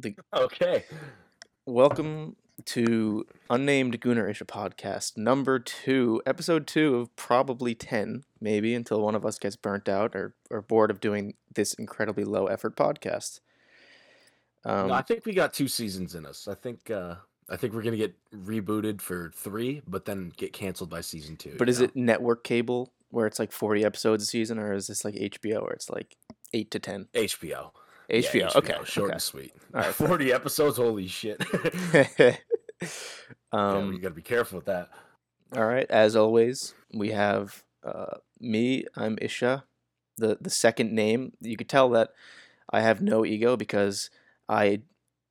the 0.00 0.16
Okay. 0.34 0.84
welcome 1.66 2.36
to 2.64 3.26
Unnamed 3.48 4.00
Gooner 4.00 4.30
Isha 4.30 4.44
podcast 4.44 5.16
number 5.16 5.58
two, 5.58 6.22
episode 6.26 6.66
two 6.66 6.96
of 6.96 7.14
probably 7.16 7.74
ten, 7.74 8.24
maybe 8.40 8.74
until 8.74 9.00
one 9.00 9.14
of 9.14 9.24
us 9.24 9.38
gets 9.38 9.56
burnt 9.56 9.88
out 9.88 10.14
or 10.14 10.34
or 10.50 10.62
bored 10.62 10.90
of 10.90 11.00
doing 11.00 11.34
this 11.54 11.74
incredibly 11.74 12.24
low 12.24 12.46
effort 12.46 12.76
podcast. 12.76 13.40
Um, 14.64 14.88
No, 14.88 14.94
I 14.94 15.02
think 15.02 15.24
we 15.24 15.32
got 15.32 15.52
two 15.52 15.68
seasons 15.68 16.14
in 16.14 16.26
us. 16.26 16.48
I 16.48 16.54
think 16.54 16.90
uh 16.90 17.16
I 17.48 17.56
think 17.56 17.74
we're 17.74 17.82
gonna 17.82 17.96
get 17.96 18.14
rebooted 18.32 19.00
for 19.00 19.32
three, 19.34 19.82
but 19.86 20.04
then 20.04 20.32
get 20.36 20.52
canceled 20.52 20.90
by 20.90 21.00
season 21.02 21.36
two. 21.36 21.56
but 21.58 21.68
is 21.68 21.78
know? 21.80 21.86
it 21.86 21.96
network 21.96 22.44
cable 22.44 22.92
where 23.10 23.26
it's 23.26 23.38
like 23.38 23.52
forty 23.52 23.84
episodes 23.84 24.22
a 24.22 24.26
season, 24.26 24.58
or 24.58 24.72
is 24.72 24.86
this 24.86 25.04
like 25.04 25.14
HBO 25.14 25.62
where 25.62 25.72
it's 25.72 25.90
like 25.90 26.16
eight 26.54 26.70
to 26.70 26.78
ten? 26.78 27.08
HBO? 27.14 27.72
HBO. 28.10 28.34
Yeah, 28.34 28.50
okay. 28.56 28.74
short 28.84 29.06
okay. 29.06 29.12
and 29.12 29.22
sweet. 29.22 29.52
All 29.74 29.80
right, 29.80 29.94
Forty 29.94 30.32
episodes. 30.32 30.76
Holy 30.76 31.06
shit. 31.06 31.42
yeah, 32.18 32.36
um, 33.52 33.92
you 33.92 33.98
gotta 33.98 34.14
be 34.14 34.22
careful 34.22 34.58
with 34.58 34.66
that. 34.66 34.88
All 35.56 35.66
right. 35.66 35.90
As 35.90 36.16
always, 36.16 36.74
we 36.92 37.10
have 37.10 37.64
uh, 37.84 38.16
me. 38.40 38.84
I'm 38.96 39.18
Isha. 39.20 39.64
The 40.16 40.38
the 40.40 40.50
second 40.50 40.92
name. 40.92 41.32
You 41.40 41.56
could 41.56 41.68
tell 41.68 41.90
that 41.90 42.10
I 42.70 42.80
have 42.80 43.00
no 43.00 43.24
ego 43.24 43.56
because 43.56 44.10
I 44.48 44.82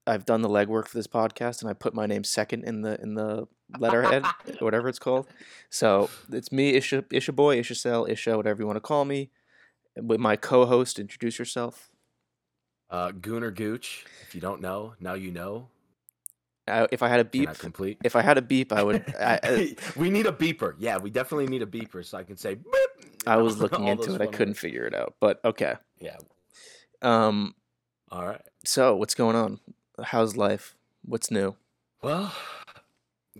I've 0.07 0.25
done 0.25 0.41
the 0.41 0.49
legwork 0.49 0.87
for 0.87 0.97
this 0.97 1.07
podcast 1.07 1.61
and 1.61 1.69
I 1.69 1.73
put 1.73 1.93
my 1.93 2.05
name 2.05 2.23
second 2.23 2.63
in 2.63 2.81
the 2.81 2.99
in 3.01 3.13
the 3.13 3.47
letterhead, 3.77 4.23
or 4.25 4.55
whatever 4.65 4.89
it's 4.89 4.99
called. 4.99 5.27
So 5.69 6.09
it's 6.31 6.51
me, 6.51 6.73
Isha, 6.73 7.05
Isha 7.11 7.31
boy, 7.31 7.59
Isha 7.59 7.75
Cell, 7.75 8.05
Isha, 8.05 8.35
whatever 8.35 8.61
you 8.61 8.67
want 8.67 8.77
to 8.77 8.81
call 8.81 9.05
me. 9.05 9.29
With 9.95 10.19
my 10.19 10.35
co-host, 10.35 10.97
introduce 10.97 11.39
yourself. 11.39 11.88
Uh, 12.89 13.11
Gooner 13.11 13.53
Gooch. 13.53 14.05
If 14.27 14.35
you 14.35 14.41
don't 14.41 14.61
know, 14.61 14.93
now 14.99 15.13
you 15.13 15.31
know. 15.31 15.67
Uh, 16.67 16.87
if 16.91 17.01
I 17.01 17.07
had 17.07 17.19
a 17.19 17.25
beep, 17.25 17.51
complete. 17.57 17.97
if 18.03 18.15
I 18.15 18.21
had 18.21 18.37
a 18.37 18.41
beep, 18.41 18.71
I 18.71 18.83
would. 18.83 19.03
I, 19.19 19.39
I, 19.41 19.75
we 19.95 20.09
need 20.09 20.27
a 20.27 20.31
beeper. 20.31 20.75
Yeah, 20.77 20.97
we 20.97 21.09
definitely 21.09 21.47
need 21.47 21.63
a 21.63 21.65
beeper 21.65 22.05
so 22.05 22.17
I 22.17 22.23
can 22.23 22.37
say. 22.37 22.55
Beep, 22.55 23.17
I 23.25 23.37
was 23.37 23.57
looking 23.61 23.87
into 23.87 24.13
it. 24.13 24.21
I 24.21 24.27
couldn't 24.27 24.49
words. 24.49 24.59
figure 24.59 24.85
it 24.85 24.93
out, 24.93 25.15
but 25.19 25.39
okay. 25.43 25.75
Yeah. 25.99 26.17
Um. 27.01 27.55
All 28.11 28.25
right. 28.25 28.41
So 28.65 28.95
what's 28.95 29.15
going 29.15 29.35
on? 29.35 29.59
How's 30.03 30.35
life? 30.37 30.75
What's 31.03 31.31
new? 31.31 31.55
Well, 32.01 32.33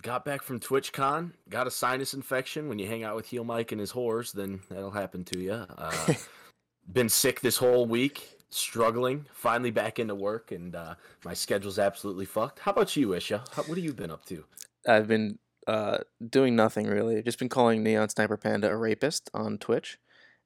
got 0.02 0.25
back 0.25 0.41
from 0.41 0.59
TwitchCon. 0.59 1.34
Got 1.50 1.67
a 1.67 1.72
sinus 1.72 2.13
infection. 2.13 2.67
When 2.67 2.80
you 2.80 2.88
hang 2.88 3.03
out 3.03 3.16
with 3.16 3.28
Heel 3.28 3.44
Mike 3.44 3.72
and 3.72 3.80
his 3.80 3.91
whores, 3.91 4.31
then 4.31 4.61
that'll 4.69 4.91
happen 4.91 5.23
to 5.25 5.39
you. 5.39 5.53
Uh, 5.53 6.13
been 6.91 7.09
sick 7.09 7.41
this 7.41 7.58
whole 7.58 7.86
week. 7.86 8.38
Struggling. 8.52 9.25
Finally 9.31 9.72
back 9.72 10.00
into 10.00 10.16
work, 10.16 10.52
and 10.52 10.75
uh, 10.75 10.95
my 11.23 11.33
schedule's 11.33 11.78
absolutely 11.80 12.25
fucked. 12.25 12.59
How 12.59 12.72
about 12.72 12.95
you, 12.95 13.14
Isha? 13.14 13.44
How, 13.53 13.61
what 13.64 13.78
have 13.78 13.86
you 13.86 13.94
been 13.94 14.09
up 14.11 14.25
to? 14.25 14.44
I've 14.88 15.08
been 15.08 15.38
uh, 15.67 16.00
doing 16.30 16.56
nothing 16.56 16.88
really. 16.88 17.17
I've 17.17 17.25
just 17.25 17.38
been 17.39 17.50
calling 17.50 17.83
Neon 17.83 18.09
Sniper 18.09 18.38
Panda 18.38 18.69
a 18.72 18.75
rapist 18.75 19.30
on 19.33 19.58
Twitch, 19.59 20.00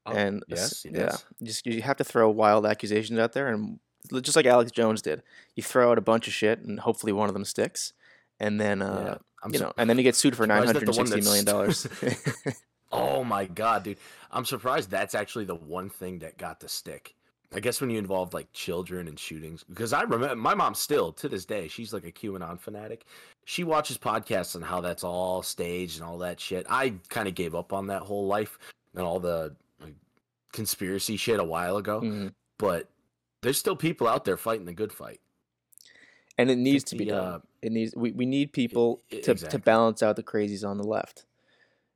Oh, 0.06 0.12
and 0.12 0.44
yes, 0.50 0.86
yeah, 0.90 1.16
just 1.42 1.66
you 1.66 1.82
have 1.82 1.96
to 1.98 2.04
throw 2.04 2.30
wild 2.30 2.66
accusations 2.66 3.18
out 3.18 3.32
there, 3.32 3.48
and 3.48 3.80
just 4.22 4.36
like 4.36 4.46
Alex 4.46 4.70
Jones 4.72 5.02
did, 5.02 5.24
you 5.56 5.64
throw 5.64 5.92
out 5.92 5.98
a 5.98 6.02
bunch 6.02 6.28
of 6.28 6.34
shit, 6.34 6.60
and 6.60 6.82
hopefully 6.82 7.14
one 7.14 7.30
of 7.30 7.34
them 7.34 7.46
sticks, 7.46 7.94
and 8.38 8.60
then 8.60 8.82
uh, 8.82 9.04
Yeah, 9.06 9.18
I'm 9.46 9.54
you 9.54 9.60
su- 9.60 9.64
know, 9.64 9.74
and 9.78 9.90
then 9.90 9.98
you 9.98 10.04
get 10.04 10.16
sued 10.18 10.36
for 10.36 10.46
nine 10.46 10.66
hundred 10.66 10.84
and 10.84 10.94
sixty 10.94 11.22
million 11.22 11.46
dollars. 11.46 11.88
Oh 12.92 13.24
my 13.24 13.46
god, 13.46 13.84
dude. 13.84 13.98
I'm 14.32 14.46
surprised 14.46 14.92
that's 14.92 15.16
actually 15.16 15.46
the 15.46 15.56
one 15.56 15.90
thing 15.90 16.20
that 16.20 16.38
got 16.38 16.60
to 16.60 16.70
stick. 16.70 17.16
I 17.56 17.60
guess 17.60 17.80
when 17.82 17.90
you 17.90 17.98
involve 18.00 18.34
like 18.34 18.52
children 18.54 19.08
and 19.08 19.18
shootings, 19.20 19.64
because 19.64 19.94
I 19.94 20.02
remember 20.04 20.36
my 20.36 20.54
mom 20.56 20.74
still 20.76 21.12
to 21.14 21.30
this 21.30 21.46
day, 21.46 21.68
she's 21.68 21.94
like 21.94 22.06
a 22.06 22.12
QAnon 22.12 22.60
fanatic. 22.60 23.06
She 23.46 23.64
watches 23.64 23.98
podcasts 23.98 24.56
on 24.56 24.62
how 24.62 24.82
that's 24.82 25.04
all 25.04 25.42
staged 25.44 25.98
and 26.00 26.06
all 26.10 26.18
that 26.20 26.40
shit. 26.40 26.66
I 26.70 26.94
kind 27.10 27.28
of 27.28 27.36
gave 27.36 27.54
up 27.56 27.74
on 27.74 27.88
that 27.88 28.02
whole 28.02 28.26
life 28.28 28.58
and 28.96 29.04
all 29.04 29.20
the 29.20 29.56
like, 29.82 29.96
conspiracy 30.52 31.18
shit 31.18 31.40
a 31.40 31.44
while 31.44 31.78
ago, 31.78 32.02
Mhm. 32.02 32.34
but 32.58 32.88
there's 33.42 33.58
still 33.58 33.76
people 33.76 34.08
out 34.08 34.26
there 34.26 34.38
fighting 34.38 34.66
the 34.66 34.74
good 34.74 34.92
fight. 34.94 35.20
And 36.38 36.50
it 36.50 36.58
needs 36.58 36.84
to 36.86 36.96
be 36.96 37.06
the, 37.06 37.12
done. 37.12 37.26
uh, 37.34 37.40
It 37.62 37.72
needs. 37.72 37.96
We, 37.96 38.12
we 38.12 38.26
need 38.26 38.52
people 38.54 39.02
i- 39.12 39.20
to, 39.22 39.32
exactly. 39.32 39.60
to 39.60 39.64
balance 39.64 40.02
out 40.02 40.16
the 40.16 40.24
crazies 40.24 40.68
on 40.68 40.78
the 40.78 40.84
left. 40.84 41.26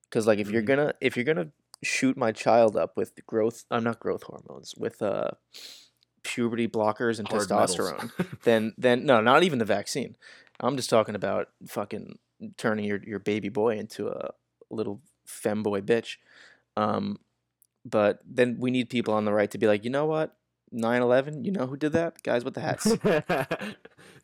Because 0.03 0.27
like 0.27 0.39
if 0.39 0.49
you're 0.51 0.61
Mhm. 0.61 0.67
gonna 0.67 0.93
if 1.01 1.17
you're 1.17 1.25
gonna 1.25 1.51
shoot 1.83 2.17
my 2.17 2.31
child 2.31 2.75
up 2.75 2.97
with 2.97 3.13
growth, 3.27 3.65
I'm 3.71 3.83
not 3.83 3.99
growth 3.99 4.23
hormones 4.23 4.73
with 4.77 5.01
uh 5.01 5.31
puberty 6.23 6.67
blockers 6.67 7.19
and 7.19 7.27
Hard 7.27 7.47
testosterone, 7.47 8.11
then 8.43 8.73
then 8.77 9.05
no, 9.05 9.21
not 9.21 9.43
even 9.43 9.59
the 9.59 9.65
vaccine. 9.65 10.15
I'm 10.59 10.75
just 10.75 10.89
talking 10.89 11.15
about 11.15 11.49
fucking 11.67 12.17
turning 12.57 12.85
your 12.85 12.99
your 13.05 13.19
baby 13.19 13.49
boy 13.49 13.77
into 13.77 14.07
a 14.09 14.31
little 14.69 15.01
femboy 15.27 15.81
bitch. 15.83 16.17
Um, 16.75 17.19
but 17.85 18.19
then 18.25 18.57
we 18.59 18.71
need 18.71 18.89
people 18.89 19.13
on 19.13 19.25
the 19.25 19.33
right 19.33 19.49
to 19.51 19.57
be 19.57 19.67
like, 19.67 19.83
you 19.85 19.89
know 19.89 20.05
what, 20.05 20.35
9/11, 20.73 21.45
you 21.45 21.51
know 21.51 21.67
who 21.67 21.77
did 21.77 21.93
that? 21.93 22.21
Guys 22.23 22.43
with 22.43 22.55
the 22.55 22.61
hats, 22.61 22.83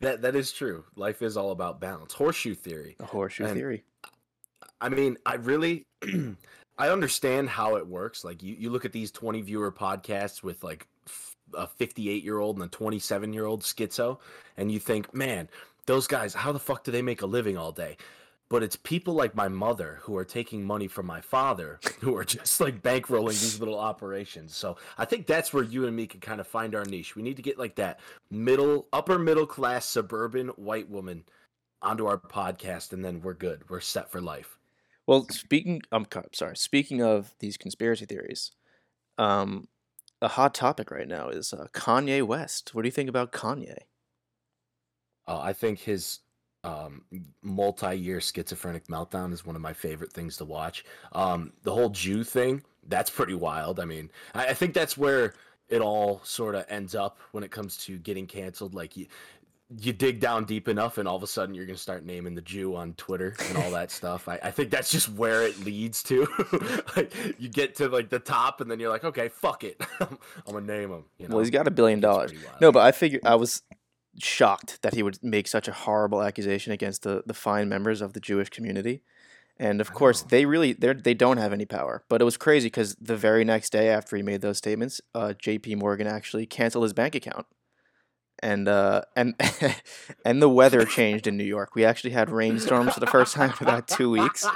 that 0.00 0.22
that 0.22 0.36
is 0.36 0.52
true. 0.52 0.84
Life 0.96 1.22
is 1.22 1.36
all 1.36 1.50
about 1.50 1.80
balance. 1.80 2.12
Horseshoe 2.14 2.54
theory. 2.54 2.96
the 2.98 3.06
horseshoe 3.06 3.44
And- 3.46 3.54
theory. 3.54 3.84
I 4.80 4.88
mean, 4.90 5.16
I 5.24 5.36
really 5.36 5.86
I 6.76 6.88
understand 6.88 7.48
how 7.48 7.76
it 7.76 7.86
works. 7.86 8.24
Like 8.24 8.42
you, 8.42 8.56
you 8.58 8.70
look 8.70 8.84
at 8.84 8.92
these 8.92 9.10
20 9.10 9.42
viewer 9.42 9.70
podcasts 9.70 10.42
with 10.42 10.64
like 10.64 10.86
a 11.52 11.66
58 11.66 12.24
year 12.24 12.38
old 12.38 12.56
and 12.56 12.64
a 12.64 12.68
27 12.68 13.32
year 13.32 13.44
old 13.44 13.62
schizo, 13.62 14.18
and 14.56 14.70
you 14.72 14.78
think, 14.78 15.14
man, 15.14 15.48
those 15.86 16.06
guys, 16.06 16.34
how 16.34 16.52
the 16.52 16.58
fuck 16.58 16.84
do 16.84 16.90
they 16.90 17.02
make 17.02 17.22
a 17.22 17.26
living 17.26 17.56
all 17.56 17.72
day? 17.72 17.96
But 18.50 18.62
it's 18.62 18.76
people 18.76 19.14
like 19.14 19.34
my 19.34 19.48
mother 19.48 19.98
who 20.02 20.16
are 20.16 20.24
taking 20.24 20.64
money 20.64 20.86
from 20.86 21.06
my 21.06 21.20
father 21.20 21.80
who 22.00 22.16
are 22.16 22.24
just 22.24 22.60
like 22.60 22.82
bankrolling 22.82 23.40
these 23.40 23.58
little 23.58 23.78
operations. 23.78 24.54
So 24.54 24.76
I 24.98 25.04
think 25.04 25.26
that's 25.26 25.52
where 25.52 25.64
you 25.64 25.86
and 25.86 25.96
me 25.96 26.06
can 26.06 26.20
kind 26.20 26.40
of 26.40 26.46
find 26.46 26.74
our 26.74 26.84
niche. 26.84 27.16
We 27.16 27.22
need 27.22 27.36
to 27.36 27.42
get 27.42 27.58
like 27.58 27.76
that 27.76 28.00
middle, 28.30 28.86
upper 28.92 29.18
middle 29.18 29.46
class 29.46 29.86
suburban 29.86 30.48
white 30.48 30.88
woman 30.90 31.24
onto 31.80 32.06
our 32.06 32.18
podcast, 32.18 32.92
and 32.92 33.04
then 33.04 33.20
we're 33.20 33.34
good. 33.34 33.68
We're 33.68 33.80
set 33.80 34.10
for 34.10 34.20
life. 34.20 34.58
Well, 35.06 35.26
speaking, 35.30 35.82
I'm 35.92 36.06
sorry. 36.32 36.56
Speaking 36.56 37.02
of 37.02 37.34
these 37.38 37.56
conspiracy 37.56 38.06
theories, 38.06 38.52
um, 39.18 39.68
a 40.22 40.28
hot 40.28 40.54
topic 40.54 40.90
right 40.90 41.08
now 41.08 41.28
is 41.28 41.52
uh, 41.52 41.66
Kanye 41.72 42.22
West. 42.22 42.74
What 42.74 42.82
do 42.82 42.88
you 42.88 42.92
think 42.92 43.08
about 43.08 43.32
Kanye? 43.32 43.78
Uh, 45.26 45.40
I 45.40 45.52
think 45.52 45.78
his 45.80 46.20
um, 46.64 47.04
multi-year 47.42 48.20
schizophrenic 48.20 48.86
meltdown 48.86 49.32
is 49.32 49.44
one 49.44 49.56
of 49.56 49.62
my 49.62 49.72
favorite 49.72 50.12
things 50.12 50.36
to 50.38 50.44
watch. 50.44 50.84
Um, 51.12 51.52
the 51.62 51.74
whole 51.74 51.90
Jew 51.90 52.24
thing, 52.24 52.62
that's 52.88 53.10
pretty 53.10 53.34
wild. 53.34 53.80
I 53.80 53.84
mean, 53.84 54.10
I, 54.34 54.48
I 54.48 54.54
think 54.54 54.74
that's 54.74 54.96
where 54.96 55.34
it 55.68 55.80
all 55.80 56.20
sort 56.24 56.54
of 56.54 56.64
ends 56.68 56.94
up 56.94 57.18
when 57.32 57.44
it 57.44 57.50
comes 57.50 57.76
to 57.78 57.98
getting 57.98 58.26
canceled. 58.26 58.74
Like 58.74 58.96
you, 59.80 59.92
dig 59.92 60.20
down 60.20 60.44
deep 60.44 60.68
enough, 60.68 60.98
and 60.98 61.08
all 61.08 61.16
of 61.16 61.22
a 61.22 61.26
sudden 61.26 61.54
you're 61.54 61.66
gonna 61.66 61.76
start 61.76 62.04
naming 62.04 62.34
the 62.34 62.42
Jew 62.42 62.76
on 62.76 62.94
Twitter 62.94 63.34
and 63.48 63.58
all 63.58 63.70
that 63.72 63.90
stuff. 63.90 64.28
I, 64.28 64.38
I 64.42 64.50
think 64.50 64.70
that's 64.70 64.90
just 64.90 65.08
where 65.10 65.42
it 65.42 65.64
leads 65.64 66.02
to. 66.04 66.26
like 66.96 67.12
you 67.38 67.48
get 67.48 67.74
to 67.76 67.88
like 67.88 68.10
the 68.10 68.18
top, 68.18 68.60
and 68.60 68.70
then 68.70 68.80
you're 68.80 68.90
like, 68.90 69.04
okay, 69.04 69.28
fuck 69.28 69.64
it, 69.64 69.80
I'm 70.00 70.18
gonna 70.46 70.60
name 70.60 70.90
him. 70.90 71.04
You 71.18 71.28
know? 71.28 71.36
Well, 71.36 71.44
he's 71.44 71.50
got 71.50 71.66
a 71.66 71.70
billion 71.70 72.00
dollars. 72.00 72.32
No, 72.60 72.72
but 72.72 72.80
I 72.80 72.92
figured 72.92 73.22
I 73.24 73.34
was 73.34 73.62
shocked 74.18 74.80
that 74.82 74.94
he 74.94 75.02
would 75.02 75.18
make 75.22 75.48
such 75.48 75.66
a 75.66 75.72
horrible 75.72 76.22
accusation 76.22 76.72
against 76.72 77.02
the 77.02 77.22
the 77.26 77.34
fine 77.34 77.68
members 77.68 78.00
of 78.00 78.12
the 78.12 78.20
Jewish 78.20 78.50
community. 78.50 79.02
And 79.56 79.80
of 79.80 79.92
course, 79.92 80.22
they 80.22 80.46
really 80.46 80.72
they 80.72 80.92
they 80.94 81.14
don't 81.14 81.36
have 81.36 81.52
any 81.52 81.64
power. 81.64 82.02
But 82.08 82.20
it 82.20 82.24
was 82.24 82.36
crazy 82.36 82.66
because 82.66 82.96
the 83.00 83.16
very 83.16 83.44
next 83.44 83.70
day 83.70 83.88
after 83.88 84.16
he 84.16 84.22
made 84.22 84.40
those 84.40 84.58
statements, 84.58 85.00
uh, 85.14 85.34
J.P. 85.34 85.76
Morgan 85.76 86.06
actually 86.06 86.46
canceled 86.46 86.84
his 86.84 86.92
bank 86.92 87.14
account, 87.14 87.46
and 88.44 88.68
uh, 88.68 89.00
and 89.16 89.34
and 90.24 90.40
the 90.40 90.48
weather 90.48 90.84
changed 90.84 91.26
in 91.26 91.36
New 91.36 91.44
York. 91.44 91.74
We 91.74 91.84
actually 91.84 92.10
had 92.10 92.30
rainstorms 92.30 92.92
for 92.92 93.00
the 93.00 93.06
first 93.06 93.34
time 93.34 93.52
in 93.58 93.66
about 93.66 93.88
two 93.88 94.10
weeks. 94.10 94.46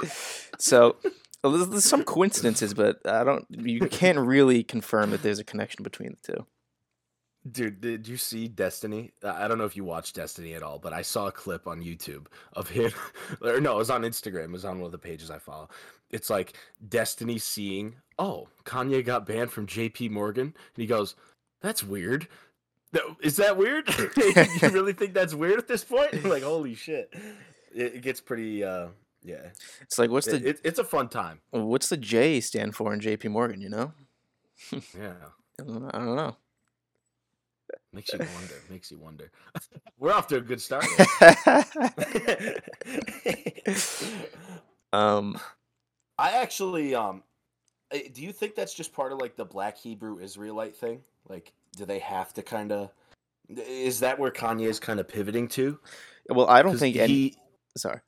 So 0.59 0.97
there's, 1.43 1.67
there's 1.67 1.85
some 1.85 2.03
coincidences, 2.03 2.73
but 2.73 3.05
I 3.05 3.23
don't. 3.23 3.45
You 3.49 3.81
can't 3.87 4.19
really 4.19 4.63
confirm 4.63 5.09
that 5.09 5.23
there's 5.23 5.39
a 5.39 5.43
connection 5.43 5.83
between 5.83 6.15
the 6.21 6.33
two. 6.33 6.45
Dude, 7.49 7.81
did 7.81 8.07
you 8.07 8.17
see 8.17 8.47
Destiny? 8.47 9.11
I 9.23 9.45
I 9.45 9.47
don't 9.47 9.57
know 9.57 9.65
if 9.65 9.75
you 9.75 9.83
watched 9.83 10.15
Destiny 10.15 10.53
at 10.53 10.61
all, 10.61 10.77
but 10.77 10.93
I 10.93 11.01
saw 11.01 11.27
a 11.27 11.31
clip 11.31 11.67
on 11.67 11.81
YouTube 11.81 12.27
of 12.53 12.69
him. 12.69 12.91
Or 13.41 13.59
no, 13.59 13.73
it 13.73 13.77
was 13.77 13.89
on 13.89 14.03
Instagram. 14.03 14.45
It 14.45 14.51
was 14.51 14.65
on 14.65 14.79
one 14.79 14.85
of 14.85 14.91
the 14.91 14.97
pages 14.97 15.31
I 15.31 15.39
follow. 15.39 15.69
It's 16.11 16.29
like 16.29 16.53
Destiny 16.87 17.37
seeing, 17.37 17.95
oh, 18.17 18.49
Kanye 18.65 19.03
got 19.05 19.25
banned 19.25 19.51
from 19.51 19.67
JP 19.67 20.11
Morgan. 20.11 20.47
And 20.47 20.81
he 20.81 20.87
goes, 20.87 21.15
that's 21.61 21.83
weird. 21.83 22.27
Is 23.21 23.35
that 23.37 23.57
weird? 23.57 23.87
you 24.17 24.69
really 24.69 24.93
think 24.93 25.13
that's 25.13 25.33
weird 25.33 25.59
at 25.59 25.67
this 25.67 25.83
point? 25.83 26.23
like, 26.25 26.43
holy 26.43 26.75
shit. 26.75 27.13
It, 27.75 27.95
it 27.95 28.01
gets 28.01 28.19
pretty, 28.21 28.63
uh, 28.63 28.87
yeah. 29.23 29.49
It's 29.81 29.99
like 29.99 30.09
what's 30.09 30.27
the 30.27 30.37
it- 30.49 30.61
it's 30.63 30.79
a 30.79 30.83
fun 30.83 31.09
time. 31.09 31.39
what's 31.51 31.89
the 31.89 31.97
J 31.97 32.39
stand 32.39 32.75
for 32.75 32.93
in 32.93 32.99
J.P. 32.99 33.27
Morgan? 33.27 33.61
You 33.61 33.69
know, 33.69 33.93
Yeah. 34.71 35.13
I 35.59 35.63
don't 35.63 35.81
know. 35.81 35.91
I 35.93 35.97
don't 35.99 36.15
know. 36.15 36.35
Makes 37.93 38.13
you 38.13 38.19
wonder. 38.19 38.53
Makes 38.69 38.91
you 38.91 38.97
wonder. 38.99 39.31
We're 39.97 40.13
off 40.13 40.27
to 40.27 40.37
a 40.37 40.41
good 40.41 40.61
start. 40.61 40.85
um, 44.93 45.39
I 46.17 46.31
actually, 46.31 46.95
um, 46.95 47.23
do 47.91 48.21
you 48.21 48.31
think 48.31 48.55
that's 48.55 48.73
just 48.73 48.93
part 48.93 49.11
of 49.11 49.19
like 49.19 49.35
the 49.35 49.45
Black 49.45 49.77
Hebrew 49.77 50.19
Israelite 50.19 50.75
thing? 50.75 51.01
Like, 51.27 51.53
do 51.75 51.85
they 51.85 51.99
have 51.99 52.33
to 52.33 52.41
kind 52.41 52.71
of? 52.71 52.91
Is 53.49 53.99
that 54.01 54.19
where 54.19 54.31
Kanye 54.31 54.67
is 54.67 54.79
kind 54.79 54.99
of 54.99 55.07
pivoting 55.07 55.47
to? 55.49 55.79
well, 56.29 56.47
I 56.47 56.61
don't 56.61 56.77
think 56.77 56.95
he. 56.95 57.01
any. 57.01 57.33
Sorry. 57.77 57.99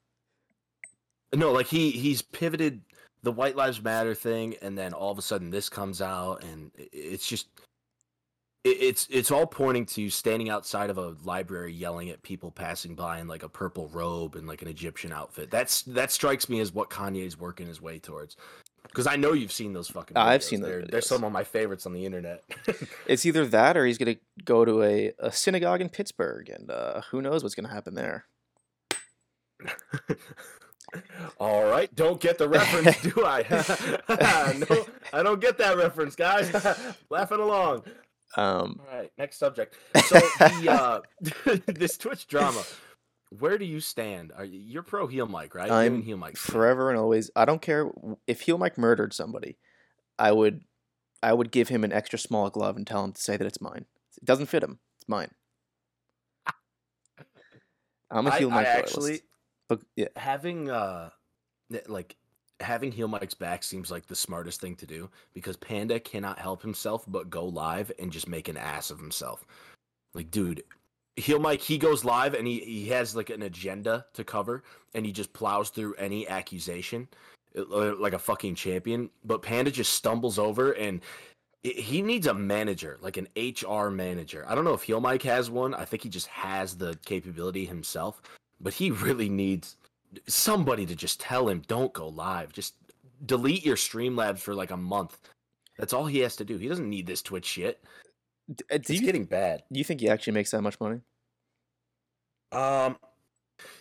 No, 1.34 1.52
like 1.52 1.68
he 1.68 1.92
he's 1.92 2.22
pivoted 2.22 2.82
the 3.24 3.32
White 3.32 3.56
Lives 3.56 3.82
Matter 3.82 4.14
thing, 4.14 4.56
and 4.62 4.78
then 4.78 4.94
all 4.94 5.12
of 5.12 5.18
a 5.18 5.22
sudden 5.22 5.50
this 5.50 5.70
comes 5.70 6.02
out, 6.02 6.44
and 6.44 6.72
it's 6.78 7.28
just 7.28 7.48
it's 8.64 9.08
it's 9.10 9.32
all 9.32 9.48
pointing 9.48 9.86
to 9.88 10.10
standing 10.10 10.50
outside 10.50 10.90
of 10.90 10.98
a 10.98 11.16
library 11.24 11.74
yelling 11.74 12.10
at 12.10 12.22
people 12.22 12.52
passing 12.52 12.96
by 12.96 13.20
in 13.20 13.28
like 13.28 13.44
a 13.44 13.50
purple 13.50 13.88
robe 13.90 14.36
and 14.36 14.48
like 14.48 14.62
an 14.62 14.68
Egyptian 14.68 15.12
outfit. 15.12 15.50
That's 15.50 15.82
that 15.84 16.12
strikes 16.12 16.50
me 16.50 16.60
as 16.60 16.74
what 16.74 16.90
Kanye's 16.90 17.38
working 17.38 17.68
his 17.68 17.82
way 17.82 17.98
towards. 17.98 18.36
Because 18.84 19.08
I 19.08 19.16
know 19.16 19.34
you've 19.34 19.52
seen 19.52 19.74
those 19.74 19.88
fucking. 19.90 20.18
I've 20.18 20.44
seen 20.44 20.62
those 20.62 20.70
They're, 20.70 20.86
they're 20.86 21.02
some 21.02 21.24
of 21.24 21.32
my 21.32 21.44
favorites 21.44 21.86
on 21.86 21.94
the 21.94 22.06
internet. 22.06 22.44
It's 23.08 23.26
either 23.26 23.46
that 23.48 23.76
or 23.76 23.86
he's 23.86 23.98
gonna 23.98 24.18
go 24.46 24.64
to 24.64 24.84
a, 24.84 25.12
a 25.20 25.32
synagogue 25.32 25.82
in 25.82 25.90
Pittsburgh, 25.90 26.50
and 26.50 26.70
uh, 26.72 27.02
who 27.12 27.22
knows 27.22 27.44
what's 27.44 27.56
gonna 27.56 27.74
happen 27.74 27.96
there. 27.96 28.26
All 31.40 31.66
right, 31.66 31.94
don't 31.96 32.20
get 32.20 32.38
the 32.38 32.48
reference, 32.50 33.02
do 33.02 33.26
I? 33.26 33.46
no, 34.70 34.86
I 35.14 35.24
don't 35.24 35.40
get 35.40 35.58
that 35.58 35.78
reference, 35.78 36.16
guys. 36.16 36.52
Laughing 37.10 37.40
along. 37.40 37.84
Um, 38.36 38.80
All 38.80 38.98
right, 38.98 39.12
next 39.18 39.38
subject. 39.38 39.76
So 40.06 40.20
the 40.20 40.70
uh, 40.70 41.02
this 41.66 41.98
Twitch 41.98 42.28
drama. 42.28 42.64
Where 43.40 43.58
do 43.58 43.66
you 43.66 43.80
stand? 43.80 44.32
Are 44.36 44.44
you, 44.44 44.60
you're 44.60 44.84
pro 44.84 45.08
heel 45.08 45.26
Mike, 45.26 45.56
right? 45.56 45.72
I'm 45.72 46.02
heel 46.02 46.18
Mike. 46.18 46.38
forever 46.38 46.90
and 46.90 47.00
always. 47.00 47.32
I 47.36 47.46
don't 47.46 47.62
care 47.62 47.90
if 48.28 48.42
Heel 48.42 48.58
Mike 48.58 48.78
murdered 48.78 49.14
somebody. 49.14 49.58
I 50.20 50.32
would, 50.32 50.62
I 51.24 51.34
would 51.34 51.52
give 51.52 51.70
him 51.70 51.84
an 51.84 51.94
extra 51.94 52.20
small 52.20 52.50
glove 52.50 52.76
and 52.76 52.86
tell 52.86 53.04
him 53.04 53.14
to 53.14 53.22
say 53.22 53.38
that 53.38 53.48
it's 53.48 53.62
mine. 53.62 53.86
It 54.18 54.26
doesn't 54.26 54.48
fit 54.48 54.64
him. 54.64 54.80
It's 54.98 55.08
mine. 55.08 55.32
I'm 58.12 58.28
a 58.28 58.36
Heel 58.36 58.52
I 58.52 58.56
Mike 58.56 58.68
actually 58.68 59.02
loyalist. 59.02 59.24
But 59.70 59.80
yeah, 59.96 60.08
having 60.18 60.70
uh 60.70 61.12
like 61.88 62.18
having 62.60 62.92
heel 62.92 63.08
Mike's 63.08 63.34
back 63.34 63.64
seems 63.64 63.90
like 63.90 64.06
the 64.08 64.16
smartest 64.16 64.62
thing 64.62 64.76
to 64.76 64.86
do 64.86 65.10
because 65.34 65.56
Panda 65.56 66.00
cannot 66.00 66.40
help 66.40 66.62
himself 66.62 67.06
but 67.08 67.30
go 67.30 67.46
live 67.46 67.92
and 68.00 68.12
just 68.12 68.28
make 68.28 68.48
an 68.50 68.58
ass 68.58 68.92
of 68.92 69.00
himself. 69.00 69.46
Like, 70.14 70.30
dude, 70.30 70.64
heel 71.16 71.40
Mike 71.40 71.62
he 71.62 71.78
goes 71.78 72.06
live 72.06 72.34
and 72.34 72.48
he 72.48 72.60
he 72.60 72.88
has 72.90 73.16
like 73.16 73.30
an 73.30 73.42
agenda 73.42 74.06
to 74.14 74.24
cover 74.24 74.64
and 74.94 75.06
he 75.06 75.12
just 75.12 75.34
plows 75.34 75.70
through 75.70 75.94
any 75.96 76.28
accusation 76.28 77.08
uh, 77.56 77.96
like 77.96 78.14
a 78.14 78.20
fucking 78.20 78.56
champion. 78.56 79.10
But 79.24 79.42
Panda 79.42 79.72
just 79.72 79.94
stumbles 79.94 80.40
over 80.40 80.72
and 80.72 81.02
he 81.64 82.02
needs 82.02 82.28
a 82.28 82.34
manager, 82.34 82.98
like 83.02 83.18
an 83.18 83.28
HR 83.36 83.90
manager. 83.90 84.46
I 84.48 84.56
don't 84.56 84.64
know 84.64 84.74
if 84.74 84.84
Heel 84.84 85.00
Mike 85.00 85.22
has 85.24 85.50
one. 85.50 85.76
I 85.76 85.86
think 85.86 86.02
he 86.02 86.10
just 86.10 86.28
has 86.28 86.76
the 86.76 86.98
capability 87.06 87.66
himself, 87.66 88.22
but 88.60 88.74
he 88.74 88.92
really 88.92 89.30
needs 89.30 89.76
somebody 90.28 90.86
to 90.86 90.96
just 90.96 91.20
tell 91.20 91.48
him 91.48 91.62
don't 91.68 91.94
go 91.94 92.08
live. 92.08 92.52
Just 92.52 92.76
delete 93.26 93.66
your 93.66 93.76
Streamlabs 93.76 94.40
for 94.40 94.56
like 94.56 94.72
a 94.72 94.78
month. 94.78 95.20
That's 95.78 95.94
all 95.94 96.06
he 96.06 96.20
has 96.20 96.36
to 96.38 96.46
do. 96.46 96.58
He 96.58 96.68
doesn't 96.68 96.90
need 96.90 97.06
this 97.06 97.22
Twitch 97.22 97.46
shit. 97.46 97.84
D- 98.54 98.64
uh, 98.72 98.78
do 98.78 98.82
It's 98.82 98.90
you 98.90 99.02
getting 99.02 99.26
bad. 99.26 99.64
do 99.72 99.78
you 99.80 99.84
think 99.84 100.02
he 100.02 100.10
actually 100.10 100.34
makes 100.34 100.52
that 100.52 100.62
much 100.62 100.80
money? 100.80 101.02
Um, 102.52 102.98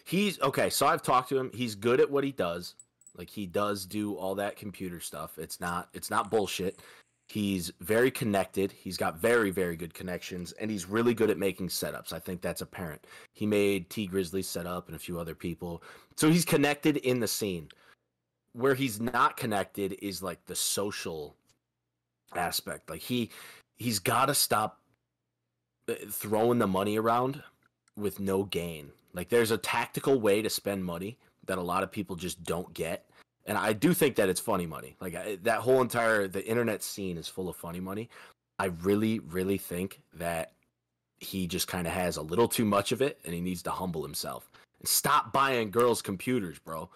he's 0.04 0.40
okay. 0.40 0.70
So 0.70 0.86
I've 0.86 1.02
talked 1.02 1.28
to 1.30 1.38
him. 1.38 1.50
He's 1.54 1.74
good 1.74 2.00
at 2.00 2.10
what 2.10 2.24
he 2.24 2.32
does. 2.32 2.74
Like 3.16 3.28
he 3.30 3.46
does 3.46 3.86
do 3.86 4.14
all 4.14 4.34
that 4.36 4.56
computer 4.56 5.00
stuff. 5.00 5.38
It's 5.38 5.60
not. 5.60 5.88
It's 5.92 6.10
not 6.10 6.30
bullshit. 6.30 6.80
He's 7.28 7.72
very 7.80 8.10
connected. 8.10 8.72
He's 8.72 8.96
got 8.96 9.18
very 9.18 9.50
very 9.50 9.76
good 9.76 9.94
connections, 9.94 10.52
and 10.52 10.70
he's 10.70 10.86
really 10.86 11.14
good 11.14 11.30
at 11.30 11.38
making 11.38 11.68
setups. 11.68 12.12
I 12.12 12.18
think 12.18 12.40
that's 12.40 12.60
apparent. 12.60 13.04
He 13.34 13.46
made 13.46 13.90
T 13.90 14.06
Grizzly 14.06 14.42
set 14.42 14.66
up 14.66 14.86
and 14.86 14.96
a 14.96 14.98
few 15.00 15.18
other 15.18 15.34
people. 15.34 15.82
So 16.16 16.28
he's 16.30 16.44
connected 16.44 16.98
in 16.98 17.20
the 17.20 17.28
scene. 17.28 17.68
Where 18.52 18.74
he's 18.74 19.00
not 19.00 19.36
connected 19.36 19.96
is 20.02 20.22
like 20.24 20.44
the 20.46 20.56
social 20.56 21.36
aspect. 22.34 22.90
Like 22.90 23.00
he 23.00 23.30
he's 23.80 23.98
got 23.98 24.26
to 24.26 24.34
stop 24.34 24.78
uh, 25.88 25.94
throwing 26.10 26.58
the 26.58 26.66
money 26.66 26.98
around 26.98 27.42
with 27.96 28.20
no 28.20 28.44
gain. 28.44 28.92
Like 29.12 29.30
there's 29.30 29.50
a 29.50 29.58
tactical 29.58 30.20
way 30.20 30.42
to 30.42 30.50
spend 30.50 30.84
money 30.84 31.18
that 31.46 31.58
a 31.58 31.62
lot 31.62 31.82
of 31.82 31.90
people 31.90 32.14
just 32.14 32.44
don't 32.44 32.72
get. 32.74 33.06
And 33.46 33.58
I 33.58 33.72
do 33.72 33.92
think 33.94 34.14
that 34.16 34.28
it's 34.28 34.38
funny 34.38 34.66
money. 34.66 34.96
Like 35.00 35.16
I, 35.16 35.38
that 35.42 35.60
whole 35.60 35.80
entire 35.80 36.28
the 36.28 36.46
internet 36.46 36.82
scene 36.82 37.16
is 37.16 37.26
full 37.26 37.48
of 37.48 37.56
funny 37.56 37.80
money. 37.80 38.08
I 38.58 38.66
really 38.82 39.18
really 39.18 39.58
think 39.58 40.02
that 40.12 40.52
he 41.18 41.46
just 41.46 41.66
kind 41.66 41.86
of 41.86 41.92
has 41.92 42.18
a 42.18 42.22
little 42.22 42.48
too 42.48 42.64
much 42.64 42.92
of 42.92 43.02
it 43.02 43.18
and 43.24 43.34
he 43.34 43.40
needs 43.40 43.62
to 43.62 43.70
humble 43.70 44.02
himself 44.02 44.50
and 44.78 44.86
stop 44.86 45.32
buying 45.32 45.70
girls 45.70 46.02
computers, 46.02 46.58
bro. 46.58 46.90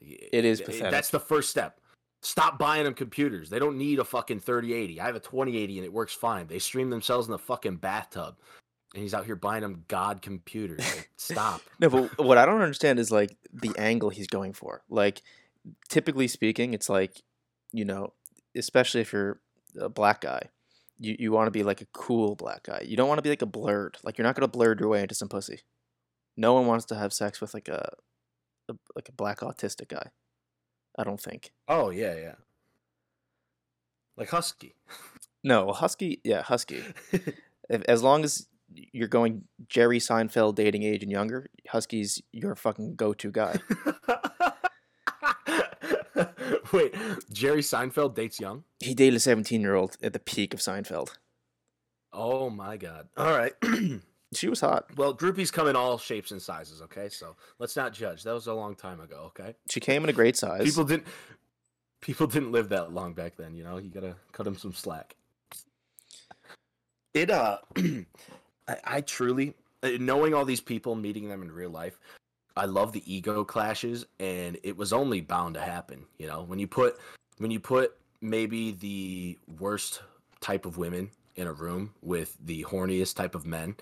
It 0.00 0.44
is 0.44 0.60
pathetic. 0.60 0.90
That's 0.90 1.10
the 1.10 1.20
first 1.20 1.50
step. 1.50 1.80
Stop 2.22 2.58
buying 2.58 2.84
them 2.84 2.94
computers. 2.94 3.50
They 3.50 3.58
don't 3.58 3.78
need 3.78 3.98
a 3.98 4.04
fucking 4.04 4.40
3080. 4.40 5.00
I 5.00 5.06
have 5.06 5.16
a 5.16 5.20
2080 5.20 5.78
and 5.78 5.84
it 5.84 5.92
works 5.92 6.14
fine. 6.14 6.46
They 6.46 6.58
stream 6.58 6.90
themselves 6.90 7.26
in 7.26 7.32
the 7.32 7.38
fucking 7.38 7.76
bathtub. 7.76 8.36
And 8.94 9.02
he's 9.02 9.14
out 9.14 9.26
here 9.26 9.36
buying 9.36 9.62
them 9.62 9.84
god 9.88 10.22
computers. 10.22 10.80
Like, 10.80 11.10
stop. 11.16 11.60
No, 11.78 11.90
but 11.90 12.24
what 12.24 12.38
I 12.38 12.46
don't 12.46 12.62
understand 12.62 12.98
is 12.98 13.10
like 13.10 13.36
the 13.52 13.72
angle 13.78 14.10
he's 14.10 14.26
going 14.26 14.54
for. 14.54 14.82
Like, 14.88 15.22
typically 15.88 16.28
speaking, 16.28 16.72
it's 16.72 16.88
like, 16.88 17.22
you 17.72 17.84
know, 17.84 18.12
especially 18.56 19.02
if 19.02 19.12
you're 19.12 19.40
a 19.78 19.88
black 19.88 20.22
guy, 20.22 20.48
you, 20.98 21.16
you 21.18 21.32
want 21.32 21.46
to 21.46 21.50
be 21.50 21.62
like 21.62 21.80
a 21.80 21.86
cool 21.92 22.34
black 22.34 22.64
guy. 22.64 22.82
You 22.86 22.96
don't 22.96 23.08
want 23.08 23.18
to 23.18 23.22
be 23.22 23.28
like 23.28 23.42
a 23.42 23.46
blurred. 23.46 23.98
Like, 24.02 24.16
you're 24.16 24.26
not 24.26 24.34
gonna 24.34 24.48
blurred 24.48 24.80
your 24.80 24.88
way 24.88 25.02
into 25.02 25.14
some 25.14 25.28
pussy. 25.28 25.60
No 26.36 26.54
one 26.54 26.66
wants 26.66 26.86
to 26.86 26.96
have 26.96 27.12
sex 27.12 27.40
with 27.40 27.54
like 27.54 27.68
a, 27.68 27.92
a 28.68 28.74
like 28.94 29.08
a 29.08 29.12
black 29.12 29.40
autistic 29.40 29.88
guy. 29.88 30.10
I 30.98 31.04
don't 31.04 31.20
think. 31.20 31.52
Oh, 31.68 31.90
yeah, 31.90 32.16
yeah. 32.16 32.34
Like 34.16 34.30
Husky. 34.30 34.74
No, 35.44 35.72
husky. 35.72 36.20
Yeah, 36.24 36.42
husky. 36.42 36.82
As 37.70 38.02
long 38.02 38.24
as 38.24 38.48
you're 38.74 39.06
going 39.06 39.44
Jerry 39.68 40.00
Seinfeld 40.00 40.56
dating 40.56 40.82
age 40.82 41.04
and 41.04 41.12
younger, 41.12 41.48
husky's 41.68 42.20
your 42.32 42.56
fucking 42.56 42.96
go-to 42.96 43.30
guy. 43.30 43.60
Wait, 46.72 46.96
Jerry 47.32 47.60
Seinfeld 47.60 48.16
dates 48.16 48.40
young? 48.40 48.64
He 48.80 48.94
dated 48.94 49.14
a 49.14 49.20
17 49.20 49.60
year 49.60 49.76
old 49.76 49.96
at 50.02 50.12
the 50.12 50.18
peak 50.18 50.52
of 50.52 50.58
Seinfeld. 50.58 51.10
Oh 52.12 52.50
my 52.50 52.76
god. 52.76 53.08
All 53.16 53.36
right. 53.36 53.52
She 54.34 54.48
was 54.48 54.60
hot. 54.60 54.86
well, 54.96 55.14
groupies 55.14 55.52
come 55.52 55.68
in 55.68 55.76
all 55.76 55.98
shapes 55.98 56.32
and 56.32 56.42
sizes, 56.42 56.82
okay? 56.82 57.08
So 57.08 57.36
let's 57.58 57.76
not 57.76 57.92
judge. 57.92 58.24
That 58.24 58.34
was 58.34 58.48
a 58.48 58.54
long 58.54 58.74
time 58.74 59.00
ago, 59.00 59.30
okay? 59.38 59.54
She 59.70 59.80
came 59.80 60.02
in 60.02 60.10
a 60.10 60.12
great 60.12 60.36
size. 60.36 60.64
People 60.64 60.84
didn't 60.84 61.06
people 62.00 62.26
didn't 62.26 62.52
live 62.52 62.68
that 62.70 62.92
long 62.92 63.12
back 63.14 63.36
then, 63.36 63.54
you 63.54 63.62
know? 63.62 63.78
You 63.78 63.88
gotta 63.88 64.16
cut 64.32 64.44
them 64.44 64.56
some 64.56 64.72
slack. 64.72 65.14
It 67.14 67.30
uh 67.30 67.58
I, 68.68 68.76
I 68.84 69.00
truly 69.02 69.54
uh, 69.82 69.90
knowing 70.00 70.34
all 70.34 70.44
these 70.44 70.60
people, 70.60 70.96
meeting 70.96 71.28
them 71.28 71.42
in 71.42 71.52
real 71.52 71.70
life, 71.70 71.98
I 72.56 72.64
love 72.64 72.92
the 72.92 73.02
ego 73.12 73.44
clashes 73.44 74.06
and 74.18 74.58
it 74.64 74.76
was 74.76 74.92
only 74.92 75.20
bound 75.20 75.54
to 75.54 75.60
happen, 75.60 76.04
you 76.18 76.26
know? 76.26 76.42
When 76.42 76.58
you 76.58 76.66
put 76.66 76.98
when 77.38 77.52
you 77.52 77.60
put 77.60 77.96
maybe 78.20 78.72
the 78.72 79.38
worst 79.60 80.02
type 80.40 80.66
of 80.66 80.78
women 80.78 81.10
in 81.36 81.46
a 81.46 81.52
room 81.52 81.92
with 82.02 82.36
the 82.44 82.64
horniest 82.64 83.14
type 83.14 83.34
of 83.34 83.46
men, 83.46 83.76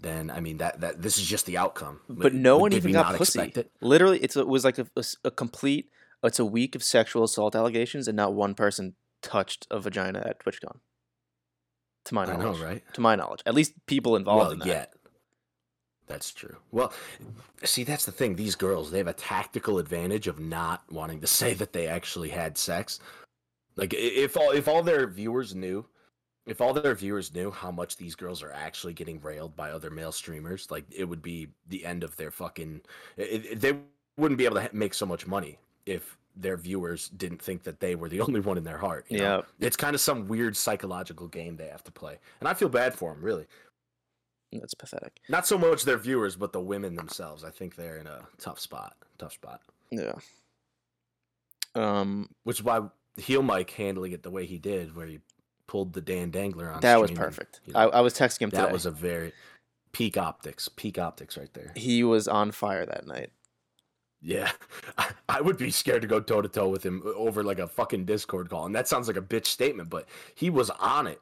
then 0.00 0.30
I 0.30 0.40
mean 0.40 0.58
that 0.58 0.80
that 0.80 1.02
this 1.02 1.18
is 1.18 1.26
just 1.26 1.46
the 1.46 1.58
outcome. 1.58 2.00
but 2.08 2.34
no 2.34 2.56
Did 2.56 2.62
one 2.62 2.72
even 2.74 2.92
got 2.92 3.16
pussy. 3.16 3.52
it? 3.54 3.70
Literally, 3.80 4.18
it's, 4.20 4.36
it 4.36 4.46
was 4.46 4.64
like 4.64 4.78
a 5.24 5.30
complete. 5.30 5.90
It's 6.22 6.38
a 6.38 6.44
week 6.44 6.74
of 6.74 6.82
sexual 6.82 7.24
assault 7.24 7.54
allegations, 7.54 8.08
and 8.08 8.16
not 8.16 8.34
one 8.34 8.54
person 8.54 8.94
touched 9.22 9.66
a 9.70 9.78
vagina 9.78 10.22
at 10.26 10.44
TwitchCon. 10.44 10.78
To 12.06 12.14
my 12.14 12.24
I 12.24 12.36
knowledge, 12.36 12.60
know, 12.60 12.64
right? 12.64 12.82
To 12.94 13.00
my 13.00 13.14
knowledge, 13.16 13.42
at 13.46 13.54
least 13.54 13.74
people 13.86 14.16
involved 14.16 14.42
well, 14.42 14.50
in 14.52 14.58
that. 14.60 14.66
yeah. 14.66 14.86
That's 16.06 16.32
true. 16.32 16.56
Well, 16.72 16.92
see, 17.64 17.84
that's 17.84 18.06
the 18.06 18.12
thing. 18.12 18.34
These 18.34 18.54
girls, 18.54 18.90
they 18.90 18.98
have 18.98 19.08
a 19.08 19.12
tactical 19.12 19.78
advantage 19.78 20.26
of 20.26 20.40
not 20.40 20.82
wanting 20.90 21.20
to 21.20 21.26
say 21.40 21.54
that 21.54 21.72
they 21.72 21.86
actually 21.86 22.30
had 22.30 22.56
sex. 22.56 22.98
Like, 23.76 23.94
if 23.94 24.36
all 24.36 24.50
if 24.50 24.66
all 24.66 24.82
their 24.82 25.06
viewers 25.06 25.54
knew, 25.54 25.86
if 26.48 26.60
all 26.60 26.72
their 26.72 26.94
viewers 26.94 27.34
knew 27.34 27.50
how 27.50 27.70
much 27.70 27.96
these 27.96 28.14
girls 28.14 28.42
are 28.42 28.52
actually 28.52 28.94
getting 28.94 29.20
railed 29.20 29.54
by 29.56 29.70
other 29.70 29.90
male 29.90 30.12
streamers, 30.12 30.70
like 30.70 30.84
it 30.90 31.04
would 31.04 31.22
be 31.22 31.48
the 31.68 31.84
end 31.84 32.02
of 32.04 32.16
their 32.16 32.30
fucking. 32.30 32.80
It, 33.16 33.44
it- 33.46 33.60
they 33.60 33.78
wouldn't 34.16 34.38
be 34.38 34.44
able 34.46 34.56
to 34.56 34.68
make 34.72 34.94
so 34.94 35.06
much 35.06 35.26
money 35.26 35.58
if 35.86 36.16
their 36.34 36.56
viewers 36.56 37.08
didn't 37.10 37.40
think 37.40 37.62
that 37.64 37.80
they 37.80 37.94
were 37.94 38.08
the 38.08 38.20
only 38.26 38.40
one 38.40 38.58
in 38.58 38.64
their 38.64 38.78
heart. 38.78 39.06
you 39.08 39.18
know? 39.18 39.44
Yeah. 39.60 39.66
it's 39.66 39.76
kind 39.76 39.94
of 39.94 40.00
some 40.00 40.26
weird 40.28 40.56
psychological 40.56 41.28
game 41.28 41.56
they 41.56 41.68
have 41.68 41.84
to 41.84 41.92
play, 41.92 42.18
and 42.40 42.48
I 42.48 42.54
feel 42.54 42.68
bad 42.68 42.94
for 42.94 43.12
them, 43.12 43.22
really. 43.22 43.46
That's 44.52 44.72
pathetic. 44.74 45.20
Not 45.28 45.46
so 45.46 45.58
much 45.58 45.84
their 45.84 45.98
viewers, 45.98 46.34
but 46.34 46.52
the 46.52 46.60
women 46.60 46.94
themselves. 46.96 47.44
I 47.44 47.50
think 47.50 47.76
they're 47.76 47.98
in 47.98 48.06
a 48.06 48.26
tough 48.38 48.58
spot. 48.58 48.96
Tough 49.18 49.34
spot. 49.34 49.60
Yeah. 49.90 50.14
Um, 51.74 52.30
Which 52.44 52.58
is 52.60 52.64
why 52.64 52.80
heel 53.16 53.42
Mike 53.42 53.70
handling 53.70 54.12
it 54.12 54.22
the 54.22 54.30
way 54.30 54.46
he 54.46 54.58
did, 54.58 54.96
where 54.96 55.06
he 55.06 55.20
pulled 55.68 55.92
the 55.92 56.00
Dan 56.00 56.30
Dangler 56.30 56.68
on. 56.72 56.80
that 56.80 57.00
was 57.00 57.12
perfect. 57.12 57.60
you 57.64 57.74
I, 57.76 57.84
know, 57.84 57.90
I 57.90 58.00
was 58.00 58.14
texting 58.14 58.42
him 58.42 58.50
that 58.50 58.62
today. 58.62 58.72
was 58.72 58.86
a 58.86 58.90
very 58.90 59.32
peak 59.92 60.16
optics. 60.16 60.68
Peak 60.68 60.98
optics 60.98 61.36
right 61.38 61.52
there. 61.54 61.72
he 61.76 62.02
was 62.02 62.26
on 62.26 62.50
fire 62.50 62.84
that 62.84 63.06
night. 63.06 63.30
Yeah, 64.20 64.50
I, 64.98 65.10
I 65.28 65.40
would 65.40 65.58
be 65.58 65.70
scared 65.70 66.02
to 66.02 66.08
go 66.08 66.18
toe 66.18 66.42
to 66.42 66.48
toe 66.48 66.68
with 66.68 66.84
him 66.84 67.02
over 67.14 67.44
like 67.44 67.60
a 67.60 67.68
fucking 67.68 68.06
Discord 68.06 68.50
call, 68.50 68.66
and 68.66 68.74
that 68.74 68.88
sounds 68.88 69.06
like 69.06 69.16
a 69.16 69.22
bitch 69.22 69.46
statement, 69.46 69.88
but 69.90 70.08
he 70.34 70.50
was 70.50 70.70
on 70.70 71.06
it. 71.06 71.20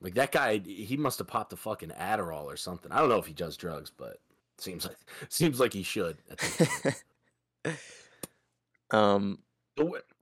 Like 0.00 0.14
that 0.14 0.32
guy, 0.32 0.58
he 0.58 0.96
must 0.96 1.18
have 1.18 1.26
popped 1.26 1.52
a 1.52 1.56
fucking 1.56 1.90
Adderall 1.90 2.44
or 2.44 2.56
something. 2.56 2.90
I 2.90 3.00
don't 3.00 3.08
know 3.08 3.18
if 3.18 3.26
he 3.26 3.34
does 3.34 3.56
drugs, 3.56 3.90
but 3.94 4.20
seems 4.56 4.86
like 4.86 4.96
seems 5.28 5.60
like 5.60 5.72
he 5.72 5.82
should. 5.82 6.18
At 6.30 6.38
this 6.38 7.02
point. 7.64 7.76
um, 8.92 9.38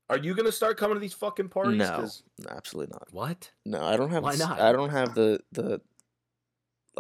Are 0.09 0.19
you 0.19 0.35
gonna 0.35 0.53
start 0.53 0.77
coming 0.79 0.95
to 0.97 1.01
these 1.01 1.15
fucking 1.15 1.49
parties? 1.49 1.79
no, 1.79 1.89
'Cause- 1.97 2.23
no, 2.39 2.51
absolutely 2.51 2.93
not. 2.93 3.09
What? 3.13 3.51
No, 3.65 3.83
I 3.83 3.97
don't 3.97 4.11
have. 4.11 4.23
Why 4.23 4.33
s- 4.35 4.39
not? 4.39 4.61
I 4.61 4.73
don't 4.73 4.91
have 4.91 5.15
the 5.15 5.41
the 5.53 5.81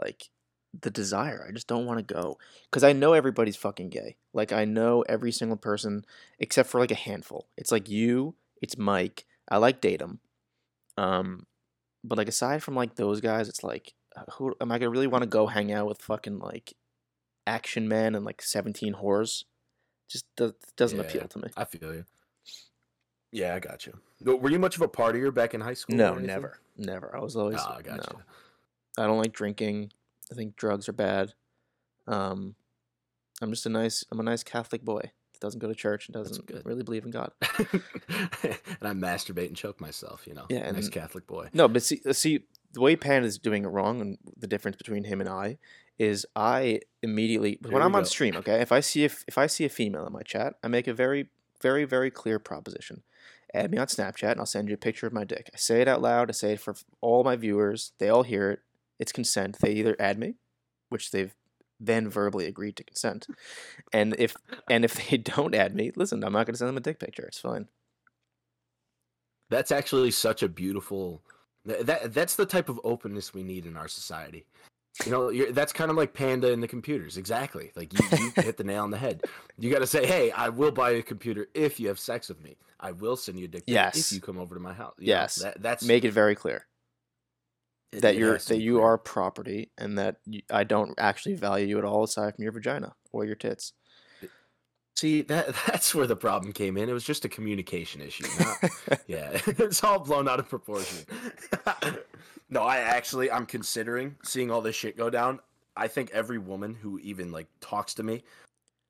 like 0.02 0.30
the 0.78 0.90
desire. 0.90 1.46
I 1.48 1.52
just 1.52 1.66
don't 1.68 1.86
want 1.86 2.06
to 2.06 2.14
go 2.14 2.38
because 2.70 2.84
I 2.84 2.92
know 2.92 3.12
everybody's 3.12 3.56
fucking 3.56 3.90
gay. 3.90 4.16
Like 4.34 4.52
I 4.52 4.64
know 4.64 5.02
every 5.08 5.32
single 5.32 5.56
person 5.56 6.04
except 6.38 6.68
for 6.68 6.80
like 6.80 6.90
a 6.90 6.94
handful. 6.96 7.48
It's 7.56 7.72
like 7.72 7.88
you. 7.88 8.34
It's 8.60 8.76
Mike. 8.76 9.26
I 9.48 9.58
like 9.58 9.80
Datum. 9.80 10.20
Um, 10.98 11.46
but 12.04 12.18
like 12.18 12.28
aside 12.28 12.62
from 12.62 12.74
like 12.74 12.96
those 12.96 13.20
guys, 13.20 13.48
it's 13.48 13.62
like 13.62 13.94
uh, 14.16 14.24
who 14.32 14.54
am 14.60 14.72
I 14.72 14.78
gonna 14.78 14.90
really 14.90 15.06
want 15.06 15.22
to 15.22 15.28
go 15.28 15.46
hang 15.46 15.72
out 15.72 15.86
with? 15.86 16.02
Fucking 16.02 16.38
like 16.40 16.74
action 17.46 17.86
men 17.88 18.14
and 18.14 18.24
like 18.24 18.42
seventeen 18.42 18.94
whores. 18.94 19.44
Just 20.08 20.24
do- 20.36 20.54
doesn't 20.76 20.98
Yeah. 20.98 21.04
appeal 21.04 21.28
to 21.28 21.38
me. 21.38 21.48
I 21.56 21.64
feel 21.64 21.94
you. 21.94 22.04
Yeah, 23.36 23.54
I 23.54 23.58
got 23.60 23.86
you. 23.86 23.92
Were 24.24 24.50
you 24.50 24.58
much 24.58 24.76
of 24.76 24.82
a 24.82 24.88
partier 24.88 25.32
back 25.32 25.52
in 25.52 25.60
high 25.60 25.74
school? 25.74 25.94
No, 25.94 26.14
never, 26.14 26.58
never. 26.78 27.14
I 27.14 27.20
was 27.20 27.36
always 27.36 27.60
Oh, 27.60 27.74
I 27.78 27.82
got 27.82 27.96
no. 27.98 28.18
you. 28.18 28.22
I 29.02 29.06
don't 29.06 29.18
like 29.18 29.32
drinking. 29.34 29.92
I 30.32 30.34
think 30.34 30.56
drugs 30.56 30.88
are 30.88 30.94
bad. 30.94 31.34
Um, 32.06 32.54
I'm 33.42 33.50
just 33.50 33.66
a 33.66 33.68
nice. 33.68 34.04
I'm 34.10 34.18
a 34.20 34.22
nice 34.22 34.42
Catholic 34.42 34.82
boy 34.82 35.00
that 35.02 35.40
doesn't 35.40 35.60
go 35.60 35.68
to 35.68 35.74
church 35.74 36.08
and 36.08 36.14
doesn't 36.14 36.50
really 36.64 36.82
believe 36.82 37.04
in 37.04 37.10
God. 37.10 37.30
and 37.68 38.82
I 38.82 38.92
masturbate 38.94 39.48
and 39.48 39.56
choke 39.56 39.82
myself. 39.82 40.26
You 40.26 40.32
know, 40.32 40.46
Yeah, 40.48 40.70
nice 40.70 40.84
and- 40.84 40.92
Catholic 40.92 41.26
boy. 41.26 41.50
No, 41.52 41.68
but 41.68 41.82
see, 41.82 42.00
uh, 42.08 42.14
see, 42.14 42.40
the 42.72 42.80
way 42.80 42.96
Pan 42.96 43.22
is 43.22 43.38
doing 43.38 43.64
it 43.64 43.68
wrong, 43.68 44.00
and 44.00 44.16
the 44.34 44.46
difference 44.46 44.78
between 44.78 45.04
him 45.04 45.20
and 45.20 45.28
I 45.28 45.58
is 45.98 46.24
I 46.34 46.80
immediately 47.02 47.58
Here 47.62 47.72
when 47.72 47.82
I'm 47.82 47.94
on 47.94 48.06
stream, 48.06 48.34
okay, 48.36 48.62
if 48.62 48.72
I 48.72 48.80
see 48.80 49.04
if 49.04 49.24
if 49.28 49.36
I 49.36 49.46
see 49.46 49.66
a 49.66 49.68
female 49.70 50.06
in 50.06 50.12
my 50.14 50.22
chat, 50.22 50.54
I 50.64 50.68
make 50.68 50.86
a 50.86 50.94
very 50.94 51.28
very 51.60 51.84
very 51.84 52.10
clear 52.10 52.38
proposition. 52.38 53.02
Add 53.56 53.70
me 53.70 53.78
on 53.78 53.86
Snapchat, 53.86 54.32
and 54.32 54.40
I'll 54.40 54.46
send 54.46 54.68
you 54.68 54.74
a 54.74 54.78
picture 54.78 55.06
of 55.06 55.14
my 55.14 55.24
dick. 55.24 55.48
I 55.54 55.56
say 55.56 55.80
it 55.80 55.88
out 55.88 56.02
loud. 56.02 56.28
I 56.28 56.32
say 56.32 56.52
it 56.52 56.60
for 56.60 56.74
all 57.00 57.24
my 57.24 57.36
viewers. 57.36 57.92
They 57.98 58.10
all 58.10 58.22
hear 58.22 58.50
it. 58.50 58.60
It's 58.98 59.12
consent. 59.12 59.58
They 59.60 59.72
either 59.72 59.96
add 59.98 60.18
me, 60.18 60.34
which 60.90 61.10
they've 61.10 61.34
then 61.80 62.08
verbally 62.08 62.46
agreed 62.46 62.76
to 62.76 62.84
consent, 62.84 63.26
and 63.92 64.14
if 64.18 64.36
and 64.68 64.84
if 64.84 64.94
they 65.10 65.16
don't 65.16 65.54
add 65.54 65.74
me, 65.74 65.90
listen, 65.96 66.22
I'm 66.22 66.32
not 66.32 66.46
going 66.46 66.54
to 66.54 66.58
send 66.58 66.68
them 66.68 66.76
a 66.76 66.80
dick 66.80 66.98
picture. 66.98 67.24
It's 67.24 67.38
fine. 67.38 67.68
That's 69.48 69.72
actually 69.72 70.10
such 70.10 70.42
a 70.42 70.48
beautiful. 70.48 71.22
That 71.64 72.12
that's 72.12 72.36
the 72.36 72.46
type 72.46 72.68
of 72.68 72.80
openness 72.84 73.34
we 73.34 73.42
need 73.42 73.66
in 73.66 73.76
our 73.76 73.88
society. 73.88 74.46
You 75.04 75.12
know, 75.12 75.28
you're, 75.28 75.52
that's 75.52 75.72
kind 75.72 75.90
of 75.90 75.96
like 75.96 76.14
Panda 76.14 76.50
in 76.52 76.60
the 76.60 76.68
computers. 76.68 77.16
Exactly. 77.18 77.70
Like 77.76 77.92
you, 77.92 78.18
you 78.18 78.32
hit 78.42 78.56
the 78.56 78.64
nail 78.64 78.82
on 78.84 78.90
the 78.90 78.96
head. 78.96 79.22
You 79.58 79.70
got 79.70 79.80
to 79.80 79.86
say, 79.86 80.06
"Hey, 80.06 80.30
I 80.30 80.48
will 80.48 80.70
buy 80.70 80.90
a 80.92 81.02
computer 81.02 81.48
if 81.54 81.78
you 81.78 81.88
have 81.88 81.98
sex 81.98 82.28
with 82.28 82.42
me. 82.42 82.56
I 82.80 82.92
will 82.92 83.16
send 83.16 83.38
you 83.38 83.44
a 83.44 83.48
dick 83.48 83.64
Yes. 83.66 83.96
if 83.98 84.12
you 84.12 84.20
come 84.20 84.38
over 84.38 84.54
to 84.54 84.60
my 84.60 84.72
house." 84.72 84.94
You 84.98 85.06
know, 85.08 85.12
Yes. 85.12 85.34
that, 85.36 85.60
that's 85.60 85.84
Make 85.84 86.04
it 86.04 86.12
very 86.12 86.34
clear. 86.34 86.66
it- 87.92 88.00
that 88.02 88.16
you're 88.16 88.38
that 88.38 88.58
you 88.60 88.74
clear. 88.76 88.84
are 88.86 88.98
property 88.98 89.70
and 89.76 89.98
that 89.98 90.16
you, 90.24 90.40
I 90.50 90.64
don't 90.64 90.94
actually 90.98 91.34
value 91.34 91.66
you 91.66 91.78
at 91.78 91.84
all 91.84 92.04
aside 92.04 92.34
from 92.36 92.42
your 92.44 92.52
vagina 92.52 92.94
or 93.12 93.24
your 93.24 93.36
tits. 93.36 93.72
See 94.96 95.22
that 95.22 95.54
that's 95.66 95.94
where 95.94 96.06
the 96.06 96.16
problem 96.16 96.52
came 96.52 96.76
in. 96.76 96.88
It 96.88 96.92
was 96.92 97.04
just 97.04 97.24
a 97.24 97.28
communication 97.28 98.00
issue. 98.00 98.26
Not, 98.40 99.00
yeah, 99.06 99.30
it's 99.46 99.84
all 99.84 99.98
blown 100.00 100.28
out 100.28 100.40
of 100.40 100.48
proportion. 100.48 101.04
no, 102.50 102.62
I 102.62 102.78
actually 102.78 103.30
I'm 103.30 103.46
considering 103.46 104.16
seeing 104.24 104.50
all 104.50 104.62
this 104.62 104.74
shit 104.76 104.96
go 104.96 105.10
down. 105.10 105.40
I 105.76 105.88
think 105.88 106.10
every 106.12 106.38
woman 106.38 106.74
who 106.74 106.98
even 107.00 107.30
like 107.30 107.46
talks 107.60 107.92
to 107.94 108.02
me 108.02 108.24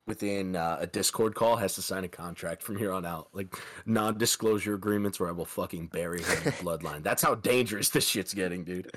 within 0.05 0.55
uh, 0.55 0.77
a 0.79 0.87
Discord 0.87 1.35
call 1.35 1.57
has 1.57 1.75
to 1.75 1.81
sign 1.81 2.05
a 2.05 2.07
contract 2.07 2.63
from 2.63 2.77
here 2.77 2.93
on 2.93 3.05
out, 3.05 3.27
like 3.33 3.53
non-disclosure 3.85 4.73
agreements 4.73 5.19
where 5.19 5.27
I 5.27 5.33
will 5.33 5.43
fucking 5.43 5.87
bury 5.87 6.21
her 6.21 6.33
in 6.37 6.43
the 6.45 6.51
bloodline. 6.51 7.03
That's 7.03 7.21
how 7.21 7.35
dangerous 7.35 7.89
this 7.89 8.07
shit's 8.07 8.33
getting, 8.33 8.63
dude. 8.63 8.89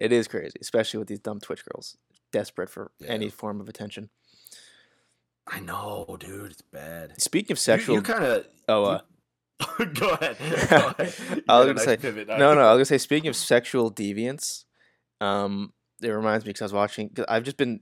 it 0.00 0.10
is 0.10 0.26
crazy, 0.26 0.56
especially 0.62 0.96
with 1.00 1.08
these 1.08 1.18
dumb 1.18 1.38
Twitch 1.38 1.62
girls 1.66 1.98
desperate 2.32 2.70
for 2.70 2.90
Yeah. 2.98 3.08
any 3.08 3.28
form 3.28 3.60
of 3.60 3.68
attention. 3.68 4.08
I 5.50 5.60
know, 5.60 6.16
dude. 6.20 6.52
It's 6.52 6.62
bad. 6.62 7.20
Speaking 7.20 7.52
of 7.52 7.58
sexual, 7.58 7.96
you, 7.96 8.02
kind 8.02 8.24
of. 8.24 8.46
oh, 8.68 8.84
uh, 8.84 9.00
go 9.94 10.10
ahead. 10.10 10.36
Go 10.70 10.94
ahead. 10.98 11.42
I 11.48 11.58
was 11.58 11.66
gonna 11.66 11.72
nice 11.74 11.84
say 11.84 11.96
pivot. 11.96 12.28
no, 12.28 12.54
no. 12.54 12.60
I 12.60 12.74
was 12.74 12.76
gonna 12.78 12.84
say 12.84 12.98
speaking 12.98 13.28
of 13.28 13.36
sexual 13.36 13.90
deviance, 13.90 14.64
um, 15.20 15.72
it 16.00 16.10
reminds 16.10 16.44
me 16.44 16.50
because 16.50 16.62
I 16.62 16.64
was 16.66 16.72
watching. 16.72 17.08
Cause 17.10 17.24
I've 17.28 17.42
just 17.42 17.56
been, 17.56 17.80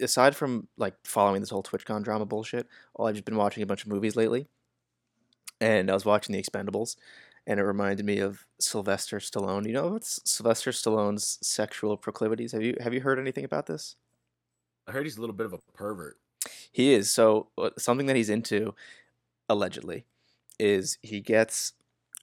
aside 0.00 0.36
from 0.36 0.68
like 0.76 0.94
following 1.04 1.40
this 1.40 1.50
whole 1.50 1.62
TwitchCon 1.62 2.04
drama 2.04 2.24
bullshit, 2.26 2.68
all 2.94 3.06
I've 3.06 3.14
just 3.14 3.24
been 3.24 3.36
watching 3.36 3.62
a 3.62 3.66
bunch 3.66 3.82
of 3.82 3.88
movies 3.88 4.14
lately, 4.14 4.46
and 5.60 5.90
I 5.90 5.94
was 5.94 6.04
watching 6.04 6.34
The 6.34 6.42
Expendables, 6.42 6.96
and 7.46 7.58
it 7.58 7.64
reminded 7.64 8.06
me 8.06 8.18
of 8.18 8.46
Sylvester 8.60 9.18
Stallone. 9.18 9.66
You 9.66 9.72
know 9.72 9.88
what's 9.88 10.20
Sylvester 10.24 10.70
Stallone's 10.70 11.38
sexual 11.42 11.96
proclivities? 11.96 12.52
Have 12.52 12.62
you 12.62 12.76
have 12.80 12.94
you 12.94 13.00
heard 13.00 13.18
anything 13.18 13.44
about 13.44 13.66
this? 13.66 13.96
I 14.86 14.92
heard 14.92 15.04
he's 15.04 15.16
a 15.16 15.20
little 15.20 15.34
bit 15.34 15.46
of 15.46 15.52
a 15.52 15.58
pervert. 15.74 16.16
He 16.76 16.92
is. 16.92 17.10
So 17.10 17.48
uh, 17.56 17.70
something 17.78 18.04
that 18.04 18.16
he's 18.16 18.28
into, 18.28 18.74
allegedly, 19.48 20.04
is 20.58 20.98
he 21.00 21.20
gets 21.22 21.72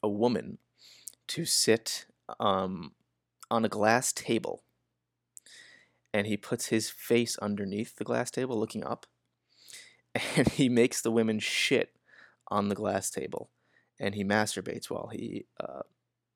a 0.04 0.08
woman 0.08 0.60
to 1.30 1.44
sit 1.44 2.06
um, 2.40 2.92
on 3.50 3.66
a 3.66 3.68
glass 3.68 4.14
table, 4.14 4.62
and 6.14 6.28
he 6.28 6.38
puts 6.38 6.68
his 6.68 6.92
face 6.92 7.36
underneath 7.40 7.96
the 7.96 8.04
glass 8.04 8.30
table, 8.30 8.60
looking 8.60 8.84
up, 8.84 9.08
and 10.38 10.48
he 10.50 10.70
makes 10.70 11.02
the 11.02 11.10
women 11.10 11.40
shit 11.40 11.96
on 12.50 12.70
the 12.70 12.76
glass 12.76 13.10
table, 13.10 13.50
and 14.00 14.14
he 14.14 14.24
masturbates 14.24 14.88
while 14.88 15.10
he 15.12 15.48
uh, 15.60 15.82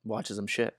watches 0.04 0.38
them 0.38 0.48
shit. 0.48 0.76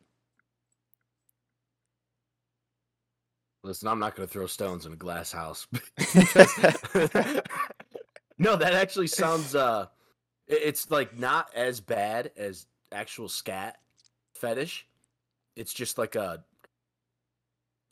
Listen, 3.64 3.88
I'm 3.88 3.98
not 3.98 4.14
going 4.14 4.26
to 4.26 4.32
throw 4.32 4.46
stones 4.46 4.86
in 4.86 4.92
a 4.92 4.96
glass 4.96 5.32
house. 5.32 5.66
no, 8.38 8.56
that 8.56 8.72
actually 8.74 9.08
sounds. 9.08 9.54
uh 9.54 9.86
It's 10.46 10.90
like 10.90 11.18
not 11.18 11.52
as 11.54 11.80
bad 11.80 12.30
as 12.36 12.66
actual 12.92 13.28
scat 13.28 13.78
fetish. 14.34 14.86
It's 15.56 15.74
just 15.74 15.98
like 15.98 16.14
a. 16.14 16.44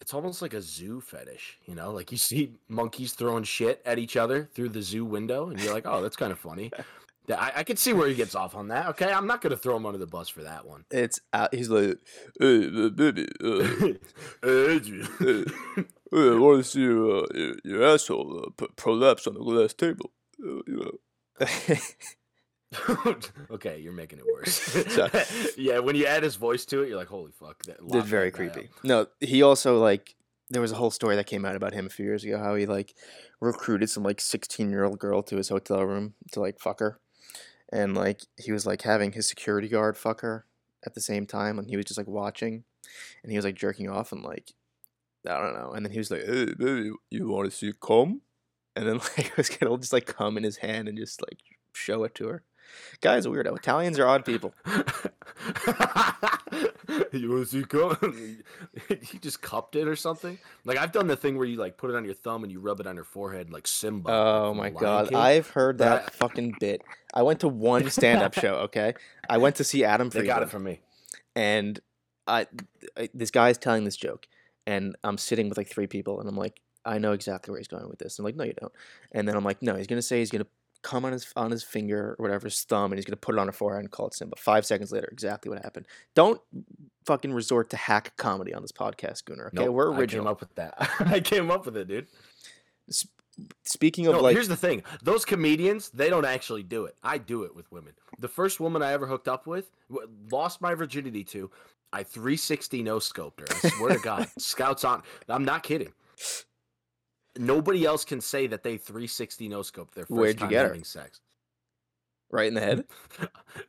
It's 0.01 0.15
almost 0.15 0.41
like 0.43 0.55
a 0.55 0.63
zoo 0.63 1.01
fetish, 1.01 1.59
you 1.67 1.75
know. 1.75 1.91
Like 1.91 2.13
you 2.13 2.19
see 2.19 2.55
monkeys 2.69 3.13
throwing 3.13 3.45
shit 3.45 3.83
at 3.85 3.99
each 3.99 4.17
other 4.17 4.49
through 4.55 4.69
the 4.69 4.83
zoo 4.83 5.05
window, 5.05 5.49
and 5.49 5.61
you're 5.61 5.75
like, 5.75 5.87
"Oh, 5.87 6.01
that's 6.03 6.17
kind 6.17 6.33
of 6.33 6.39
funny." 6.39 6.71
Yeah, 7.26 7.37
I, 7.40 7.52
I 7.56 7.64
can 7.64 7.76
see 7.76 7.92
where 7.92 8.09
he 8.09 8.14
gets 8.14 8.35
off 8.35 8.54
on 8.54 8.68
that. 8.68 8.87
Okay, 8.90 9.12
I'm 9.12 9.26
not 9.26 9.42
to 9.42 9.56
throw 9.56 9.76
him 9.76 9.87
under 9.87 9.99
the 9.99 10.06
bus 10.06 10.28
for 10.28 10.42
that 10.42 10.66
one. 10.66 10.85
It's 10.90 11.21
uh, 11.33 11.49
he's 11.52 11.68
like, 11.68 11.99
hey, 12.38 12.66
uh, 12.66 12.88
baby, 12.90 13.28
uh, 13.42 13.92
Adrian. 14.49 15.09
Hey, 16.12 16.28
I 16.28 16.38
want 16.38 16.59
to 16.59 16.71
see 16.71 16.83
your, 16.83 17.25
uh, 17.25 17.26
your, 17.35 17.54
your 17.64 17.83
asshole 17.85 18.45
uh, 18.47 18.50
p- 18.56 18.73
prolapse 18.76 19.26
on 19.26 19.35
the 19.35 19.40
glass 19.40 19.75
table. 19.75 20.12
Uh, 20.40 20.62
you 20.64 20.99
know. 21.40 21.76
okay, 23.50 23.80
you're 23.80 23.92
making 23.92 24.21
it 24.21 24.25
worse. 24.25 25.56
Yeah, 25.59 25.80
when 25.80 25.97
you 25.97 26.06
add 26.06 26.23
his 26.23 26.37
voice 26.37 26.64
to 26.66 26.83
it, 26.83 26.88
you're 26.88 26.97
like, 26.97 27.09
holy 27.09 27.33
fuck. 27.33 27.61
That 27.64 27.85
Did 27.88 28.04
very 28.04 28.30
that 28.30 28.37
creepy. 28.37 28.68
No, 28.85 29.09
he 29.18 29.42
also 29.42 29.80
like 29.80 30.14
there 30.50 30.62
was 30.62 30.73
a 30.73 30.76
whole 30.76 30.90
story 30.90 31.16
that 31.16 31.26
came 31.26 31.45
out 31.45 31.56
about 31.56 31.75
him 31.75 31.87
a 31.87 31.90
few 31.90 32.04
years 32.04 32.23
ago 32.25 32.38
how 32.38 32.54
he 32.54 32.66
like 32.66 32.95
recruited 33.40 33.90
some 33.90 34.02
like 34.02 34.21
16 34.21 34.71
year 34.71 34.85
old 34.85 34.99
girl 34.99 35.23
to 35.25 35.37
his 35.37 35.49
hotel 35.49 35.83
room 35.83 36.14
to 36.33 36.40
like 36.40 36.59
fuck 36.61 36.80
her, 36.80 37.00
and 37.73 37.97
like 37.97 38.23
he 38.38 38.52
was 38.52 38.66
like 38.66 38.83
having 38.83 39.12
his 39.12 39.28
security 39.28 39.68
guard 39.68 39.97
fuck 39.97 40.21
her 40.21 40.47
at 40.85 40.95
the 40.95 41.00
same 41.00 41.26
time, 41.26 41.59
and 41.59 41.68
he 41.68 41.76
was 41.76 41.87
just 41.87 41.99
like 41.99 42.06
watching, 42.06 42.64
and 43.23 43.33
he 43.33 43.38
was 43.38 43.45
like 43.45 43.56
jerking 43.56 43.88
off 43.88 44.12
and 44.12 44.23
like 44.23 44.52
I 45.28 45.40
don't 45.40 45.54
know, 45.54 45.73
and 45.73 45.85
then 45.85 45.92
he 45.92 45.99
was 45.99 46.11
like, 46.11 46.25
"Hey, 46.25 46.47
baby, 46.54 46.92
you 47.11 47.28
want 47.28 47.50
to 47.50 47.56
see 47.56 47.73
cum?" 47.80 48.23
And 48.76 48.87
then 48.88 48.99
like 49.18 49.37
was 49.37 49.49
gonna 49.49 49.76
just 49.78 49.92
like 49.92 50.06
come 50.06 50.37
in 50.37 50.45
his 50.45 50.59
hand 50.59 50.88
and 50.88 50.99
just 50.99 51.21
like 51.23 51.40
show 51.75 52.04
it 52.04 52.14
to 52.16 52.28
her. 52.28 52.45
Guy's 53.01 53.27
a 53.27 53.29
weirdo. 53.29 53.57
Italians 53.57 53.99
are 53.99 54.07
odd 54.07 54.25
people. 54.25 54.55
you 57.13 57.31
want 57.31 57.45
to 57.45 57.47
see 57.47 57.65
cum? 57.65 57.97
he 59.03 59.19
just 59.19 59.43
cupped 59.43 59.77
it 59.77 59.89
or 59.89 59.97
something. 59.97 60.39
Like 60.65 60.79
I've 60.79 60.93
done 60.93 61.07
the 61.07 61.17
thing 61.17 61.37
where 61.37 61.47
you 61.47 61.57
like 61.57 61.77
put 61.77 61.91
it 61.91 61.97
on 61.97 62.05
your 62.05 62.15
thumb 62.15 62.43
and 62.43 62.53
you 62.53 62.61
rub 62.61 62.81
it 62.81 62.87
on 62.87 62.95
your 62.95 63.05
forehead 63.05 63.51
like 63.53 63.67
Simba. 63.67 64.11
Oh 64.11 64.55
my 64.55 64.71
god, 64.71 65.09
King. 65.09 65.19
I've 65.19 65.51
heard 65.51 65.79
that 65.79 66.15
fucking 66.15 66.55
bit. 66.61 66.83
I 67.13 67.23
went 67.23 67.41
to 67.41 67.49
one 67.49 67.89
stand-up 67.91 68.35
show. 68.35 68.55
Okay, 68.57 68.95
I 69.29 69.39
went 69.39 69.57
to 69.57 69.65
see 69.65 69.85
Adam 69.85 70.09
They 70.09 70.25
got 70.25 70.43
it 70.43 70.51
from 70.51 70.65
me. 70.65 70.81
and 71.35 71.81
I, 72.27 72.47
I 72.97 73.09
this 73.15 73.31
guy's 73.31 73.59
telling 73.59 73.85
this 73.85 73.97
joke, 73.97 74.27
and 74.67 74.97
I'm 75.05 75.19
sitting 75.19 75.49
with 75.49 75.59
like 75.59 75.69
three 75.69 75.87
people, 75.87 76.21
and 76.21 76.29
I'm 76.29 76.37
like, 76.37 76.61
I 76.85 76.99
know 76.99 77.13
exactly 77.13 77.53
where 77.53 77.59
he's 77.59 77.69
going 77.69 77.89
with 77.89 77.99
this. 77.99 78.19
I'm 78.19 78.25
like, 78.25 78.37
no, 78.37 78.45
you 78.45 78.55
don't. 78.59 78.73
And 79.13 79.29
then 79.29 79.37
I'm 79.37 79.45
like, 79.45 79.63
no, 79.63 79.75
he's 79.77 79.87
gonna 79.87 80.03
say 80.03 80.21
he's 80.21 80.31
gonna 80.31 80.47
come 80.87 81.05
on 81.05 81.11
his 81.11 81.33
on 81.35 81.50
his 81.50 81.64
finger 81.64 82.14
or 82.16 82.23
whatever, 82.23 82.47
his 82.47 82.62
thumb, 82.62 82.93
and 82.93 82.99
he's 82.99 83.05
gonna 83.05 83.16
put 83.16 83.35
it 83.35 83.38
on 83.38 83.49
her 83.49 83.52
forehead 83.52 83.81
and 83.81 83.90
call 83.90 84.07
it 84.07 84.14
Simba. 84.14 84.37
Five 84.37 84.64
seconds 84.64 84.93
later, 84.93 85.09
exactly 85.11 85.50
what 85.50 85.61
happened. 85.62 85.87
Don't 86.14 86.40
fucking 87.05 87.33
resort 87.33 87.71
to 87.71 87.76
hack 87.76 88.16
comedy 88.16 88.55
on 88.55 88.62
this 88.62 88.71
podcast, 88.71 89.25
Gunnar. 89.25 89.49
Okay, 89.49 89.64
Nope, 89.64 89.75
we're 89.75 89.93
original. 89.93 90.26
I 90.26 90.28
came 90.28 90.33
up 90.33 90.40
with 90.40 90.55
that. 90.55 90.90
I 91.00 91.21
came 91.21 91.50
up 91.50 91.66
with 91.66 91.76
it, 91.76 91.88
dude. 91.88 92.07
Speaking 93.64 94.07
of 94.07 94.14
No, 94.14 94.21
like, 94.21 94.35
here's 94.35 94.47
the 94.49 94.57
thing: 94.57 94.85
those 95.02 95.25
comedians, 95.25 95.90
they 95.90 96.09
don't 96.09 96.25
actually 96.25 96.62
do 96.62 96.85
it. 96.85 96.95
I 97.02 97.19
do 97.19 97.43
it 97.43 97.55
with 97.55 97.71
women. 97.73 97.95
The 98.21 98.28
first 98.28 98.61
woman 98.61 98.81
I 98.81 98.93
ever 98.93 99.09
hooked 99.09 99.26
up 99.26 99.49
with, 99.49 99.73
lost 100.31 100.61
my 100.61 100.75
virginity 100.75 101.25
to, 101.25 101.50
I 101.93 102.05
360 102.05 102.85
no 102.85 102.99
scoped 102.99 103.40
her. 103.40 103.47
I 103.50 103.71
swear 103.71 103.93
to 103.95 103.99
God, 103.99 104.28
scouts 104.38 104.85
on. 104.85 105.02
I'm 105.28 105.45
not 105.45 105.64
kidding. 105.64 105.93
Nobody 107.38 107.85
else 107.85 108.05
can 108.05 108.21
say 108.21 108.47
that 108.49 108.62
they 108.62 108.76
360 108.76 109.49
no 109.49 109.62
scope 109.62 109.95
their 109.95 110.05
1st 110.05 110.11
Where'd 110.11 110.35
you 110.37 110.40
time 110.40 110.50
get 110.50 110.66
her? 110.76 110.85
sex. 110.85 111.21
right 112.31 112.49
in 112.49 112.55
the 112.55 112.61
head. 112.61 112.85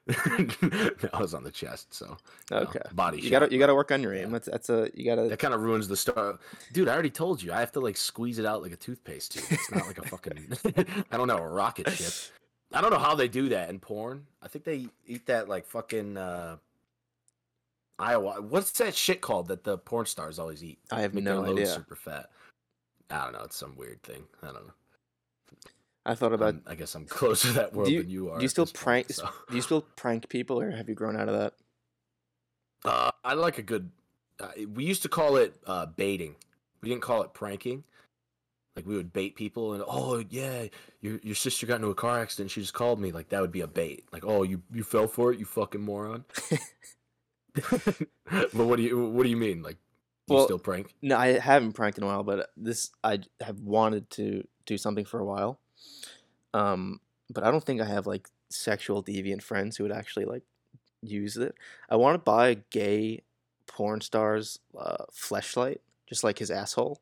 I 1.13 1.19
was 1.21 1.33
on 1.33 1.43
the 1.43 1.51
chest, 1.51 1.93
so 1.93 2.17
you 2.51 2.55
know, 2.57 2.63
Okay, 2.63 2.79
body. 2.93 3.17
you 3.17 3.23
shot, 3.23 3.41
gotta 3.41 3.51
you 3.53 3.59
gotta 3.59 3.75
work 3.75 3.91
on 3.91 4.01
your 4.01 4.15
yeah. 4.15 4.23
aim. 4.23 4.31
That's 4.31 4.47
that's 4.49 4.69
a 4.69 4.89
you 4.93 5.05
gotta. 5.05 5.27
That 5.29 5.39
kind 5.39 5.53
of 5.53 5.61
ruins 5.61 5.87
the 5.87 5.97
star. 5.97 6.39
Dude, 6.73 6.87
I 6.87 6.93
already 6.93 7.09
told 7.09 7.41
you. 7.41 7.51
I 7.53 7.59
have 7.59 7.71
to 7.73 7.79
like 7.79 7.97
squeeze 7.97 8.39
it 8.39 8.45
out 8.45 8.61
like 8.61 8.71
a 8.71 8.77
toothpaste 8.77 9.33
tube. 9.33 9.43
It's 9.49 9.71
not 9.71 9.85
like 9.87 9.97
a 9.99 10.07
fucking. 10.07 10.47
I 11.11 11.17
don't 11.17 11.27
know 11.27 11.37
a 11.37 11.47
rocket 11.47 11.89
ship. 11.91 12.13
I 12.73 12.81
don't 12.81 12.91
know 12.91 12.99
how 12.99 13.15
they 13.15 13.27
do 13.27 13.49
that 13.49 13.69
in 13.69 13.79
porn. 13.79 14.25
I 14.41 14.47
think 14.47 14.65
they 14.65 14.87
eat 15.05 15.25
that 15.27 15.47
like 15.47 15.65
fucking 15.65 16.17
uh 16.17 16.57
Iowa. 17.99 18.41
What's 18.41 18.71
that 18.73 18.93
shit 18.95 19.21
called 19.21 19.47
that 19.47 19.63
the 19.63 19.77
porn 19.77 20.05
stars 20.05 20.37
always 20.39 20.63
eat? 20.63 20.79
I 20.91 21.01
have 21.01 21.13
Make 21.13 21.23
no 21.23 21.43
idea. 21.45 21.65
super 21.67 21.95
fat. 21.95 22.29
I 23.09 23.23
don't 23.23 23.33
know. 23.33 23.41
It's 23.43 23.55
some 23.55 23.75
weird 23.75 24.01
thing. 24.03 24.23
I 24.43 24.47
don't 24.47 24.67
know. 24.67 24.73
I 26.05 26.15
thought 26.15 26.33
about. 26.33 26.45
I'm- 26.55 26.63
I 26.67 26.75
guess 26.75 26.95
I'm 26.95 27.05
closer 27.19 27.49
to 27.49 27.53
that 27.55 27.73
world 27.73 27.89
you- 27.89 28.01
than 28.03 28.09
you 28.11 28.31
are. 28.31 28.37
do 28.37 28.43
you 28.43 28.49
still 28.49 28.65
this 28.65 28.71
point, 28.73 28.83
prank? 29.07 29.11
so. 29.11 29.29
Do 29.49 29.55
you 29.55 29.61
still 29.61 29.81
prank 29.81 30.29
people, 30.29 30.59
or 30.59 30.71
have 30.71 30.87
you 30.89 30.95
grown 30.95 31.15
out 31.17 31.29
of 31.29 31.37
that? 31.37 31.53
Uh, 32.85 33.11
I 33.23 33.33
like 33.33 33.57
a 33.57 33.63
good. 33.63 33.91
Uh, 34.39 34.49
we 34.73 34.85
used 34.85 35.01
to 35.03 35.09
call 35.09 35.37
it 35.37 35.55
uh, 35.65 35.85
baiting. 35.87 36.35
We 36.81 36.89
didn't 36.89 37.01
call 37.01 37.23
it 37.23 37.33
pranking. 37.33 37.83
Like 38.75 38.85
we 38.85 38.95
would 38.95 39.11
bait 39.11 39.35
people, 39.35 39.73
and 39.73 39.83
oh 39.87 40.23
yeah, 40.29 40.65
your 41.01 41.19
your 41.23 41.33
sister 41.33 41.65
got 41.65 41.77
into 41.77 41.87
a 41.89 41.95
car 41.95 42.19
accident. 42.19 42.51
She 42.51 42.61
just 42.61 42.75
called 42.75 42.99
me. 42.99 43.11
Like 43.11 43.29
that 43.29 43.41
would 43.41 43.51
be 43.51 43.61
a 43.61 43.67
bait. 43.67 44.05
Like 44.11 44.23
oh 44.23 44.43
you 44.43 44.61
you 44.71 44.83
fell 44.83 45.07
for 45.07 45.33
it, 45.33 45.39
you 45.39 45.45
fucking 45.45 45.81
moron. 45.81 46.25
but 47.55 48.53
what 48.53 48.75
do 48.77 48.83
you 48.83 49.07
what 49.09 49.23
do 49.23 49.29
you 49.29 49.35
mean? 49.37 49.63
Like 49.63 49.77
you 50.27 50.35
Well, 50.35 50.45
still 50.45 50.59
prank? 50.59 50.93
No, 51.01 51.17
I 51.17 51.39
haven't 51.39 51.73
pranked 51.73 51.97
in 51.97 52.03
a 52.03 52.07
while, 52.07 52.23
but 52.23 52.49
this 52.57 52.91
I 53.03 53.19
have 53.41 53.59
wanted 53.59 54.09
to 54.11 54.47
do 54.65 54.77
something 54.77 55.05
for 55.05 55.19
a 55.19 55.25
while. 55.25 55.59
Um, 56.53 56.99
but 57.29 57.43
I 57.43 57.51
don't 57.51 57.63
think 57.63 57.81
I 57.81 57.85
have 57.85 58.07
like 58.07 58.29
sexual 58.49 59.03
deviant 59.03 59.41
friends 59.41 59.77
who 59.77 59.83
would 59.83 59.91
actually 59.91 60.25
like 60.25 60.43
use 61.01 61.37
it. 61.37 61.55
I 61.89 61.95
want 61.95 62.15
to 62.15 62.19
buy 62.19 62.49
a 62.49 62.55
gay 62.55 63.23
porn 63.67 64.01
star's 64.01 64.59
uh, 64.77 65.05
fleshlight, 65.13 65.79
just 66.07 66.23
like 66.23 66.39
his 66.39 66.51
asshole, 66.51 67.01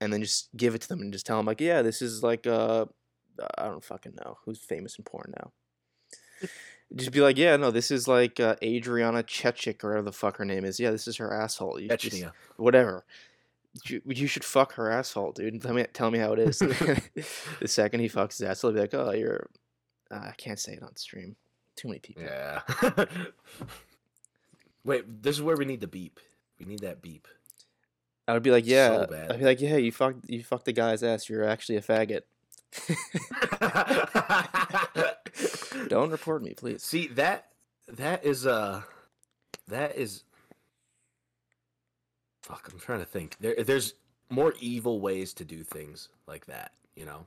and 0.00 0.12
then 0.12 0.22
just 0.22 0.48
give 0.56 0.74
it 0.74 0.82
to 0.82 0.88
them 0.88 1.00
and 1.00 1.12
just 1.12 1.26
tell 1.26 1.36
them 1.36 1.46
like, 1.46 1.60
yeah, 1.60 1.82
this 1.82 2.02
is 2.02 2.22
like 2.22 2.46
uh, 2.46 2.86
I 3.58 3.64
don't 3.64 3.84
fucking 3.84 4.16
know 4.24 4.38
who's 4.44 4.58
famous 4.58 4.96
in 4.98 5.04
porn 5.04 5.32
now. 5.38 5.52
Just 6.96 7.12
be 7.12 7.20
like, 7.20 7.38
yeah, 7.38 7.56
no, 7.56 7.70
this 7.70 7.90
is 7.90 8.06
like 8.06 8.38
uh, 8.40 8.56
Adriana 8.62 9.22
Chechik 9.22 9.82
or 9.82 9.88
whatever 9.90 10.04
the 10.06 10.12
fuck 10.12 10.36
her 10.36 10.44
name 10.44 10.64
is. 10.64 10.78
Yeah, 10.78 10.90
this 10.90 11.08
is 11.08 11.16
her 11.16 11.32
asshole. 11.32 11.80
You 11.80 11.88
just- 11.88 12.04
Chechnya. 12.16 12.32
whatever. 12.56 13.04
You, 13.86 14.02
you 14.04 14.26
should 14.26 14.44
fuck 14.44 14.74
her 14.74 14.90
asshole, 14.90 15.32
dude. 15.32 15.62
Tell 15.62 15.72
me, 15.72 15.84
tell 15.94 16.10
me 16.10 16.18
how 16.18 16.34
it 16.34 16.38
is. 16.38 16.58
the 17.60 17.66
second 17.68 18.00
he 18.00 18.08
fucks 18.08 18.32
his 18.38 18.42
asshole, 18.42 18.70
he'll 18.72 18.76
be 18.76 18.80
like, 18.82 18.94
"Oh, 18.94 19.12
you're." 19.12 19.48
Uh, 20.10 20.16
I 20.16 20.34
can't 20.36 20.58
say 20.60 20.74
it 20.74 20.82
on 20.82 20.94
stream. 20.96 21.36
Too 21.74 21.88
many 21.88 22.00
people. 22.00 22.22
Yeah. 22.22 22.60
Wait, 24.84 25.22
this 25.22 25.36
is 25.36 25.42
where 25.42 25.56
we 25.56 25.64
need 25.64 25.80
the 25.80 25.86
beep. 25.86 26.20
We 26.58 26.66
need 26.66 26.80
that 26.80 27.00
beep. 27.00 27.26
I 28.28 28.34
would 28.34 28.42
be 28.42 28.50
like, 28.50 28.66
"Yeah." 28.66 29.06
bad. 29.06 29.32
I'd 29.32 29.38
be 29.38 29.44
like, 29.44 29.60
"Yeah, 29.60 29.76
you 29.76 29.90
fucked, 29.90 30.28
you 30.28 30.42
fucked 30.42 30.66
the 30.66 30.72
guy's 30.72 31.02
ass. 31.02 31.28
You're 31.30 31.44
actually 31.44 31.76
a 31.76 31.82
faggot." 31.82 32.22
Don't 35.88 36.10
report 36.10 36.42
me, 36.42 36.54
please. 36.54 36.82
See 36.82 37.08
that 37.08 37.48
that 37.88 38.24
is 38.24 38.46
uh 38.46 38.82
that 39.68 39.96
is 39.96 40.24
fuck, 42.42 42.68
I'm 42.72 42.78
trying 42.78 43.00
to 43.00 43.06
think. 43.06 43.36
There 43.40 43.62
there's 43.62 43.94
more 44.30 44.54
evil 44.60 45.00
ways 45.00 45.34
to 45.34 45.44
do 45.44 45.62
things 45.62 46.08
like 46.26 46.46
that, 46.46 46.72
you 46.96 47.04
know? 47.04 47.26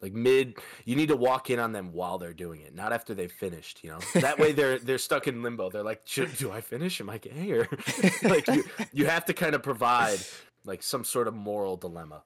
Like 0.00 0.14
mid 0.14 0.56
you 0.86 0.96
need 0.96 1.08
to 1.08 1.16
walk 1.16 1.50
in 1.50 1.58
on 1.58 1.72
them 1.72 1.92
while 1.92 2.18
they're 2.18 2.32
doing 2.32 2.62
it, 2.62 2.74
not 2.74 2.92
after 2.92 3.14
they've 3.14 3.30
finished, 3.30 3.84
you 3.84 3.90
know? 3.90 3.98
That 4.14 4.38
way 4.38 4.52
they're 4.52 4.78
they're 4.78 4.98
stuck 4.98 5.28
in 5.28 5.42
limbo. 5.42 5.70
They're 5.70 5.82
like, 5.82 6.04
do 6.06 6.50
I 6.50 6.62
finish? 6.62 7.00
Am 7.00 7.10
I 7.10 7.18
gay? 7.18 7.52
Or 7.52 7.68
like 8.22 8.46
you, 8.48 8.64
you 8.92 9.06
have 9.06 9.26
to 9.26 9.34
kind 9.34 9.54
of 9.54 9.62
provide 9.62 10.18
like 10.64 10.82
some 10.82 11.04
sort 11.04 11.28
of 11.28 11.34
moral 11.34 11.76
dilemma. 11.76 12.22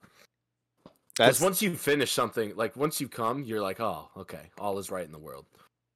Because 1.16 1.40
once 1.40 1.62
you 1.62 1.76
finish 1.76 2.12
something, 2.12 2.54
like 2.56 2.76
once 2.76 3.00
you 3.00 3.08
come, 3.08 3.44
you're 3.44 3.60
like, 3.62 3.80
oh, 3.80 4.10
okay, 4.16 4.50
all 4.58 4.78
is 4.78 4.90
right 4.90 5.04
in 5.04 5.12
the 5.12 5.18
world. 5.18 5.46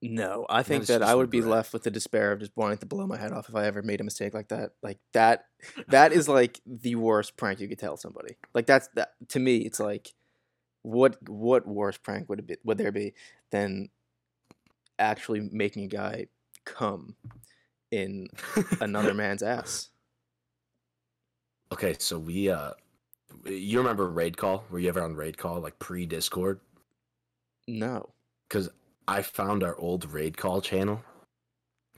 no. 0.00 0.46
I 0.48 0.62
think 0.62 0.86
that 0.86 1.02
I 1.02 1.14
would 1.14 1.28
be 1.30 1.40
left 1.40 1.72
with 1.72 1.82
the 1.82 1.90
despair 1.90 2.30
of 2.30 2.38
just 2.38 2.52
wanting 2.56 2.78
to 2.78 2.86
blow 2.86 3.06
my 3.06 3.16
head 3.16 3.32
off 3.32 3.48
if 3.48 3.56
I 3.56 3.66
ever 3.66 3.82
made 3.82 4.00
a 4.00 4.04
mistake 4.04 4.32
like 4.32 4.48
that. 4.48 4.72
Like 4.82 4.98
that. 5.12 5.46
That 5.88 6.12
is 6.12 6.28
like 6.28 6.60
the 6.64 6.94
worst 6.94 7.36
prank 7.36 7.58
you 7.58 7.66
could 7.66 7.80
tell 7.80 7.96
somebody. 7.96 8.36
Like 8.54 8.66
that's 8.66 8.88
that 8.94 9.14
to 9.30 9.40
me. 9.40 9.58
It's 9.58 9.80
like, 9.80 10.14
what 10.82 11.16
what 11.28 11.66
worse 11.66 11.98
prank 11.98 12.28
would 12.28 12.38
it 12.38 12.46
be? 12.46 12.56
Would 12.64 12.78
there 12.78 12.92
be 12.92 13.14
than 13.50 13.88
actually 15.00 15.48
making 15.52 15.84
a 15.84 15.88
guy 15.88 16.26
come 16.64 17.16
in 17.90 18.28
another 18.80 19.14
man's 19.22 19.42
ass? 19.42 19.88
Okay, 21.72 21.96
so 21.98 22.20
we 22.20 22.50
uh 22.50 22.70
you 23.44 23.78
remember 23.78 24.10
RaidCall? 24.10 24.62
Were 24.70 24.78
you 24.78 24.88
ever 24.88 25.02
on 25.02 25.14
RaidCall 25.14 25.62
like 25.62 25.78
pre 25.78 26.06
Discord? 26.06 26.60
No. 27.66 28.08
Cuz 28.50 28.68
I 29.06 29.22
found 29.22 29.62
our 29.62 29.76
old 29.76 30.08
RaidCall 30.08 30.62
channel 30.62 31.00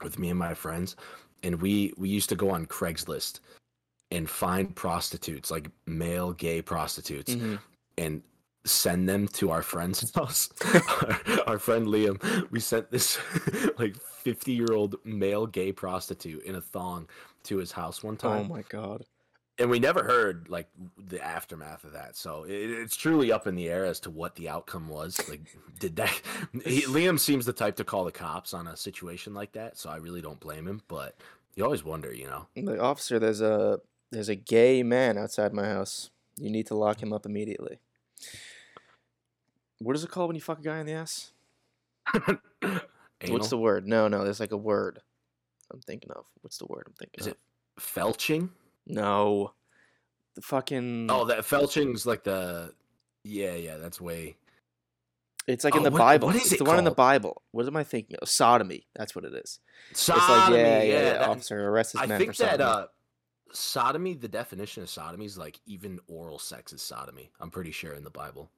with 0.03 0.19
me 0.19 0.31
and 0.31 0.39
my 0.39 0.55
friends 0.55 0.97
and 1.43 1.61
we 1.61 1.93
we 1.97 2.09
used 2.09 2.29
to 2.31 2.37
go 2.37 2.51
on 2.51 2.67
Craigslist 2.67 3.41
and 4.11 4.29
find 4.29 4.75
prostitutes, 4.75 5.51
like 5.51 5.71
male 5.87 6.33
gay 6.33 6.61
prostitutes 6.61 7.35
Mhm. 7.35 7.61
and 7.99 8.23
send 8.65 9.09
them 9.09 9.27
to 9.29 9.51
our 9.51 9.63
friend's 9.63 10.11
house. 10.15 10.51
our, 10.75 11.21
our 11.47 11.59
friend 11.59 11.87
Liam, 11.87 12.21
we 12.51 12.61
sent 12.61 12.91
this 12.91 13.19
like 13.79 13.97
50 13.97 14.53
year 14.53 14.73
old 14.73 14.97
male 15.05 15.47
gay 15.47 15.73
prostitute 15.73 16.43
in 16.45 16.57
a 16.57 16.61
thong 16.61 17.09
to 17.45 17.57
his 17.59 17.73
house 17.73 18.03
one 18.03 18.17
time 18.17 18.41
Oh 18.51 18.55
my 18.55 18.63
god. 18.63 19.07
And 19.61 19.71
we 19.71 19.79
never 19.79 20.03
heard 20.03 20.49
like 20.49 20.69
the 20.99 21.23
aftermath 21.25 21.85
of 21.85 21.93
that 21.93 22.17
so 22.17 22.45
it, 22.45 22.71
it's 22.71 22.97
truly 22.97 23.31
up 23.31 23.47
in 23.47 23.55
the 23.55 23.69
air 23.69 23.85
as 23.85 24.01
to 24.01 24.11
what 24.11 24.35
the 24.35 24.49
outcome 24.49 24.89
was 24.89 25.21
like 25.29 25.43
did 25.79 25.97
that 25.97 26.21
he, 26.65 26.83
liam 26.83 27.19
seems 27.19 27.47
the 27.47 27.53
type 27.53 27.77
to 27.77 27.85
call 27.85 28.05
the 28.05 28.13
cops 28.13 28.53
on 28.55 28.67
a 28.67 28.77
situation 28.77 29.35
like 29.35 29.53
that 29.53 29.79
so 29.79 29.89
i 29.91 29.97
really 29.97 30.21
don't 30.21 30.41
blame 30.41 30.67
him 30.67 30.81
but 30.89 31.17
you 31.55 31.65
always 31.65 31.85
wonder 31.85 32.13
you 32.13 32.27
know 32.27 32.47
The 32.55 32.81
officer, 32.81 33.19
there's 33.19 33.41
a 33.41 33.81
there's 34.11 34.29
a 34.29 34.35
gay 34.35 34.83
man 34.83 35.17
outside 35.19 35.53
my 35.53 35.67
house. 35.67 36.11
You 36.37 36.51
need 36.51 36.67
to 36.69 36.75
lock 36.75 37.03
him 37.03 37.13
up 37.13 37.27
immediately. 37.27 37.79
What 39.79 39.95
is 39.95 40.05
it 40.05 40.11
called 40.11 40.29
when 40.29 40.37
you 40.37 40.41
fuck 40.41 40.59
a 40.59 40.63
guy 40.63 40.79
in 40.79 40.87
the 40.87 40.93
ass? 40.93 41.33
What's 43.29 43.51
the 43.51 43.59
word? 43.59 43.87
No, 43.87 44.09
no, 44.09 44.25
there's 44.25 44.41
like 44.41 44.53
a 44.53 44.57
word 44.57 45.01
I'm 45.73 45.81
thinking 45.81 46.11
of. 46.13 46.25
What's 46.41 46.59
the 46.59 46.67
word 46.67 46.85
I'm 46.87 46.95
thinking 46.95 47.21
Is 47.21 47.27
of? 47.27 47.33
it 47.35 47.39
felching 47.79 48.51
No. 48.95 49.53
The 50.35 50.43
fucking 50.43 51.09
oh 51.11 51.25
that 51.27 51.41
felching's 51.41 52.07
like 52.07 52.25
the 52.25 52.73
yeah 53.25 53.55
yeah 53.55 53.77
that's 53.79 54.01
way 54.01 54.37
It's 55.47 55.65
like 55.65 55.75
in 55.75 55.81
Oh, 55.81 55.85
the 55.85 55.91
what- 55.91 55.99
Bible. 55.99 56.29
what 56.29 56.37
is 56.37 56.43
it's 56.45 56.53
it 56.53 56.59
the 56.59 56.65
one 56.65 56.79
in 56.79 56.85
the? 56.85 56.91
Bible. 56.93 57.43
What 57.51 57.67
am 57.67 57.77
I 57.77 57.83
thinking 57.85 58.17
of? 58.23 58.29
Sodomy. 58.29 58.87
That's 58.95 59.15
what 59.15 59.25
it 59.25 59.35
is. 59.35 59.59
sodomy 59.93 60.21
it's 60.23 60.49
like 60.49 60.51
yeah, 60.59 60.83
yeah, 60.83 60.83
yeah. 61.03 61.13
that- 61.19 61.29
officer 61.29 61.69
arrest 61.69 61.93
this 61.95 62.03
i 62.03 62.07
man 62.07 62.19
think 62.19 62.35
for 62.35 62.43
that 62.45 62.59
sodomy. 62.61 62.71
uh 62.71 62.87
sodomy 63.53 64.15
the 64.15 64.29
definition 64.29 64.83
of 64.85 64.89
sodomy 64.89 65.25
is 65.25 65.37
like 65.37 65.59
even 65.67 65.99
oral 66.07 66.39
sex 66.39 66.73
is 66.73 66.81
sodomy 66.83 67.33
i'm 67.41 67.51
pretty 67.51 67.73
sure 67.73 67.95
in 67.95 68.05
the 68.05 68.11
bible 68.11 68.49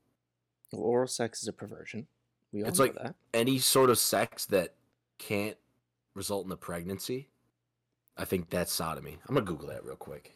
Well, 0.72 0.82
oral 0.82 1.06
sex 1.08 1.40
is 1.42 1.48
a 1.48 1.52
perversion. 1.54 2.06
We 2.52 2.62
all 2.62 2.68
It's 2.68 2.78
know 2.78 2.84
like- 2.84 2.94
that. 2.96 3.14
Any 3.32 3.58
sort 3.58 3.88
of 3.88 3.98
sex 3.98 4.44
that 4.46 4.74
can't 5.18 5.56
result 6.14 6.44
in 6.44 6.52
a 6.52 6.56
pregnancy, 6.56 7.28
I 8.16 8.24
think 8.24 8.50
that's 8.50 8.72
sodomy. 8.72 9.18
I'm 9.28 9.34
gonna 9.34 9.46
Google 9.46 9.68
that 9.68 9.84
real 9.84 9.96
quick. 9.96 10.34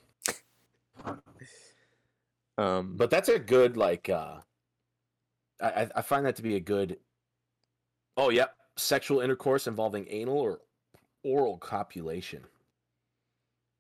Um, 2.58 2.96
But 2.96 3.10
that's 3.10 3.28
a 3.28 3.38
good 3.38 3.76
like. 3.76 4.08
uh 4.08 4.40
I 5.60 5.88
I- 5.94 6.02
find 6.02 6.24
that 6.26 6.36
to 6.36 6.42
be 6.42 6.56
a 6.56 6.60
good. 6.60 6.98
Oh 8.16 8.30
yep, 8.30 8.56
sexual 8.76 9.20
intercourse 9.20 9.66
involving 9.66 10.06
anal 10.08 10.38
or 10.38 10.60
oral 11.22 11.58
copulation. 11.58 12.44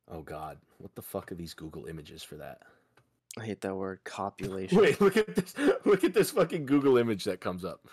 Oh 0.08 0.22
God, 0.22 0.58
what 0.78 0.94
the 0.94 1.02
fuck 1.02 1.32
are 1.32 1.34
these 1.34 1.54
Google 1.54 1.86
images 1.86 2.22
for 2.22 2.36
that? 2.36 2.62
I 3.38 3.44
hate 3.44 3.60
that 3.62 3.74
word 3.74 4.00
copulation. 4.04 4.78
Wait, 4.78 5.00
look 5.00 5.16
at 5.16 5.34
this! 5.34 5.54
Look 5.84 6.04
at 6.04 6.14
this 6.14 6.30
fucking 6.30 6.66
Google 6.66 6.96
image 6.98 7.24
that 7.24 7.40
comes 7.40 7.64
up. 7.64 7.86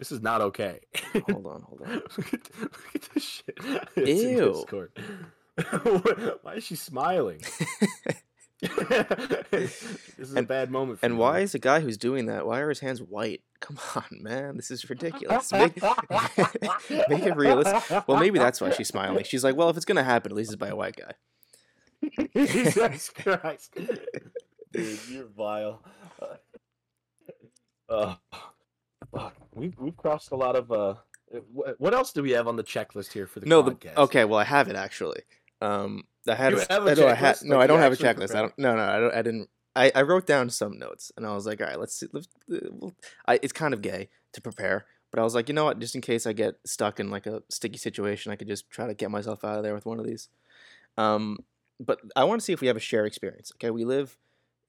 This 0.00 0.10
is 0.12 0.22
not 0.22 0.40
okay. 0.40 0.80
Hold 1.28 1.46
on, 1.46 1.60
hold 1.60 1.82
on. 1.84 1.92
look, 2.16 2.32
at, 2.32 2.60
look 2.62 2.94
at 2.94 3.02
this 3.12 3.22
shit. 3.22 3.58
It's 3.96 4.22
in 4.22 4.38
Ew. 4.38 4.52
Discord. 4.54 4.92
why 6.42 6.54
is 6.54 6.64
she 6.64 6.74
smiling? 6.74 7.42
this 9.50 9.98
is 10.18 10.34
a 10.34 10.42
bad 10.42 10.70
moment. 10.70 11.00
For 11.00 11.04
And 11.06 11.16
me. 11.16 11.20
why 11.20 11.40
is 11.40 11.52
the 11.52 11.58
guy 11.58 11.80
who's 11.80 11.98
doing 11.98 12.24
that? 12.26 12.46
Why 12.46 12.60
are 12.60 12.70
his 12.70 12.80
hands 12.80 13.02
white? 13.02 13.42
Come 13.60 13.78
on, 13.94 14.22
man, 14.22 14.56
this 14.56 14.70
is 14.70 14.88
ridiculous. 14.88 15.52
Make, 15.52 15.76
make 15.82 17.22
it 17.26 17.36
realistic. 17.36 18.08
Well, 18.08 18.18
maybe 18.18 18.38
that's 18.38 18.58
why 18.58 18.70
she's 18.70 18.88
smiling. 18.88 19.24
She's 19.24 19.44
like, 19.44 19.54
well, 19.54 19.68
if 19.68 19.76
it's 19.76 19.84
gonna 19.84 20.02
happen, 20.02 20.32
at 20.32 20.36
least 20.36 20.50
it's 20.50 20.56
by 20.58 20.68
a 20.68 20.76
white 20.76 20.96
guy. 20.96 21.12
Jesus 22.34 23.10
Christ, 23.10 23.76
dude, 24.72 24.98
you're 25.10 25.26
vile. 25.36 25.82
Uh, 27.86 28.14
fuck. 29.12 29.34
We've 29.54 29.74
we've 29.78 29.96
crossed 29.96 30.30
a 30.32 30.36
lot 30.36 30.56
of. 30.56 30.70
Uh, 30.70 30.94
what 31.78 31.94
else 31.94 32.12
do 32.12 32.22
we 32.22 32.32
have 32.32 32.48
on 32.48 32.56
the 32.56 32.64
checklist 32.64 33.12
here 33.12 33.26
for 33.26 33.38
the 33.40 33.46
no, 33.46 33.62
the, 33.62 33.72
podcast? 33.72 33.96
okay, 33.96 34.24
well, 34.24 34.38
I 34.38 34.44
have 34.44 34.68
it 34.68 34.76
actually. 34.76 35.22
Um, 35.60 36.04
I 36.28 36.34
had. 36.34 36.54
A- 36.54 36.66
have 36.68 36.86
a 36.86 36.90
I 36.90 36.94
know 36.94 37.08
I 37.08 37.14
had- 37.14 37.42
no, 37.42 37.60
I 37.60 37.66
don't 37.66 37.78
have 37.78 37.92
a 37.92 37.96
checklist. 37.96 38.34
I 38.34 38.40
don't. 38.40 38.58
No, 38.58 38.74
no, 38.74 38.82
I 38.82 38.98
don't. 38.98 39.14
I 39.14 39.22
didn't. 39.22 39.48
I, 39.76 39.92
I 39.94 40.02
wrote 40.02 40.26
down 40.26 40.50
some 40.50 40.78
notes, 40.78 41.12
and 41.16 41.24
I 41.24 41.32
was 41.34 41.46
like, 41.46 41.60
all 41.60 41.66
right, 41.68 41.78
let's 41.78 41.94
see. 41.94 42.08
Let's, 42.12 42.28
we'll, 42.48 42.92
I, 43.26 43.38
it's 43.40 43.52
kind 43.52 43.72
of 43.72 43.82
gay 43.82 44.08
to 44.32 44.40
prepare, 44.40 44.86
but 45.12 45.20
I 45.20 45.22
was 45.22 45.34
like, 45.34 45.48
you 45.48 45.54
know 45.54 45.64
what? 45.64 45.78
Just 45.78 45.94
in 45.94 46.00
case 46.00 46.26
I 46.26 46.32
get 46.32 46.56
stuck 46.66 46.98
in 46.98 47.10
like 47.10 47.26
a 47.26 47.42
sticky 47.48 47.78
situation, 47.78 48.32
I 48.32 48.36
could 48.36 48.48
just 48.48 48.68
try 48.70 48.88
to 48.88 48.94
get 48.94 49.10
myself 49.12 49.44
out 49.44 49.58
of 49.58 49.62
there 49.62 49.74
with 49.74 49.86
one 49.86 50.00
of 50.00 50.06
these. 50.06 50.28
Um, 50.98 51.38
but 51.78 52.00
I 52.16 52.24
want 52.24 52.40
to 52.40 52.44
see 52.44 52.52
if 52.52 52.60
we 52.60 52.66
have 52.66 52.76
a 52.76 52.80
shared 52.80 53.06
experience. 53.06 53.52
Okay, 53.56 53.70
we 53.70 53.84
live 53.84 54.18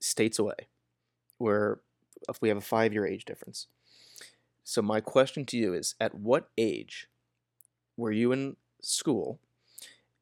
states 0.00 0.38
away, 0.38 0.68
where 1.38 1.80
if 2.28 2.40
we 2.40 2.48
have 2.48 2.58
a 2.58 2.62
five 2.62 2.92
year 2.92 3.06
age 3.06 3.24
difference. 3.24 3.66
So 4.64 4.82
my 4.82 5.00
question 5.00 5.44
to 5.46 5.56
you 5.56 5.74
is: 5.74 5.94
At 6.00 6.14
what 6.14 6.48
age 6.56 7.08
were 7.96 8.12
you 8.12 8.32
in 8.32 8.56
school, 8.80 9.40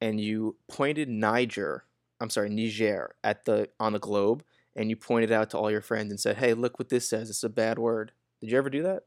and 0.01 0.21
you 0.21 0.57
pointed 0.69 1.09
Niger? 1.09 1.85
I'm 2.21 2.31
sorry, 2.31 2.51
Niger 2.51 3.15
at 3.25 3.45
the 3.45 3.69
on 3.79 3.93
the 3.93 3.99
globe, 3.99 4.43
and 4.77 4.91
you 4.91 4.97
pointed 4.97 5.33
out 5.33 5.51
to 5.51 5.59
all 5.59 5.71
your 5.71 5.81
friends 5.81 6.11
and 6.11 6.21
said, 6.21 6.37
"Hey, 6.39 6.55
look 6.55 6.79
what 6.79 6.89
this 6.89 7.09
says. 7.09 7.31
It's 7.31 7.45
a 7.45 7.49
bad 7.49 7.79
word." 7.79 8.13
Did 8.41 8.51
you 8.51 8.59
ever 8.59 8.71
do 8.71 8.83
that? 8.83 9.05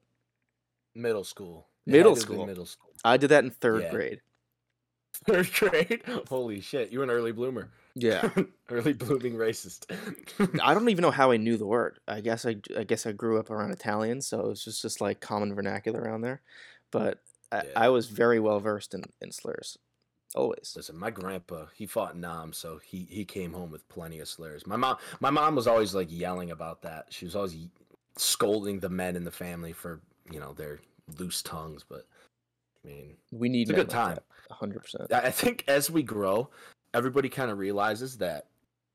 middle 0.95 1.23
school. 1.23 1.67
It 1.87 1.91
Middle 1.91 2.11
had 2.11 2.15
to 2.17 2.21
have 2.21 2.27
been 2.29 2.35
school. 2.37 2.45
Middle 2.45 2.65
school. 2.67 2.91
I 3.03 3.17
did 3.17 3.29
that 3.29 3.43
in 3.43 3.49
third 3.49 3.81
Yeah. 3.83 3.89
grade. 3.91 4.21
Third 5.25 5.51
grade. 5.53 6.01
Holy 6.29 6.59
shit! 6.61 6.91
You're 6.91 7.03
an 7.03 7.09
early 7.11 7.31
bloomer. 7.31 7.69
Yeah. 7.95 8.29
early 8.69 8.93
blooming 8.93 9.33
racist. 9.35 9.85
I 10.63 10.73
don't 10.73 10.89
even 10.89 11.03
know 11.03 11.11
how 11.11 11.31
I 11.31 11.37
knew 11.37 11.57
the 11.57 11.65
word. 11.65 11.99
I 12.07 12.21
guess 12.21 12.45
I, 12.45 12.57
I 12.77 12.83
guess 12.83 13.05
I 13.05 13.11
grew 13.11 13.39
up 13.39 13.49
around 13.51 13.71
Italian, 13.71 14.21
so 14.21 14.39
it 14.39 14.47
was 14.47 14.63
just, 14.63 14.81
just 14.81 14.99
like 15.01 15.19
common 15.19 15.53
vernacular 15.53 16.01
around 16.01 16.21
there. 16.21 16.41
But 16.91 17.19
I, 17.51 17.57
Yeah. 17.57 17.71
I 17.75 17.89
was 17.89 18.07
very 18.07 18.39
well 18.39 18.59
versed 18.59 18.93
in, 18.93 19.03
in 19.21 19.31
slurs, 19.31 19.77
always. 20.35 20.73
Listen, 20.75 20.97
my 20.97 21.11
grandpa, 21.11 21.67
he 21.75 21.85
fought 21.85 22.15
in 22.15 22.21
Nam, 22.21 22.51
so 22.53 22.79
he 22.83 23.05
he 23.09 23.25
came 23.25 23.53
home 23.53 23.69
with 23.69 23.87
plenty 23.89 24.19
of 24.19 24.27
slurs. 24.27 24.65
My 24.65 24.75
mom, 24.75 24.97
my 25.19 25.29
mom 25.29 25.55
was 25.55 25.67
always 25.67 25.93
like 25.93 26.07
yelling 26.09 26.49
about 26.51 26.81
that. 26.81 27.07
She 27.09 27.25
was 27.25 27.35
always 27.35 27.55
scolding 28.17 28.79
the 28.79 28.89
men 28.89 29.15
in 29.15 29.23
the 29.23 29.31
family 29.31 29.71
for 29.73 30.01
you 30.31 30.39
know 30.39 30.53
their 30.53 30.79
loose 31.19 31.41
tongues. 31.43 31.83
But 31.87 32.07
I 32.83 32.87
mean, 32.87 33.17
We 33.31 33.49
need 33.49 33.69
it's 33.69 33.71
a 33.71 33.73
good 33.73 33.87
like 33.93 34.15
time. 34.15 34.17
hundred 34.49 34.81
percent. 34.81 35.11
I 35.13 35.29
think 35.31 35.63
as 35.67 35.91
we 35.91 36.01
grow, 36.03 36.49
everybody 36.93 37.29
kind 37.29 37.51
of 37.51 37.57
realizes 37.57 38.17
that 38.17 38.47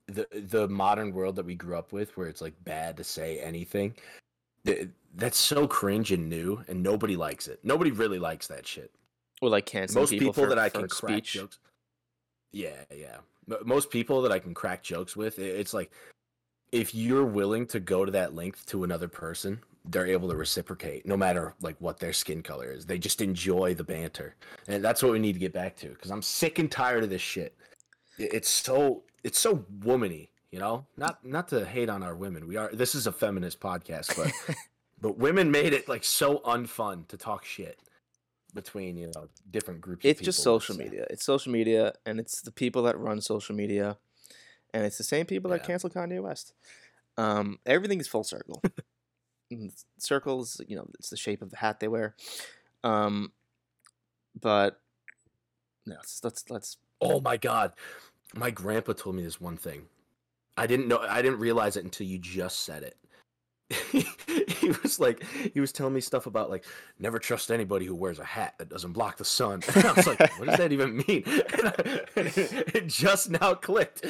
the 0.07 0.27
the 0.51 0.69
modern 0.69 1.13
world 1.13 1.37
that 1.37 1.45
we 1.45 1.55
grew 1.55 1.77
up 1.77 1.93
with, 1.93 2.17
where 2.17 2.29
it's 2.29 2.41
like 2.41 2.55
bad 2.65 2.97
to 2.97 3.05
say 3.05 3.39
anything, 3.41 3.95
th- 4.65 4.89
that's 5.17 5.39
so 5.39 5.67
cringe 5.67 6.13
and 6.13 6.29
new, 6.29 6.63
and 6.69 6.83
nobody 6.83 7.17
likes 7.17 7.49
it. 7.49 7.61
Nobody 7.63 7.91
really 7.91 8.19
likes 8.19 8.47
that 8.47 8.67
shit. 8.67 8.91
Well, 9.43 9.51
like 9.51 9.67
canceling 9.67 10.03
Most 10.03 10.11
people, 10.11 10.33
for, 10.33 10.49
that 10.49 10.59
I 10.59 10.69
can 10.69 10.89
crack 10.89 11.13
speech. 11.13 11.33
jokes. 11.35 11.59
Yeah, 12.53 12.85
yeah. 12.95 13.19
Most 13.65 13.91
people 13.91 14.21
that 14.23 14.33
I 14.33 14.39
can 14.39 14.53
crack 14.55 14.83
jokes 14.83 15.17
with, 15.17 15.39
it's 15.39 15.73
like 15.73 15.91
if 16.73 16.95
you're 16.95 17.25
willing 17.25 17.67
to 17.67 17.81
go 17.81 18.05
to 18.05 18.13
that 18.13 18.35
length 18.35 18.67
to 18.67 18.85
another 18.85 19.09
person, 19.09 19.59
they're 19.87 20.07
able 20.07 20.29
to 20.29 20.37
reciprocate, 20.37 21.07
no 21.07 21.17
matter 21.17 21.55
like 21.61 21.77
what 21.79 21.99
their 21.99 22.13
skin 22.13 22.43
color 22.43 22.71
is. 22.71 22.85
They 22.85 22.99
just 22.99 23.21
enjoy 23.21 23.75
the 23.75 23.85
banter, 23.85 24.35
and 24.67 24.85
that's 24.85 25.03
what 25.03 25.13
we 25.13 25.19
need 25.19 25.35
to 25.35 25.39
get 25.39 25.53
back 25.53 25.77
to. 25.77 25.89
Because 25.89 26.11
I'm 26.11 26.23
sick 26.23 26.59
and 26.59 26.71
tired 26.71 27.05
of 27.05 27.11
this 27.11 27.23
shit. 27.23 27.57
It's 28.19 28.49
so 28.49 29.05
it's 29.23 29.39
so 29.39 29.65
womany, 29.81 30.29
you 30.51 30.59
know. 30.59 30.87
Not 30.97 31.25
not 31.25 31.49
to 31.49 31.65
hate 31.65 31.89
on 31.89 32.03
our 32.03 32.15
women. 32.15 32.47
We 32.47 32.57
are. 32.57 32.71
This 32.73 32.95
is 32.95 33.07
a 33.07 33.13
feminist 33.13 33.61
podcast, 33.61 34.17
but 34.17 34.57
but 35.01 35.19
women 35.19 35.51
made 35.51 35.73
it 35.73 35.89
like 35.89 36.05
so 36.05 36.39
unfun 36.39 37.07
to 37.09 37.17
talk 37.17 37.45
shit 37.45 37.79
between 38.55 38.97
you 38.97 39.11
know 39.15 39.29
different 39.51 39.81
groups. 39.81 40.05
it's 40.05 40.21
just 40.21 40.43
social 40.43 40.75
say. 40.75 40.85
media. 40.85 41.07
It's 41.11 41.25
social 41.25 41.53
media, 41.53 41.95
and 42.05 42.19
it's 42.19 42.41
the 42.41 42.51
people 42.51 42.83
that 42.85 42.99
run 42.99 43.21
social 43.21 43.55
media, 43.55 43.97
and 44.75 44.85
it's 44.85 44.99
the 44.99 45.05
same 45.05 45.27
people 45.27 45.51
that 45.53 45.65
cancel 45.65 45.91
Kanye 45.91 46.21
West. 46.21 46.55
Um, 47.17 47.59
everything 47.67 48.01
is 48.01 48.09
full 48.09 48.25
circle. 48.25 48.63
Circles, 49.99 50.61
you 50.69 50.77
know, 50.77 50.89
it's 50.99 51.11
the 51.11 51.17
shape 51.17 51.41
of 51.41 51.51
the 51.51 51.57
hat 51.57 51.81
they 51.81 51.89
wear. 51.89 52.15
Um, 52.85 53.33
but 54.39 54.81
no, 55.87 55.97
let's 55.97 56.23
let's, 56.23 56.51
let's 56.51 56.77
Oh 57.01 57.21
my 57.21 57.37
god. 57.37 57.73
My 58.35 58.51
grandpa 58.51 58.93
told 58.93 59.17
me 59.17 59.23
this 59.23 59.41
one 59.41 59.57
thing. 59.57 59.87
I 60.57 60.67
didn't 60.67 60.89
know 60.89 60.99
I 60.99 61.23
didn't 61.23 61.39
realize 61.39 61.77
it 61.77 61.85
until 61.85 62.07
you 62.07 62.19
just 62.19 62.61
said 62.61 62.83
it. 62.83 62.97
he 63.93 64.69
was 64.83 64.99
like 64.99 65.23
he 65.53 65.61
was 65.61 65.73
telling 65.73 65.93
me 65.93 66.01
stuff 66.01 66.27
about 66.27 66.49
like 66.51 66.65
never 66.99 67.19
trust 67.19 67.51
anybody 67.51 67.85
who 67.85 67.95
wears 67.95 68.19
a 68.19 68.25
hat 68.25 68.55
that 68.59 68.69
doesn't 68.71 68.93
block 68.93 69.19
the 69.19 69.25
sun. 69.25 69.63
And 69.75 69.85
I 69.85 69.93
was 69.93 70.07
like, 70.07 70.19
what 70.39 70.47
does 70.47 70.57
that 70.59 70.73
even 70.73 70.97
mean? 71.07 71.23
And 71.27 71.37
I- 72.27 72.65
it 72.75 72.87
just 72.87 73.31
now 73.31 73.55
clicked. 73.55 74.05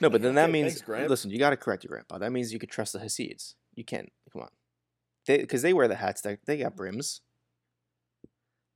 no, 0.00 0.08
but 0.10 0.22
then 0.22 0.34
that 0.36 0.50
means 0.50 0.80
thanks, 0.80 1.10
listen, 1.10 1.30
you 1.30 1.38
got 1.38 1.50
to 1.50 1.56
correct 1.56 1.84
your 1.84 1.90
grandpa. 1.90 2.18
That 2.18 2.32
means 2.32 2.52
you 2.52 2.58
could 2.58 2.70
trust 2.70 2.94
the 2.94 2.98
Hasids. 2.98 3.54
You 3.74 3.84
can't. 3.84 4.10
Come 4.32 4.42
on, 4.42 4.48
they 5.26 5.38
because 5.38 5.60
they 5.62 5.72
wear 5.74 5.86
the 5.88 5.94
hats. 5.96 6.22
They 6.22 6.38
they 6.46 6.56
got 6.58 6.76
brims. 6.76 7.20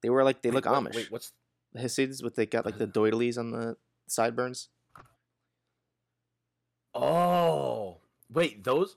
They 0.03 0.11
wear 0.11 0.25
like 0.25 0.43
they 0.43 0.51
Wait, 0.51 0.57
look 0.57 0.67
what- 0.67 0.85
Amish. 0.85 0.95
Wait, 0.95 1.11
what's 1.11 1.33
The 1.73 1.81
Hasids, 1.81 2.23
what 2.23 2.37
they 2.37 2.47
got 2.47 2.65
like 2.67 2.79
the 2.79 2.87
doilies 2.87 3.39
on 3.39 3.51
the 3.51 3.77
sideburns. 4.11 4.69
Oh 6.95 7.99
wait, 8.33 8.65
those 8.65 8.97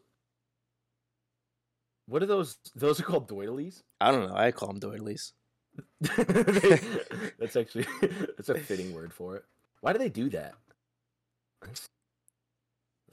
what 2.08 2.22
are 2.24 2.26
those? 2.28 2.58
Those 2.76 3.00
are 3.00 3.04
called 3.04 3.28
doilies? 3.28 3.84
I 4.00 4.12
don't 4.12 4.28
know. 4.28 4.36
I 4.36 4.52
call 4.52 4.70
them 4.70 4.80
doilies 4.80 5.34
that's 6.02 7.56
actually 7.56 7.86
that's 8.38 8.50
a 8.50 8.56
fitting 8.56 8.94
word 8.94 9.14
for 9.14 9.38
it. 9.38 9.46
Why 9.82 9.94
do 9.94 10.00
they 10.00 10.10
do 10.10 10.30
that? 10.30 10.54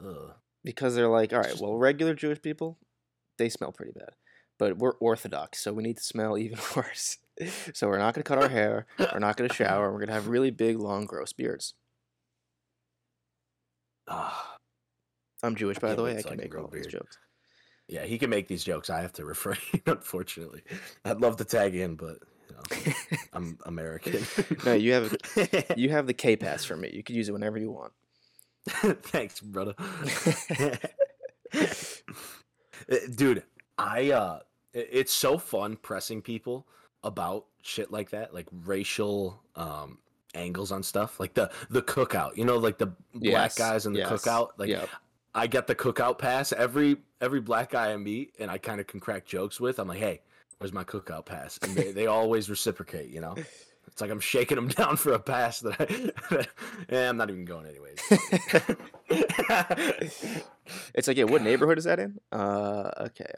Ugh. 0.05 0.33
because 0.65 0.95
they're 0.95 1.09
like, 1.09 1.33
all 1.33 1.41
right, 1.41 1.59
well, 1.61 1.77
regular 1.77 2.15
Jewish 2.15 2.41
people, 2.41 2.79
they 3.37 3.49
smell 3.49 3.73
pretty 3.73 3.93
bad, 3.93 4.11
but 4.59 4.79
we're 4.79 4.95
Orthodox, 4.95 5.61
so 5.61 5.73
we 5.73 5.83
need 5.83 5.97
to 5.97 6.05
smell 6.05 6.39
even 6.39 6.59
worse. 6.77 7.19
So 7.75 7.89
we're 7.89 7.99
not 7.99 8.15
gonna 8.15 8.25
cut 8.25 8.43
our 8.43 8.49
hair. 8.49 8.87
We're 8.99 9.19
not 9.19 9.37
gonna 9.37 9.53
shower. 9.53 9.93
We're 9.93 10.01
gonna 10.01 10.13
have 10.13 10.29
really 10.29 10.51
big, 10.51 10.79
long, 10.79 11.05
gross 11.07 11.33
beards. 11.33 11.75
Ah, 14.09 14.57
I'm 15.43 15.55
Jewish, 15.55 15.79
by 15.79 15.95
the 15.95 16.03
way. 16.03 16.19
I 16.19 16.23
can 16.23 16.37
make 16.37 16.57
all 16.57 16.69
these 16.69 16.87
jokes. 16.87 17.19
yeah, 17.89 18.05
he 18.05 18.19
can 18.19 18.31
make 18.31 18.49
these 18.49 18.65
jokes. 18.65 18.91
I 18.91 19.01
have 19.03 19.13
to 19.15 19.25
refrain, 19.35 19.59
unfortunately. 19.87 20.63
I'd 21.05 21.21
love 21.21 21.37
to 21.37 21.45
tag 21.45 21.75
in, 21.75 21.95
but 21.97 22.19
you 22.49 22.57
know, 22.57 22.93
I'm 23.33 23.59
American. 23.67 24.25
No, 24.65 24.73
you 24.75 24.93
have 24.95 25.17
You 25.77 25.91
have 25.91 26.07
the 26.07 26.15
K 26.15 26.37
pass 26.37 26.65
for 26.65 26.77
me. 26.77 26.91
You 26.93 27.03
could 27.03 27.17
use 27.17 27.29
it 27.29 27.33
whenever 27.33 27.59
you 27.59 27.71
want. 27.71 27.93
Thanks, 29.03 29.41
brother. 29.41 29.75
Uh, 32.91 32.97
Dude, 33.15 33.43
I 33.77 34.11
uh 34.11 34.41
it's 34.75 35.13
so 35.13 35.39
fun 35.39 35.77
pressing 35.77 36.23
people 36.23 36.67
about 37.03 37.47
shit 37.63 37.91
like 37.91 38.11
that, 38.11 38.35
like 38.35 38.47
racial 38.53 39.43
um 39.57 39.99
angles 40.39 40.73
on 40.73 40.83
stuff. 40.83 41.21
Like 41.21 41.35
the 41.35 41.51
the 41.71 41.83
cookout. 41.83 42.37
You 42.37 42.45
know, 42.45 42.57
like 42.57 42.79
the 42.79 42.87
black 42.87 42.95
Yes, 43.23 43.59
guys 43.59 43.87
in 43.87 43.93
the 43.93 43.99
yes, 44.01 44.11
cookout. 44.11 44.51
Like 44.57 44.71
Yep. 44.71 44.89
I 45.35 45.47
get 45.47 45.67
the 45.67 45.75
cookout 45.75 46.19
pass 46.19 46.53
every 46.53 46.97
every 47.21 47.41
black 47.41 47.71
guy 47.71 47.93
I 47.93 47.97
meet 47.97 48.35
and 48.39 48.51
I 48.51 48.59
kind 48.59 48.81
of 48.81 48.87
can 48.87 49.01
crack 49.01 49.27
jokes 49.27 49.61
with. 49.61 49.79
I'm 49.79 49.89
like, 49.89 49.99
"Hey, 49.99 50.23
Where's 50.59 50.73
my 50.73 50.83
cookout 50.83 51.25
pass? 51.25 51.57
And 51.63 51.77
they, 51.77 51.93
they 51.93 52.07
always 52.07 52.51
reciprocate, 52.51 53.11
you 53.11 53.21
know? 53.21 53.37
It's 53.87 54.01
like 54.01 54.11
I'm 54.11 54.19
shaking 54.19 54.57
them 54.57 54.67
down 54.81 54.97
for 54.97 55.13
a 55.13 55.19
pass 55.21 55.61
that 55.61 55.81
I. 55.81 56.47
yeah, 56.93 57.09
I'm 57.11 57.17
not 57.17 57.31
even 57.31 57.45
going 57.45 57.67
anyways. 57.67 57.99
It's 60.95 61.09
like, 61.09 61.17
yeah, 61.17 61.25
what 61.25 61.41
neighborhood 61.43 61.79
is 61.79 61.85
that 61.85 61.99
in? 61.99 62.19
Uh, 62.31 62.91
okay. 63.01 63.33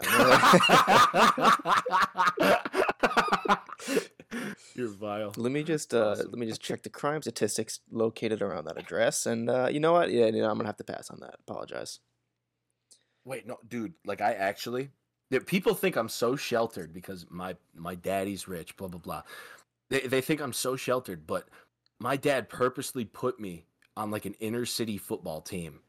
You're 4.74 4.88
vile. 4.88 5.32
let 5.36 5.52
me 5.52 5.62
just 5.62 5.92
uh, 5.94 6.10
Awesome. 6.12 6.30
let 6.30 6.38
me 6.38 6.46
just 6.46 6.60
check 6.60 6.82
the 6.82 6.88
crime 6.90 7.22
statistics 7.22 7.80
located 7.90 8.42
around 8.42 8.64
that 8.66 8.78
address, 8.78 9.26
and 9.26 9.50
uh, 9.50 9.68
you 9.70 9.80
know 9.80 9.92
what? 9.92 10.10
Yeah, 10.10 10.26
you 10.26 10.40
know, 10.42 10.50
I'm 10.50 10.56
gonna 10.56 10.68
have 10.68 10.76
to 10.78 10.84
pass 10.84 11.10
on 11.10 11.20
that. 11.20 11.36
Apologize. 11.46 12.00
Wait, 13.24 13.46
no, 13.46 13.58
dude. 13.68 13.94
Like 14.04 14.20
I 14.20 14.32
actually, 14.32 14.90
people 15.46 15.74
think 15.74 15.96
I'm 15.96 16.08
so 16.08 16.36
sheltered 16.36 16.92
because 16.92 17.26
my 17.28 17.56
my 17.74 17.94
daddy's 17.94 18.48
rich. 18.48 18.76
Blah 18.76 18.88
blah 18.88 19.00
blah. 19.00 19.22
They 19.90 20.00
they 20.00 20.20
think 20.20 20.40
I'm 20.40 20.52
so 20.52 20.76
sheltered, 20.76 21.26
but 21.26 21.48
my 21.98 22.16
dad 22.16 22.48
purposely 22.48 23.04
put 23.04 23.38
me 23.40 23.66
on 23.96 24.10
like 24.10 24.24
an 24.24 24.34
inner 24.40 24.64
city 24.64 24.96
football 24.96 25.40
team 25.40 25.80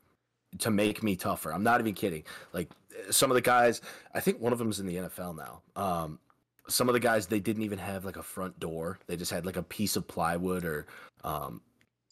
to 0.60 0.69
make 0.71 1.01
me 1.01 1.15
tougher. 1.15 1.54
I'm 1.54 1.63
not 1.63 1.80
even 1.80 1.93
kidding. 1.93 2.23
Like 2.51 2.69
some 3.10 3.32
of 3.32 3.36
the 3.36 3.41
guys, 3.41 3.80
I 4.13 4.19
think 4.19 4.41
one 4.41 4.51
of 4.51 4.60
them 4.60 4.69
is 4.69 4.80
in 4.82 4.86
the 4.88 4.95
NFL 4.97 5.38
now. 5.38 5.62
Um, 5.82 6.19
some 6.67 6.88
of 6.89 6.93
the 6.93 7.00
guys 7.00 7.28
they 7.28 7.39
didn't 7.39 7.63
even 7.63 7.80
have 7.80 8.06
like 8.06 8.17
a 8.17 8.24
front 8.24 8.60
door. 8.60 9.00
They 9.08 9.17
just 9.17 9.32
had 9.32 9.45
like 9.45 9.58
a 9.58 9.63
piece 9.63 9.95
of 9.95 10.08
plywood 10.08 10.63
or 10.65 10.88
um, 11.24 11.62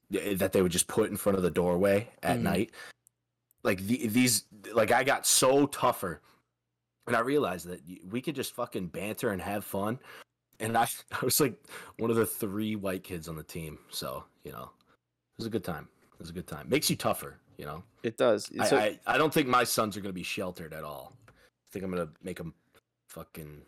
that 0.09 0.51
they 0.51 0.61
would 0.61 0.71
just 0.71 0.87
put 0.87 1.09
in 1.09 1.17
front 1.17 1.37
of 1.37 1.43
the 1.43 1.51
doorway 1.51 2.09
at 2.23 2.39
Mhm. 2.39 2.43
night. 2.43 2.71
Like 3.63 3.79
the, 3.81 4.07
these, 4.07 4.45
like 4.73 4.91
I 4.91 5.03
got 5.03 5.27
so 5.27 5.67
tougher, 5.67 6.21
and 7.07 7.15
I 7.15 7.19
realized 7.19 7.67
that 7.67 7.81
we 8.09 8.21
could 8.21 8.35
just 8.35 8.53
fucking 8.53 8.87
banter 8.87 9.31
and 9.31 9.41
have 9.41 9.65
fun. 9.65 9.99
And 10.61 10.77
I, 10.77 10.87
I 11.11 11.25
was 11.25 11.39
like 11.39 11.61
one 11.97 12.09
of 12.09 12.15
the 12.15 12.25
three 12.25 12.75
white 12.75 13.03
kids 13.03 13.27
on 13.27 13.35
the 13.35 13.43
team, 13.43 13.77
so 13.89 14.23
you 14.43 14.51
know, 14.51 14.63
it 14.63 15.37
was 15.37 15.45
a 15.45 15.49
good 15.49 15.63
time. 15.63 15.87
It 16.13 16.19
was 16.19 16.29
a 16.29 16.33
good 16.33 16.47
time. 16.47 16.67
Makes 16.69 16.89
you 16.89 16.95
tougher, 16.95 17.37
you 17.57 17.65
know. 17.65 17.83
It 18.03 18.17
does. 18.17 18.49
I, 18.59 18.65
So, 18.65 18.77
I, 18.77 18.99
I 19.05 19.17
don't 19.17 19.33
think 19.33 19.47
my 19.47 19.63
sons 19.63 19.95
are 19.95 20.01
gonna 20.01 20.13
be 20.13 20.23
sheltered 20.23 20.73
at 20.73 20.83
all. 20.83 21.13
I 21.27 21.31
think 21.71 21.83
I'm 21.85 21.91
gonna 21.91 22.09
make 22.23 22.37
them 22.37 22.53
fucking 23.09 23.61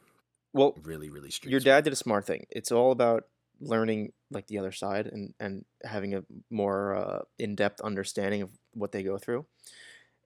well, 0.54 0.78
really, 0.84 1.10
really 1.10 1.32
street. 1.32 1.52
your 1.52 1.60
smart. 1.60 1.78
dad 1.78 1.84
did 1.86 1.94
a 1.94 1.98
smart 1.98 2.26
thing. 2.26 2.46
It's 2.50 2.72
all 2.72 2.92
about 2.92 3.26
learning 3.60 4.12
like 4.32 4.48
the 4.48 4.58
other 4.58 4.72
side 4.72 5.06
and 5.08 5.34
and 5.40 5.66
having 5.84 6.16
a 6.16 6.24
more 6.50 6.96
uh, 6.96 7.20
in-depth 7.38 7.80
understanding 7.82 8.42
of 8.42 8.50
what 8.74 8.92
they 8.92 9.04
go 9.04 9.18
through. 9.18 9.46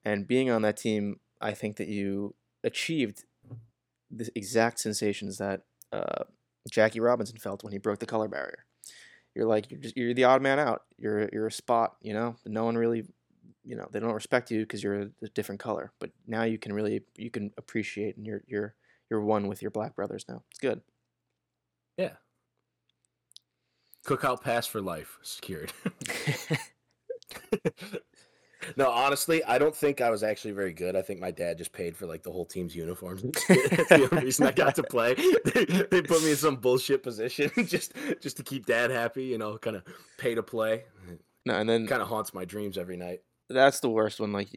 And 0.04 0.26
being 0.26 0.50
on 0.50 0.62
that 0.62 0.76
team, 0.76 1.20
I 1.40 1.52
think 1.52 1.76
that 1.76 1.88
you 1.88 2.34
achieved 2.64 3.24
the 4.10 4.30
exact 4.34 4.78
sensations 4.78 5.38
that 5.38 5.62
uh, 5.92 6.24
Jackie 6.70 7.00
Robinson 7.00 7.36
felt 7.38 7.64
when 7.64 7.72
he 7.72 7.78
broke 7.78 7.98
the 7.98 8.06
color 8.06 8.28
barrier. 8.28 8.64
You're 9.34 9.46
like 9.46 9.70
you're 9.70 9.80
just 9.80 9.96
you're 9.96 10.14
the 10.14 10.24
odd 10.24 10.42
man 10.42 10.58
out. 10.58 10.82
You're 10.98 11.28
you're 11.32 11.46
a 11.46 11.52
spot, 11.52 11.96
you 12.00 12.14
know. 12.14 12.36
No 12.46 12.64
one 12.64 12.76
really, 12.76 13.04
you 13.64 13.76
know, 13.76 13.86
they 13.90 14.00
don't 14.00 14.14
respect 14.14 14.50
you 14.50 14.60
because 14.60 14.82
you're 14.82 15.02
a, 15.02 15.08
a 15.22 15.28
different 15.34 15.60
color. 15.60 15.92
But 15.98 16.10
now 16.26 16.44
you 16.44 16.58
can 16.58 16.72
really 16.72 17.02
you 17.16 17.30
can 17.30 17.52
appreciate 17.58 18.16
and 18.16 18.26
you're 18.26 18.42
you're 18.46 18.74
you're 19.10 19.20
one 19.20 19.48
with 19.48 19.62
your 19.62 19.70
black 19.70 19.94
brothers 19.96 20.24
now. 20.28 20.42
It's 20.50 20.60
good. 20.60 20.80
Yeah. 21.96 22.12
Cookout 24.06 24.42
pass 24.42 24.66
for 24.66 24.80
life 24.80 25.18
secured. 25.22 25.72
no, 28.76 28.90
honestly, 28.90 29.42
I 29.44 29.58
don't 29.58 29.74
think 29.74 30.00
I 30.00 30.10
was 30.10 30.22
actually 30.22 30.52
very 30.52 30.72
good. 30.72 30.94
I 30.96 31.02
think 31.02 31.20
my 31.20 31.30
dad 31.30 31.58
just 31.58 31.72
paid 31.72 31.96
for 31.96 32.06
like 32.06 32.22
the 32.22 32.30
whole 32.30 32.44
team's 32.44 32.74
uniforms. 32.74 33.22
That's 33.48 33.88
the 33.88 34.08
only 34.12 34.24
reason 34.26 34.46
I 34.46 34.52
got 34.52 34.74
to 34.76 34.82
play. 34.82 35.14
They, 35.44 35.64
they 35.64 36.02
put 36.02 36.22
me 36.22 36.30
in 36.30 36.36
some 36.36 36.56
bullshit 36.56 37.02
position 37.02 37.50
just 37.66 37.92
just 38.20 38.36
to 38.38 38.42
keep 38.42 38.66
dad 38.66 38.90
happy. 38.90 39.24
You 39.24 39.38
know, 39.38 39.58
kind 39.58 39.76
of 39.76 39.84
pay 40.18 40.34
to 40.34 40.42
play. 40.42 40.84
no, 41.44 41.54
and 41.54 41.68
then 41.68 41.86
Kind 41.86 42.02
of 42.02 42.08
haunts 42.08 42.34
my 42.34 42.44
dreams 42.44 42.78
every 42.78 42.96
night. 42.96 43.20
that's 43.48 43.80
the 43.80 43.90
worst 43.90 44.20
one. 44.20 44.32
Like 44.32 44.48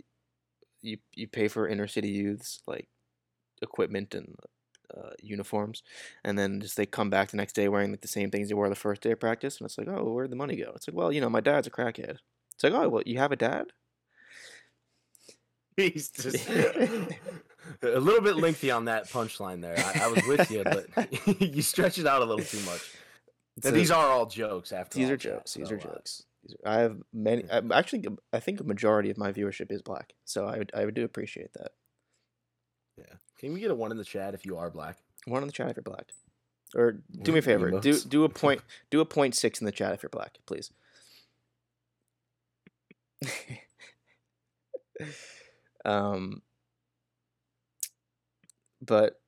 you 0.81 0.97
you 1.15 1.27
pay 1.27 1.47
for 1.47 1.67
inner 1.67 1.87
city 1.87 2.09
youths 2.09 2.61
like 2.67 2.87
equipment 3.61 4.13
and 4.13 4.35
uh, 4.95 5.11
uniforms, 5.21 5.83
and 6.23 6.37
then 6.37 6.61
just 6.61 6.77
they 6.77 6.85
come 6.85 7.09
back 7.09 7.29
the 7.31 7.37
next 7.37 7.53
day 7.53 7.67
wearing 7.67 7.91
like 7.91 8.01
the 8.01 8.07
same 8.07 8.31
things 8.31 8.49
they 8.49 8.55
wore 8.55 8.69
the 8.69 8.75
first 8.75 9.01
day 9.01 9.11
of 9.11 9.19
practice, 9.19 9.59
and 9.59 9.65
it's 9.65 9.77
like, 9.77 9.87
oh, 9.87 10.11
where'd 10.11 10.31
the 10.31 10.35
money 10.35 10.55
go? 10.55 10.71
It's 10.75 10.87
like, 10.87 10.95
well, 10.95 11.11
you 11.11 11.21
know, 11.21 11.29
my 11.29 11.41
dad's 11.41 11.67
a 11.67 11.71
crackhead. 11.71 12.17
It's 12.55 12.63
like, 12.63 12.73
oh, 12.73 12.89
well, 12.89 13.03
you 13.05 13.17
have 13.19 13.31
a 13.31 13.35
dad? 13.35 13.67
He's 15.77 16.09
just 16.09 16.49
a 16.49 17.99
little 17.99 18.21
bit 18.21 18.35
lengthy 18.35 18.71
on 18.71 18.85
that 18.85 19.07
punchline 19.09 19.61
there. 19.61 19.77
I, 19.77 20.05
I 20.05 20.07
was 20.07 20.25
with 20.27 20.51
you, 20.51 20.63
but 20.63 20.87
you 21.41 21.61
stretch 21.61 21.97
it 21.97 22.07
out 22.07 22.21
a 22.21 22.25
little 22.25 22.43
too 22.43 22.59
much. 22.61 22.81
A- 23.63 23.71
these 23.71 23.91
are 23.91 24.07
all 24.09 24.25
jokes. 24.25 24.71
After 24.71 24.97
these 24.97 25.07
all, 25.07 25.13
are 25.13 25.17
jokes. 25.17 25.53
These 25.53 25.71
are 25.71 25.77
uh, 25.77 25.79
jokes. 25.79 26.23
I 26.65 26.79
have 26.79 26.97
many. 27.13 27.43
I'm 27.51 27.71
actually, 27.71 28.05
I 28.33 28.39
think 28.39 28.59
a 28.59 28.63
majority 28.63 29.09
of 29.09 29.17
my 29.17 29.31
viewership 29.31 29.71
is 29.71 29.81
black, 29.81 30.13
so 30.25 30.45
I 30.45 30.57
would, 30.57 30.71
I 30.73 30.85
would 30.85 30.95
do 30.95 31.03
appreciate 31.03 31.53
that. 31.53 31.71
yeah. 32.97 33.15
Can 33.39 33.53
we 33.53 33.61
get 33.61 33.71
a 33.71 33.75
one 33.75 33.91
in 33.91 33.97
the 33.97 34.03
chat 34.03 34.33
if 34.33 34.45
you 34.45 34.57
are 34.57 34.69
black? 34.69 34.97
One 35.25 35.41
in 35.41 35.47
the 35.47 35.53
chat 35.53 35.69
if 35.69 35.77
you're 35.77 35.83
black, 35.83 36.11
or 36.75 36.99
do 37.23 37.31
me 37.31 37.39
a 37.39 37.41
favor, 37.41 37.71
do 37.71 37.93
emotes. 37.93 38.07
do 38.07 38.23
a 38.25 38.29
point, 38.29 38.61
do 38.89 39.01
a 39.01 39.05
point 39.05 39.35
six 39.35 39.59
in 39.59 39.65
the 39.65 39.71
chat 39.71 39.93
if 39.93 40.03
you're 40.03 40.09
black, 40.09 40.37
please. 40.45 40.71
um, 45.85 46.41
but 48.81 49.21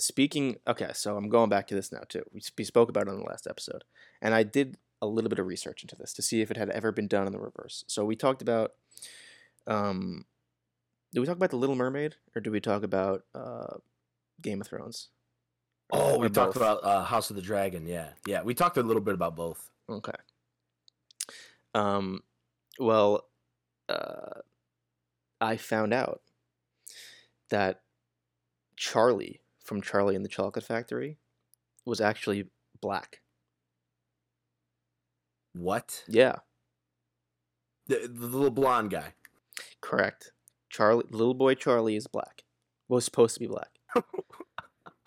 speaking, 0.00 0.56
okay, 0.66 0.90
so 0.92 1.16
I'm 1.16 1.28
going 1.28 1.50
back 1.50 1.66
to 1.68 1.74
this 1.74 1.92
now 1.92 2.02
too. 2.08 2.22
We, 2.32 2.40
we 2.58 2.64
spoke 2.64 2.88
about 2.88 3.06
it 3.06 3.10
on 3.10 3.18
the 3.18 3.24
last 3.24 3.46
episode, 3.46 3.84
and 4.20 4.34
I 4.34 4.42
did 4.42 4.78
a 5.00 5.06
little 5.06 5.28
bit 5.28 5.38
of 5.38 5.46
research 5.46 5.82
into 5.82 5.96
this 5.96 6.12
to 6.14 6.22
see 6.22 6.40
if 6.40 6.50
it 6.50 6.56
had 6.56 6.70
ever 6.70 6.90
been 6.90 7.08
done 7.08 7.26
in 7.26 7.32
the 7.32 7.38
reverse. 7.38 7.84
So 7.86 8.04
we 8.04 8.16
talked 8.16 8.42
about, 8.42 8.72
um, 9.66 10.24
did 11.14 11.20
we 11.20 11.26
talk 11.26 11.36
about 11.36 11.50
the 11.50 11.56
Little 11.56 11.76
Mermaid, 11.76 12.16
or 12.34 12.40
do 12.42 12.50
we 12.50 12.60
talk 12.60 12.82
about 12.82 13.22
uh, 13.34 13.78
Game 14.42 14.60
of 14.60 14.66
Thrones? 14.66 15.08
Or- 15.90 16.00
Oh, 16.00 16.18
we 16.18 16.26
or 16.26 16.28
talked 16.30 16.56
about 16.56 16.82
uh, 16.84 17.04
House 17.04 17.30
of 17.30 17.36
the 17.36 17.42
Dragon. 17.42 17.86
Yeah, 17.86 18.10
yeah. 18.26 18.42
We 18.42 18.52
talked 18.54 18.76
a 18.76 18.82
little 18.82 19.02
bit 19.02 19.14
about 19.14 19.36
both. 19.36 19.70
Okay. 19.88 20.12
Um, 21.74 22.22
well, 22.78 23.28
uh, 23.88 24.40
I 25.40 25.56
found 25.56 25.92
out 25.94 26.22
that 27.50 27.82
Charlie 28.76 29.40
from 29.62 29.82
Charlie 29.82 30.16
and 30.16 30.24
the 30.24 30.28
Chocolate 30.28 30.64
Factory 30.64 31.18
was 31.84 32.00
actually 32.00 32.46
black. 32.80 33.20
What? 35.52 36.02
Yeah, 36.08 36.36
The, 37.86 38.08
the 38.12 38.26
little 38.26 38.50
blonde 38.50 38.90
guy. 38.90 39.12
correct. 39.80 40.32
Charlie, 40.74 41.04
little 41.10 41.34
boy 41.34 41.54
Charlie 41.54 41.94
is 41.94 42.08
black. 42.08 42.42
Was 42.88 43.04
supposed 43.04 43.34
to 43.34 43.40
be 43.40 43.46
black. 43.46 43.70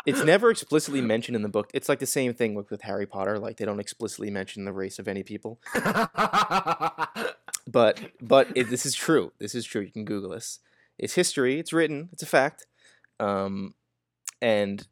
It's 0.06 0.24
never 0.24 0.50
explicitly 0.50 1.02
mentioned 1.02 1.36
in 1.36 1.42
the 1.42 1.50
book. 1.50 1.70
It's 1.74 1.90
like 1.90 2.00
the 2.00 2.06
same 2.06 2.34
thing 2.34 2.56
with, 2.56 2.72
with 2.72 2.84
Harry 2.84 3.06
Potter. 3.06 3.38
Like 3.38 3.58
they 3.58 3.66
don't 3.66 3.82
explicitly 3.82 4.32
mention 4.32 4.64
the 4.64 4.72
race 4.72 5.00
of 5.00 5.08
any 5.10 5.22
people. 5.22 5.60
but 7.68 8.00
but 8.22 8.48
it, 8.56 8.70
this 8.70 8.86
is 8.86 8.96
true. 8.96 9.34
This 9.38 9.54
is 9.54 9.66
true. 9.66 9.82
You 9.82 9.92
can 9.92 10.06
Google 10.06 10.30
this. 10.30 10.60
It's 10.98 11.16
history. 11.16 11.60
It's 11.60 11.74
written. 11.74 12.08
It's 12.14 12.24
a 12.24 12.26
fact. 12.26 12.68
Um, 13.20 13.74
and 14.42 14.88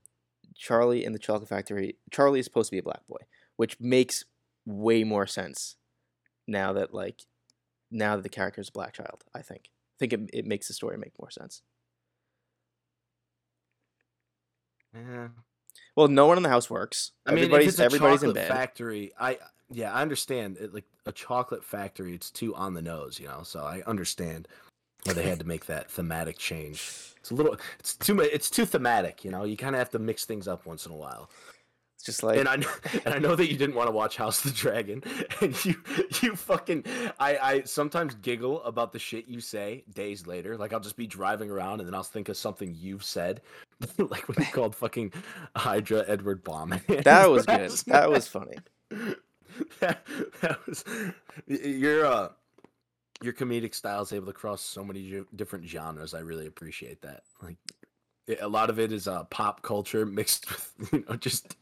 Charlie 0.53 1.05
and 1.05 1.15
the 1.15 1.19
Chocolate 1.19 1.47
Factory. 1.47 1.95
Charlie 2.11 2.41
is 2.41 2.45
supposed 2.45 2.69
to 2.71 2.75
be 2.75 2.79
a 2.79 2.83
black 2.83 3.07
boy, 3.07 3.21
which 3.55 3.79
makes 3.79 4.25
way 4.65 5.05
more 5.05 5.27
sense 5.27 5.77
now 6.45 6.73
that 6.73 6.93
like 6.93 7.21
now 7.89 8.17
that 8.17 8.23
the 8.23 8.27
character 8.27 8.59
is 8.59 8.67
a 8.67 8.73
black 8.73 8.91
child. 8.91 9.23
I 9.33 9.41
think. 9.41 9.69
I 9.95 9.97
think 9.99 10.13
it, 10.13 10.29
it 10.33 10.45
makes 10.45 10.67
the 10.67 10.73
story 10.73 10.97
make 10.97 11.13
more 11.19 11.31
sense. 11.31 11.61
Yeah. 14.93 15.29
Well, 15.95 16.07
no 16.07 16.25
one 16.25 16.37
in 16.37 16.43
the 16.43 16.49
house 16.49 16.69
works. 16.69 17.11
I 17.25 17.31
mean, 17.31 17.39
everybody's 17.39 17.67
if 17.67 17.73
it's 17.73 17.79
a 17.79 17.85
everybody's 17.85 18.23
in 18.23 18.33
bed. 18.33 18.47
factory, 18.47 19.11
I 19.19 19.39
yeah, 19.71 19.93
I 19.93 20.01
understand. 20.01 20.57
It, 20.57 20.73
like 20.73 20.85
a 21.05 21.11
chocolate 21.11 21.63
factory, 21.63 22.13
it's 22.13 22.31
too 22.31 22.53
on 22.55 22.73
the 22.73 22.81
nose, 22.81 23.19
you 23.19 23.27
know. 23.27 23.41
So 23.43 23.61
I 23.61 23.81
understand 23.87 24.47
why 25.03 25.13
they 25.13 25.23
had 25.23 25.39
to 25.39 25.45
make 25.45 25.65
that 25.67 25.89
thematic 25.89 26.37
change. 26.37 26.91
It's 27.17 27.31
a 27.31 27.33
little, 27.33 27.57
it's 27.79 27.95
too, 27.95 28.19
it's 28.19 28.49
too 28.49 28.65
thematic, 28.65 29.25
you 29.25 29.31
know. 29.31 29.43
You 29.43 29.57
kind 29.57 29.75
of 29.75 29.79
have 29.79 29.89
to 29.91 29.99
mix 29.99 30.25
things 30.25 30.47
up 30.47 30.65
once 30.65 30.85
in 30.85 30.91
a 30.91 30.95
while. 30.95 31.29
It's 31.95 32.03
just 32.03 32.23
like 32.23 32.37
and 32.37 32.47
I 32.47 32.57
kn- 32.57 33.01
and 33.05 33.13
I 33.13 33.19
know 33.19 33.35
that 33.35 33.49
you 33.49 33.57
didn't 33.57 33.75
want 33.75 33.87
to 33.87 33.91
watch 33.91 34.17
House 34.17 34.43
of 34.43 34.51
the 34.51 34.57
Dragon, 34.57 35.03
and 35.41 35.65
you 35.65 35.75
you 36.21 36.35
fucking 36.35 36.83
I 37.19 37.37
I 37.37 37.61
sometimes 37.63 38.15
giggle 38.15 38.61
about 38.63 38.91
the 38.91 38.99
shit 38.99 39.27
you 39.27 39.39
say 39.39 39.83
days 39.93 40.27
later. 40.27 40.57
Like 40.57 40.73
I'll 40.73 40.79
just 40.79 40.97
be 40.97 41.07
driving 41.07 41.49
around 41.49 41.79
and 41.79 41.87
then 41.87 41.93
I'll 41.93 42.03
think 42.03 42.29
of 42.29 42.37
something 42.37 42.75
you've 42.77 43.03
said, 43.03 43.41
like 43.97 44.27
when 44.27 44.37
you 44.39 44.51
called 44.51 44.75
fucking 44.75 45.13
Hydra 45.55 46.03
Edward 46.07 46.43
Bomb. 46.43 46.81
that 46.87 47.29
was 47.29 47.45
good. 47.45 47.71
That 47.87 48.09
was 48.09 48.27
funny. 48.27 48.57
that, 49.79 50.05
that 50.41 50.67
was 50.67 50.83
your 51.47 52.05
uh 52.05 52.29
your 53.23 53.33
comedic 53.33 53.73
style 53.73 54.01
is 54.01 54.11
able 54.11 54.27
to 54.27 54.33
cross 54.33 54.61
so 54.61 54.83
many 54.83 55.23
different 55.35 55.65
genres. 55.65 56.13
I 56.13 56.19
really 56.19 56.47
appreciate 56.47 57.01
that. 57.01 57.23
Like 57.41 57.57
a 58.41 58.47
lot 58.47 58.69
of 58.69 58.79
it 58.79 58.91
is 58.91 59.07
uh, 59.07 59.23
pop 59.25 59.61
culture 59.61 60.05
mixed 60.05 60.49
with 60.49 60.89
you 60.93 61.05
know 61.07 61.15
just 61.15 61.55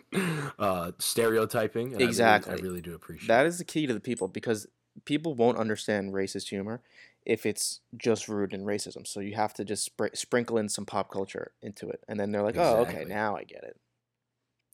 uh, 0.59 0.91
stereotyping. 0.99 1.87
and 1.87 1.95
I 1.95 1.97
really- 1.99 2.09
Exactly. 2.09 2.53
I 2.53 2.57
really, 2.57 2.81
do 2.81 2.95
appreciate 2.95 3.27
That 3.27 3.45
is 3.45 3.57
the 3.57 3.65
key 3.65 3.85
to 3.87 3.93
the 3.93 3.99
people 3.99 4.27
because 4.27 4.67
people 5.05 5.33
won't 5.33 5.57
understand 5.57 6.13
racist 6.13 6.49
humor 6.49 6.81
if 7.25 7.45
it's 7.45 7.79
just 7.97 8.27
rooted 8.27 8.59
in 8.59 8.65
racism. 8.65 9.07
So 9.07 9.19
you 9.19 9.35
have 9.35 9.53
to 9.55 9.65
just 9.65 9.95
spr- 9.97 10.15
sprinkle 10.15 10.57
in 10.57 10.67
some 10.69 10.85
pop 10.85 11.09
culture 11.11 11.51
into 11.61 11.89
it, 11.89 12.03
and 12.07 12.19
then 12.19 12.31
they're 12.31 12.43
like, 12.43 12.57
"Oh, 12.57 12.77
okay, 12.81 13.05
now 13.05 13.35
I 13.37 13.43
get 13.43 13.63
it." 13.63 13.77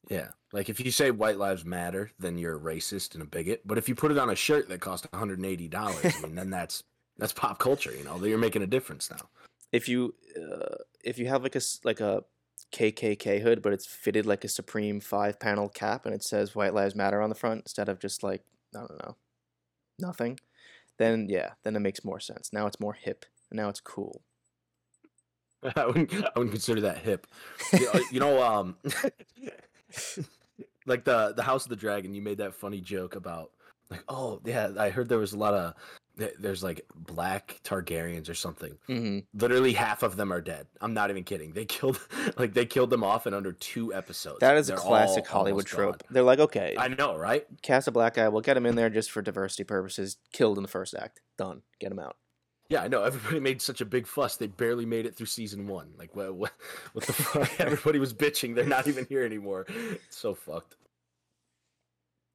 Yeah. 0.09 0.29
Like 0.51 0.69
if 0.69 0.79
you 0.79 0.89
say 0.91 1.11
white 1.11 1.37
lives 1.37 1.63
matter, 1.63 2.09
then 2.17 2.37
you're 2.39 2.55
a 2.55 2.59
racist 2.59 3.13
and 3.13 3.21
a 3.21 3.25
bigot. 3.25 3.61
But 3.65 3.77
if 3.77 3.87
you 3.87 3.93
put 3.95 4.11
it 4.11 4.17
on 4.17 4.29
a 4.31 4.35
shirt 4.35 4.67
that 4.69 4.79
cost 4.81 5.09
$180, 5.11 5.75
I 5.75 6.21
mean, 6.25 6.35
then 6.35 6.49
that's 6.49 6.83
that's 7.17 7.33
pop 7.33 7.59
culture, 7.59 7.93
you 7.95 8.03
know. 8.03 8.17
You're 8.23 8.37
making 8.39 8.63
a 8.63 8.67
difference 8.67 9.11
now. 9.11 9.29
If 9.71 9.87
you 9.87 10.15
uh, 10.35 10.75
if 11.03 11.17
you 11.17 11.27
have 11.27 11.43
like 11.43 11.55
a 11.55 11.61
like 11.83 11.99
a 11.99 12.23
KKK 12.71 13.41
hood, 13.41 13.61
but 13.61 13.73
it's 13.73 13.85
fitted 13.85 14.25
like 14.25 14.43
a 14.43 14.49
Supreme 14.49 14.99
five 14.99 15.39
panel 15.39 15.69
cap, 15.69 16.05
and 16.05 16.13
it 16.13 16.23
says 16.23 16.55
"White 16.55 16.73
Lives 16.73 16.95
Matter" 16.95 17.21
on 17.21 17.29
the 17.29 17.35
front 17.35 17.61
instead 17.61 17.89
of 17.89 17.99
just 17.99 18.23
like 18.23 18.43
I 18.75 18.79
don't 18.79 19.03
know, 19.03 19.15
nothing, 19.99 20.39
then 20.97 21.27
yeah, 21.29 21.51
then 21.63 21.75
it 21.75 21.79
makes 21.79 22.05
more 22.05 22.19
sense. 22.19 22.51
Now 22.53 22.67
it's 22.67 22.79
more 22.79 22.93
hip. 22.93 23.25
Now 23.51 23.69
it's 23.69 23.81
cool. 23.81 24.21
I 25.75 25.85
wouldn't 25.85 26.13
I 26.13 26.29
wouldn't 26.35 26.51
consider 26.51 26.81
that 26.81 26.99
hip. 26.99 27.27
you, 28.11 28.19
know, 28.19 28.41
um 28.41 28.77
like 30.85 31.03
the 31.05 31.33
the 31.35 31.43
House 31.43 31.65
of 31.65 31.69
the 31.69 31.75
Dragon, 31.75 32.13
you 32.13 32.21
made 32.21 32.37
that 32.37 32.53
funny 32.53 32.81
joke 32.81 33.15
about 33.15 33.51
like, 33.89 34.03
oh 34.07 34.39
yeah, 34.45 34.69
I 34.77 34.89
heard 34.89 35.09
there 35.09 35.17
was 35.17 35.33
a 35.33 35.37
lot 35.37 35.53
of 35.53 35.73
there's 36.39 36.63
like 36.63 36.85
black 36.95 37.59
Targaryens 37.63 38.29
or 38.29 38.33
something. 38.33 38.77
hmm 38.87 39.19
Literally 39.33 39.73
half 39.73 40.03
of 40.03 40.15
them 40.15 40.31
are 40.33 40.41
dead. 40.41 40.67
I'm 40.81 40.93
not 40.93 41.09
even 41.09 41.23
kidding. 41.23 41.53
They 41.53 41.65
killed 41.77 41.99
like 42.37 42.53
they 42.53 42.65
killed 42.65 42.89
them 42.89 43.03
off 43.03 43.25
in 43.27 43.33
under 43.33 43.51
two 43.51 43.93
episodes. 43.93 44.39
That 44.39 44.57
is 44.57 44.69
a 44.69 44.73
They're 44.73 44.79
classic 44.81 45.27
Hollywood 45.27 45.65
trope. 45.65 45.99
gone. 45.99 46.07
They're 46.11 46.23
like, 46.23 46.39
okay, 46.39 46.75
I 46.77 46.87
know, 46.89 47.17
right? 47.17 47.45
cast 47.61 47.87
a 47.87 47.91
black 47.91 48.15
guy. 48.15 48.27
We'll 48.29 48.41
get 48.41 48.57
him 48.57 48.65
in 48.65 48.75
there 48.75 48.89
just 48.89 49.11
for 49.11 49.21
diversity 49.21 49.63
purposes. 49.63 50.17
Killed 50.33 50.57
in 50.57 50.61
the 50.63 50.69
first 50.69 50.93
act. 50.93 51.21
Done. 51.37 51.61
Get 51.79 51.91
him 51.91 51.99
out. 51.99 52.17
Yeah, 52.69 52.83
I 52.83 52.87
know. 52.87 53.03
Everybody 53.03 53.39
made 53.39 53.61
such 53.63 53.81
a 53.81 53.85
big 53.85 54.05
fuss. 54.05 54.35
They 54.37 54.45
barely 54.45 54.85
made 54.85 55.07
it 55.07 55.15
through 55.15 55.25
season 55.25 55.65
one. 55.65 55.91
Like, 55.97 56.15
what? 56.15 56.35
What, 56.35 56.51
what 56.93 57.05
the 57.05 57.13
fuck? 57.13 57.51
Everybody 57.59 57.97
was 57.97 58.13
bitching. 58.13 58.53
They're 58.53 58.65
not 58.65 58.87
even 58.87 59.07
here 59.09 59.23
anymore. 59.23 59.65
It's 59.69 60.17
so 60.17 60.35
fucked. 60.35 60.75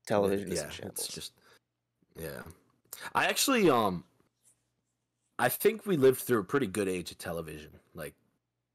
Television 0.06 0.52
is 0.52 0.58
yeah, 0.60 0.86
it's 0.88 1.06
just 1.08 1.32
yeah. 2.20 2.42
I 3.14 3.26
actually 3.26 3.68
um 3.70 4.04
I 5.38 5.48
think 5.48 5.84
we 5.86 5.96
lived 5.96 6.20
through 6.20 6.38
a 6.40 6.44
pretty 6.44 6.66
good 6.66 6.88
age 6.88 7.10
of 7.10 7.18
television. 7.18 7.70
Like 7.94 8.14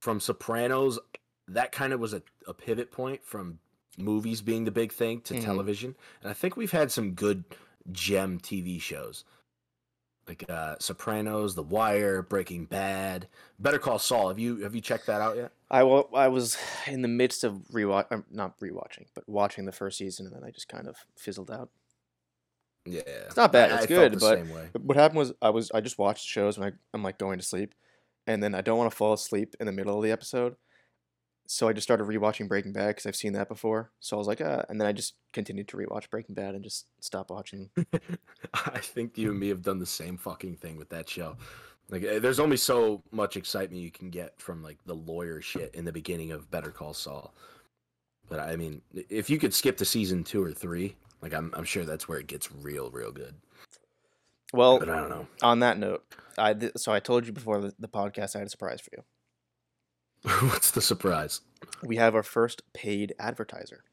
from 0.01 0.19
Sopranos, 0.19 0.99
that 1.47 1.71
kind 1.71 1.93
of 1.93 1.99
was 1.99 2.13
a, 2.13 2.21
a 2.47 2.53
pivot 2.53 2.91
point 2.91 3.23
from 3.23 3.59
movies 3.97 4.41
being 4.41 4.65
the 4.65 4.71
big 4.71 4.91
thing 4.91 5.21
to 5.21 5.33
Mhm. 5.35 5.43
television. 5.43 5.95
And 6.21 6.29
I 6.29 6.33
think 6.33 6.55
we've 6.57 6.71
had 6.71 6.91
some 6.91 7.13
good 7.13 7.43
gem 7.91 8.39
TV 8.39 8.79
shows. 8.79 9.23
Like 10.27 10.45
uh 10.47 10.75
Sopranos, 10.79 11.55
The 11.55 11.63
Wire, 11.63 12.21
Breaking 12.21 12.65
Bad, 12.65 13.27
Better 13.57 13.79
Call 13.79 13.97
Saul. 13.97 14.27
Have 14.27 14.37
you 14.37 14.57
have 14.57 14.75
you 14.75 14.81
checked 14.81 15.07
that 15.07 15.21
out 15.21 15.37
yet? 15.37 15.51
I, 15.71 15.83
wa- 15.83 16.07
I 16.13 16.27
was 16.27 16.57
in 16.87 17.01
the 17.03 17.07
midst 17.07 17.43
of 17.43 17.53
rewatch, 17.71 18.11
um, 18.11 18.25
not 18.31 18.59
rewatching, 18.59 19.05
but 19.15 19.27
watching 19.29 19.65
the 19.65 19.71
first 19.71 19.97
season, 19.97 20.25
and 20.27 20.35
then 20.35 20.43
I 20.43 20.49
just 20.51 20.67
kind 20.67 20.87
of 20.87 20.95
fizzled 21.15 21.49
out. 21.51 21.69
Yeah. 22.89 23.01
It's 23.05 23.37
not 23.37 23.51
bad, 23.51 23.71
it's 23.71 23.83
I 23.83 23.87
good, 23.87 24.19
but-. 24.19 24.81
What 24.81 24.97
happened 24.97 25.19
was 25.19 25.33
I 25.41 25.49
was 25.49 25.71
I 25.71 25.81
just 25.81 25.97
watched 25.97 26.25
shows 26.25 26.57
when 26.57 26.69
I, 26.69 26.75
I'm 26.93 27.03
like 27.03 27.17
going 27.17 27.39
to 27.39 27.45
sleep, 27.45 27.73
and 28.27 28.41
then 28.41 28.55
I 28.55 28.61
don't 28.61 28.77
want 28.77 28.89
to 28.89 28.95
fall 28.95 29.13
asleep 29.13 29.55
in 29.59 29.65
the 29.65 29.71
middle 29.71 29.97
of 29.97 30.03
the 30.03 30.11
episode, 30.11 30.55
so 31.51 31.67
I 31.67 31.73
just 31.73 31.87
started 31.87 32.05
rewatching 32.05 32.47
Breaking 32.47 32.73
Bad 32.73 32.89
because 32.89 33.07
I've 33.07 33.15
seen 33.15 33.33
that 33.33 33.47
before. 33.47 33.91
So 33.99 34.15
I 34.15 34.19
was 34.19 34.27
like, 34.27 34.39
ah, 34.39 34.63
and 34.69 34.79
then 34.79 34.87
I 34.87 34.91
just 34.91 35.15
continued 35.33 35.67
to 35.69 35.77
rewatch 35.77 36.07
Breaking 36.11 36.35
Bad 36.35 36.53
and 36.53 36.63
just 36.63 36.85
stop 36.99 37.31
watching. 37.31 37.71
I 38.53 38.77
think 38.77 39.17
you 39.17 39.31
and 39.31 39.39
me 39.39 39.49
have 39.49 39.63
done 39.63 39.79
the 39.79 39.85
same 39.87 40.15
fucking 40.15 40.57
thing 40.57 40.77
with 40.77 40.89
that 40.89 41.09
show. 41.09 41.37
Like, 41.89 42.03
eh, 42.03 42.19
there's 42.19 42.39
only 42.39 42.55
so 42.55 43.01
much 43.11 43.35
excitement 43.35 43.81
you 43.81 43.89
can 43.89 44.11
get 44.11 44.39
from 44.39 44.61
like 44.61 44.77
the 44.85 44.93
lawyer 44.93 45.41
shit 45.41 45.73
in 45.73 45.85
the 45.85 45.91
beginning 45.91 46.31
of 46.31 46.51
Better 46.51 46.69
Call 46.69 46.93
Saul. 46.93 47.33
But 48.29 48.39
I 48.39 48.55
mean, 48.55 48.83
if 49.09 49.27
you 49.27 49.39
could 49.39 49.53
skip 49.53 49.75
to 49.77 49.85
season 49.85 50.23
two 50.23 50.43
or 50.43 50.51
three, 50.51 50.95
like 51.21 51.33
I'm, 51.33 51.53
I'm 51.55 51.63
sure 51.65 51.85
that's 51.85 52.07
where 52.07 52.19
it 52.19 52.27
gets 52.27 52.51
real, 52.51 52.89
real 52.89 53.11
good. 53.11 53.35
Well, 54.53 54.79
But 54.79 54.89
I 54.89 54.95
don't 54.97 55.09
know. 55.09 55.27
on 55.43 55.59
that 55.59 55.77
note, 55.77 56.03
I 56.37 56.53
th- 56.53 56.73
so 56.77 56.91
I 56.91 56.99
told 56.99 57.27
you 57.27 57.33
before 57.33 57.61
the, 57.61 57.73
the 57.77 57.87
podcast 57.87 58.35
I 58.35 58.39
had 58.39 58.47
a 58.47 58.49
surprise 58.49 58.81
for 58.81 58.89
you. 58.93 59.03
What's 60.49 60.71
the 60.71 60.81
surprise? 60.81 61.41
We 61.83 61.97
have 61.97 62.15
our 62.15 62.23
first 62.23 62.61
paid 62.73 63.13
advertiser. 63.19 63.83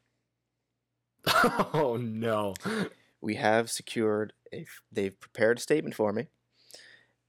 oh 1.73 1.97
no! 2.01 2.53
we 3.21 3.35
have 3.35 3.69
secured 3.69 4.33
a 4.53 4.65
they've 4.91 5.19
prepared 5.19 5.57
a 5.57 5.61
statement 5.61 5.93
for 5.95 6.13
me 6.13 6.27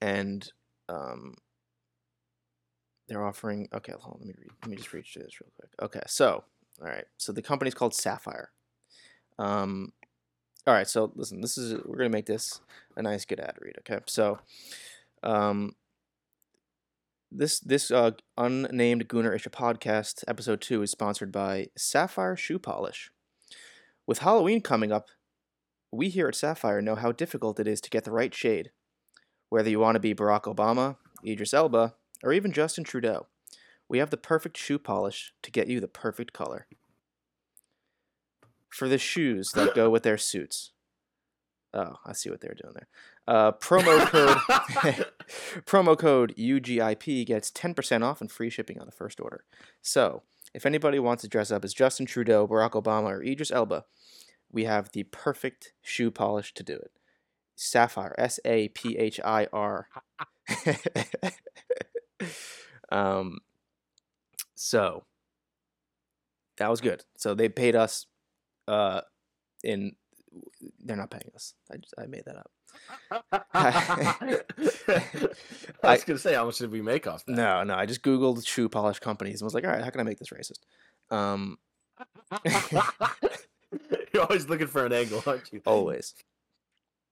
and 0.01 0.53
um 0.89 1.35
they're 3.09 3.25
offering 3.27 3.69
okay 3.75 3.93
hold 3.99 4.15
on 4.15 4.21
let 4.21 4.29
me 4.29 4.35
read 4.39 4.51
let 4.63 4.71
me 4.71 4.77
just 4.77 4.93
read 4.93 5.05
through 5.05 5.23
this 5.25 5.41
real 5.41 5.51
quick 5.57 5.71
okay 5.83 6.03
so 6.07 6.45
all 6.81 6.87
right 6.87 7.07
so 7.17 7.33
the 7.33 7.43
company's 7.43 7.75
called 7.75 7.93
sapphire 7.93 8.51
um 9.39 9.93
all 10.67 10.75
right 10.75 10.89
so 10.89 11.13
listen 11.15 11.41
this 11.41 11.57
is 11.57 11.81
we're 11.85 11.97
gonna 11.97 12.09
make 12.09 12.27
this 12.27 12.61
a 12.97 13.03
nice 13.03 13.25
good 13.25 13.41
ad 13.41 13.55
read 13.61 13.77
okay 13.79 14.01
so 14.07 14.39
um 15.23 15.75
this 17.31 17.61
this 17.61 17.91
uh, 17.91 18.13
unnamed 18.37 19.09
Gooner 19.09 19.35
Isha 19.35 19.51
podcast 19.51 20.25
episode 20.27 20.61
two 20.61 20.83
is 20.83 20.91
sponsored 20.91 21.31
by 21.31 21.69
Sapphire 21.77 22.37
Shoe 22.37 22.59
Polish. 22.59 23.11
With 24.07 24.21
Halloween 24.21 24.63
coming 24.63 24.93
up, 24.93 25.09
we 25.93 26.09
here 26.09 26.29
at 26.29 26.35
Sapphire 26.35 26.81
know 26.81 26.95
how 26.95 27.13
difficult 27.13 27.61
it 27.61 27.69
is 27.69 27.81
to 27.83 27.91
get 27.91 28.05
the 28.05 28.13
right 28.13 28.35
shade. 28.35 28.71
Whether 29.51 29.69
you 29.69 29.79
want 29.79 29.97
to 29.97 30.01
be 30.01 30.15
Barack 30.15 30.45
Obama, 30.45 30.97
Idris 31.27 31.53
Elba, 31.53 31.95
or 32.23 32.33
even 32.33 32.53
Justin 32.53 32.85
Trudeau, 32.85 33.27
we 33.89 33.99
have 33.99 34.11
the 34.11 34.17
perfect 34.17 34.57
shoe 34.57 34.79
polish 34.79 35.33
to 35.43 35.51
get 35.51 35.69
you 35.69 35.81
the 35.81 35.89
perfect 35.89 36.33
color. 36.33 36.67
For 38.69 38.89
the 38.89 38.99
shoes 38.99 39.51
that 39.53 39.75
go 39.75 39.91
with 39.91 40.03
their 40.03 40.19
suits. 40.19 40.73
Oh, 41.75 41.97
I 42.07 42.13
see 42.13 42.31
what 42.31 42.41
they're 42.41 42.57
doing 42.61 42.75
there. 42.75 42.89
Uh, 43.27 43.53
promo 43.53 44.07
code 44.07 44.37
promo 45.67 45.99
code 45.99 46.35
UGIP 46.39 47.27
gets 47.27 47.51
10% 47.51 48.03
off 48.03 48.21
and 48.21 48.31
free 48.31 48.51
shipping 48.51 48.81
on 48.81 48.87
the 48.87 48.93
first 48.93 49.21
order. 49.21 49.45
So, 49.83 50.23
if 50.55 50.65
anybody 50.65 50.99
wants 50.99 51.23
to 51.23 51.29
dress 51.29 51.51
up 51.51 51.65
as 51.65 51.75
Justin 51.75 52.07
Trudeau, 52.07 52.47
Barack 52.47 52.71
Obama, 52.71 53.11
or 53.11 53.23
Idris 53.23 53.51
Elba, 53.51 53.85
we 54.51 54.65
have 54.65 54.93
the 54.93 55.03
perfect 55.05 55.73
shoe 55.83 56.11
polish 56.11 56.55
to 56.55 56.63
do 56.63 56.75
it. 56.75 56.91
Sapphire, 57.55 58.15
S 58.17 58.41
A 58.45 58.69
P 58.69 58.97
H 58.97 59.21
I 59.25 59.47
R. 59.53 59.89
um, 62.91 63.39
so 64.55 65.05
that 66.57 66.71
was 66.71 66.81
good. 66.81 67.05
So 67.17 67.35
they 67.35 67.49
paid 67.49 67.77
us. 67.77 68.07
Uh, 68.69 69.01
in 69.65 69.93
they're 70.85 70.97
not 70.97 71.11
paying 71.11 71.31
us. 71.35 71.55
I 71.73 71.77
just, 71.79 71.95
I 71.99 72.07
made 72.07 72.25
that 72.27 72.37
up. 72.37 72.51
I 75.83 75.93
was 75.93 76.05
gonna 76.05 76.19
say, 76.19 76.35
how 76.35 76.45
much 76.45 76.59
did 76.59 76.71
we 76.71 76.83
make 76.83 77.07
off 77.07 77.25
that? 77.25 77.35
No, 77.35 77.65
no. 77.65 77.75
I 77.75 77.87
just 77.87 78.03
googled 78.03 78.47
shoe 78.47 78.69
polish 78.69 78.99
companies 78.99 79.41
and 79.41 79.47
was 79.47 79.55
like, 79.55 79.65
all 79.65 79.71
right, 79.71 79.83
how 79.83 79.91
can 79.91 80.01
I 80.01 80.05
make 80.05 80.19
this 80.19 80.31
racist? 80.31 80.61
Um, 81.11 81.59
You're 84.13 84.23
always 84.23 84.49
looking 84.49 84.67
for 84.67 84.85
an 84.87 84.93
angle, 84.93 85.23
aren't 85.27 85.53
you? 85.53 85.61
always. 85.67 86.15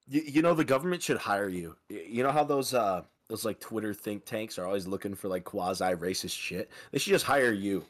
You, 0.09 0.23
you 0.23 0.43
know 0.43 0.55
the 0.55 0.65
government 0.65 1.03
should 1.03 1.19
hire 1.19 1.49
you. 1.49 1.77
You 1.89 2.23
know 2.23 2.31
how 2.31 2.45
those 2.45 2.75
uh 2.75 3.03
those 3.29 3.45
like 3.45 3.59
Twitter 3.61 3.93
think 3.93 4.25
tanks 4.25 4.59
are 4.59 4.67
always 4.67 4.87
looking 4.87 5.15
for 5.15 5.29
like 5.29 5.45
quasi 5.45 5.85
racist 5.85 6.39
shit. 6.39 6.71
They 6.93 6.99
should 6.99 7.13
just 7.13 7.25
hire 7.25 7.53
you. 7.53 7.85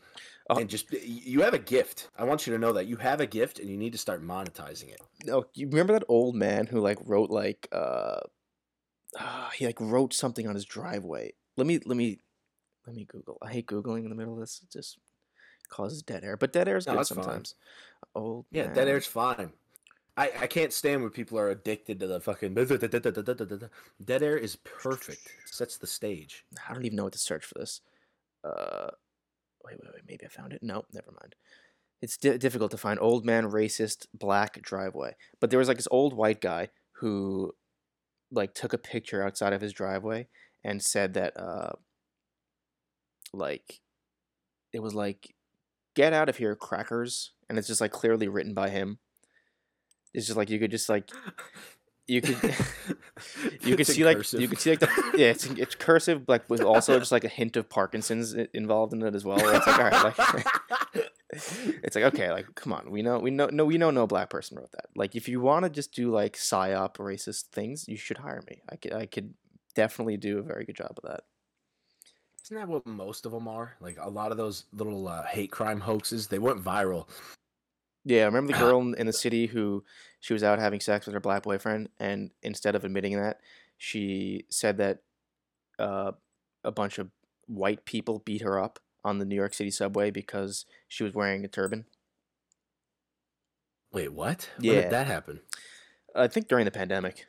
Oh. 0.48 0.56
And 0.58 0.70
just 0.70 0.92
you 0.92 1.42
have 1.42 1.54
a 1.54 1.58
gift. 1.58 2.08
I 2.16 2.24
want 2.24 2.46
you 2.46 2.52
to 2.52 2.58
know 2.58 2.72
that 2.72 2.86
you 2.86 2.96
have 2.96 3.20
a 3.20 3.26
gift 3.26 3.58
and 3.58 3.68
you 3.68 3.76
need 3.76 3.92
to 3.92 3.98
start 3.98 4.22
monetizing 4.22 4.90
it. 4.90 5.00
No, 5.24 5.44
you 5.54 5.66
remember 5.66 5.92
that 5.94 6.04
old 6.08 6.36
man 6.36 6.66
who 6.66 6.80
like 6.80 6.98
wrote 7.04 7.30
like 7.30 7.68
uh, 7.72 8.20
ah, 9.18 9.50
he 9.54 9.66
like 9.66 9.80
wrote 9.80 10.14
something 10.14 10.46
on 10.46 10.54
his 10.54 10.64
driveway. 10.64 11.32
Let 11.56 11.66
me 11.66 11.80
let 11.84 11.96
me 11.96 12.20
let 12.86 12.94
me 12.94 13.04
Google. 13.04 13.38
I 13.42 13.50
hate 13.50 13.66
googling 13.66 14.04
in 14.04 14.10
the 14.10 14.14
middle 14.14 14.34
of 14.34 14.40
this. 14.40 14.60
It 14.62 14.70
just 14.70 14.98
causes 15.68 16.02
dead 16.02 16.22
air. 16.22 16.36
But 16.36 16.52
dead 16.52 16.68
air 16.68 16.76
is 16.76 16.86
No, 16.86 16.92
good 16.92 16.98
that's 17.00 17.08
fine. 17.08 17.24
sometimes. 17.24 17.54
Old 18.14 18.46
Yeah, 18.52 18.66
man. 18.66 18.74
dead 18.74 18.88
air's 18.88 19.06
fine. 19.06 19.52
I, 20.16 20.30
I 20.40 20.46
can't 20.46 20.72
stand 20.72 21.02
when 21.02 21.10
people 21.10 21.38
are 21.38 21.50
addicted 21.50 22.00
to 22.00 22.06
the 22.06 22.20
fucking 22.20 22.54
dead 24.04 24.22
air 24.22 24.38
is 24.38 24.56
perfect. 24.56 25.28
Sets 25.44 25.76
the 25.76 25.86
stage. 25.86 26.46
I 26.66 26.72
don't 26.72 26.86
even 26.86 26.96
know 26.96 27.04
what 27.04 27.12
to 27.12 27.18
search 27.18 27.44
for 27.44 27.58
this. 27.58 27.82
Uh, 28.42 28.90
wait, 29.66 29.76
wait, 29.82 29.92
wait. 29.92 30.04
Maybe 30.08 30.24
I 30.24 30.28
found 30.28 30.52
it. 30.52 30.60
Nope, 30.62 30.86
never 30.92 31.12
mind. 31.12 31.34
It's 32.00 32.16
di- 32.16 32.38
difficult 32.38 32.70
to 32.70 32.78
find 32.78 32.98
old 33.00 33.24
man 33.24 33.50
racist 33.50 34.06
black 34.14 34.60
driveway. 34.62 35.16
But 35.40 35.50
there 35.50 35.58
was 35.58 35.68
like 35.68 35.78
this 35.78 35.88
old 35.90 36.14
white 36.14 36.40
guy 36.40 36.68
who, 37.00 37.52
like, 38.30 38.54
took 38.54 38.72
a 38.72 38.78
picture 38.78 39.22
outside 39.22 39.52
of 39.52 39.60
his 39.60 39.72
driveway 39.72 40.28
and 40.64 40.82
said 40.82 41.14
that, 41.14 41.36
uh, 41.36 41.72
like, 43.32 43.80
it 44.72 44.82
was 44.82 44.94
like 44.94 45.34
get 45.94 46.12
out 46.12 46.28
of 46.28 46.36
here 46.36 46.54
crackers 46.54 47.32
and 47.48 47.58
it's 47.58 47.66
just 47.66 47.80
like 47.80 47.90
clearly 47.90 48.28
written 48.28 48.52
by 48.52 48.68
him 48.68 48.98
it's 50.12 50.26
just 50.26 50.36
like 50.36 50.50
you 50.50 50.58
could 50.58 50.70
just 50.70 50.88
like 50.88 51.10
you 52.08 52.20
could 52.20 52.36
you 53.62 53.76
could 53.76 53.86
see 53.86 54.04
like 54.04 54.32
you 54.32 54.48
could 54.48 54.58
see 54.58 54.70
like 54.70 54.80
the 54.80 55.12
yeah 55.16 55.28
it's 55.28 55.46
it's 55.46 55.74
cursive 55.74 56.22
like 56.28 56.48
with 56.48 56.60
also 56.60 56.98
just 56.98 57.12
like 57.12 57.24
a 57.24 57.28
hint 57.28 57.56
of 57.56 57.68
parkinson's 57.68 58.34
involved 58.54 58.92
in 58.92 59.02
it 59.02 59.14
as 59.14 59.24
well 59.24 59.38
it's 59.38 59.66
like 59.66 59.78
all 59.78 59.84
right 59.84 60.14
like 60.94 61.10
it's 61.82 61.96
like 61.96 62.04
okay 62.04 62.30
like 62.30 62.46
come 62.54 62.72
on 62.72 62.90
we 62.90 63.02
know 63.02 63.18
we 63.18 63.30
know 63.30 63.48
no 63.52 63.64
we 63.64 63.78
know 63.78 63.90
no 63.90 64.06
black 64.06 64.30
person 64.30 64.56
wrote 64.56 64.70
that 64.72 64.86
like 64.94 65.16
if 65.16 65.28
you 65.28 65.40
want 65.40 65.64
to 65.64 65.70
just 65.70 65.92
do 65.92 66.10
like 66.10 66.36
psyop 66.36 66.94
racist 66.96 67.46
things 67.52 67.88
you 67.88 67.96
should 67.96 68.18
hire 68.18 68.42
me 68.48 68.60
i 68.70 68.76
could 68.76 68.92
i 68.92 69.06
could 69.06 69.34
definitely 69.74 70.16
do 70.16 70.38
a 70.38 70.42
very 70.42 70.64
good 70.64 70.76
job 70.76 70.92
of 70.96 71.10
that 71.10 71.20
Isn't 72.44 72.56
that 72.56 72.68
what 72.68 72.86
most 72.86 73.26
of 73.26 73.32
them 73.32 73.48
are? 73.48 73.74
Like 73.80 73.98
a 74.00 74.08
lot 74.08 74.30
of 74.30 74.38
those 74.38 74.64
little 74.72 75.08
uh, 75.08 75.24
hate 75.24 75.50
crime 75.50 75.80
hoaxes, 75.80 76.28
they 76.28 76.38
went 76.38 76.62
viral. 76.62 77.08
Yeah, 78.08 78.22
I 78.22 78.26
remember 78.26 78.52
the 78.52 78.58
girl 78.60 78.80
in 78.80 78.94
in 78.94 79.06
the 79.06 79.12
city 79.12 79.46
who 79.46 79.82
she 80.20 80.32
was 80.32 80.44
out 80.44 80.60
having 80.60 80.78
sex 80.80 81.06
with 81.06 81.12
her 81.14 81.20
black 81.20 81.42
boyfriend, 81.42 81.88
and 81.98 82.30
instead 82.42 82.74
of 82.76 82.84
admitting 82.84 83.16
that, 83.20 83.40
she 83.76 84.44
said 84.48 84.78
that 84.78 85.00
uh, 85.78 86.12
a 86.62 86.70
bunch 86.70 86.98
of 86.98 87.10
white 87.48 87.84
people 87.84 88.20
beat 88.20 88.42
her 88.42 88.58
up 88.60 88.78
on 89.04 89.18
the 89.18 89.24
New 89.24 89.34
York 89.34 89.54
City 89.54 89.70
subway 89.72 90.10
because 90.12 90.66
she 90.88 91.02
was 91.04 91.14
wearing 91.14 91.44
a 91.44 91.48
turban. 91.48 91.84
Wait, 93.92 94.12
what? 94.12 94.50
When 94.56 94.64
Yeah. 94.66 94.80
did 94.82 94.90
that 94.90 95.06
happen? 95.06 95.40
I 96.14 96.28
think 96.28 96.48
during 96.48 96.64
the 96.64 96.70
pandemic, 96.70 97.26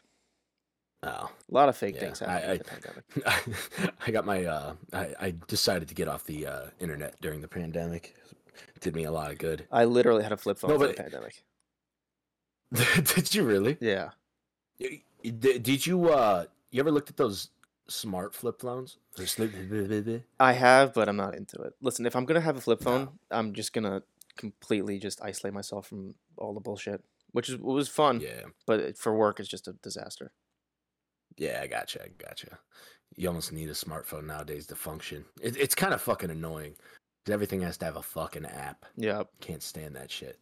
Oh, 1.04 1.10
a 1.30 1.54
lot 1.54 1.70
of 1.70 1.78
fake 1.78 1.94
Yeah, 1.96 2.02
things 2.02 2.22
I- 2.24 2.40
happened 2.40 2.44
I- 2.44 2.48
during 2.48 2.60
the 2.60 3.14
pandemic. 3.14 3.94
I 4.08 4.12
got 4.12 4.26
my. 4.26 4.46
Uh, 4.46 4.74
I, 4.92 5.14
I 5.20 5.34
decided 5.48 5.88
to 5.90 5.94
get 5.96 6.08
off 6.08 6.26
the 6.26 6.48
uh, 6.48 6.66
internet 6.80 7.22
during 7.22 7.42
the 7.42 7.48
pandemic. 7.48 8.16
Did 8.80 8.96
me 8.96 9.04
a 9.06 9.12
lot 9.12 9.32
of 9.32 9.38
good. 9.38 9.66
I 9.72 9.86
literally 9.86 10.24
had 10.24 10.32
a 10.32 10.38
flip 10.38 10.58
phone 10.58 10.72
No, 10.72 10.80
for 10.80 10.88
the 10.88 10.94
pandemic. 10.94 11.44
did 12.74 13.34
you 13.34 13.44
really? 13.44 13.78
Yeah, 13.80 14.10
Did, 15.24 15.86
you? 15.88 16.10
Uh, 16.10 16.46
you 16.72 16.80
ever 16.82 16.92
looked 16.92 17.10
at 17.10 17.18
those 17.18 17.50
smart 17.88 18.34
flip 18.36 18.60
phones? 18.62 18.98
I 20.40 20.52
have, 20.54 20.94
but 20.94 21.08
I'm 21.08 21.16
not 21.16 21.34
into 21.36 21.62
it. 21.62 21.74
Listen, 21.82 22.06
if 22.06 22.16
I'm 22.16 22.26
gonna 22.26 22.42
have 22.42 22.58
a 22.58 22.62
flip 22.62 22.82
phone, 22.82 23.06
No. 23.06 23.12
I'm 23.32 23.54
just 23.54 23.72
gonna 23.74 24.04
completely 24.36 25.00
just 25.00 25.22
isolate 25.24 25.54
myself 25.54 25.88
from 25.88 26.14
all 26.38 26.54
the 26.54 26.60
bullshit, 26.60 27.04
which 27.32 27.50
is 27.50 27.58
was 27.58 27.88
fun, 27.88 28.20
Yeah, 28.20 28.44
but 28.66 28.98
for 28.98 29.16
work 29.16 29.40
it's 29.40 29.50
just 29.50 29.68
a 29.68 29.74
disaster. 29.74 30.32
yeah, 31.38 31.62
I 31.64 31.68
gotcha, 31.68 32.04
I 32.04 32.10
gotcha. 32.18 32.60
You 33.16 33.30
almost 33.30 33.52
need 33.54 33.70
a 33.70 33.74
smartphone 33.74 34.26
nowadays 34.26 34.68
to 34.68 34.76
function. 34.76 35.24
It, 35.42 35.56
it's 35.58 35.74
kind 35.74 35.94
of 35.94 36.02
fucking 36.02 36.30
annoying. 36.30 36.76
'Cause 37.28 37.34
everything 37.34 37.62
has 37.62 37.78
to 37.78 37.86
have 37.86 37.98
a 37.98 38.02
fucking 38.02 38.46
app. 38.46 38.86
Yeah, 38.96 39.24
Can't 39.42 39.62
stand 39.62 39.96
that 39.98 40.10
shit. 40.10 40.40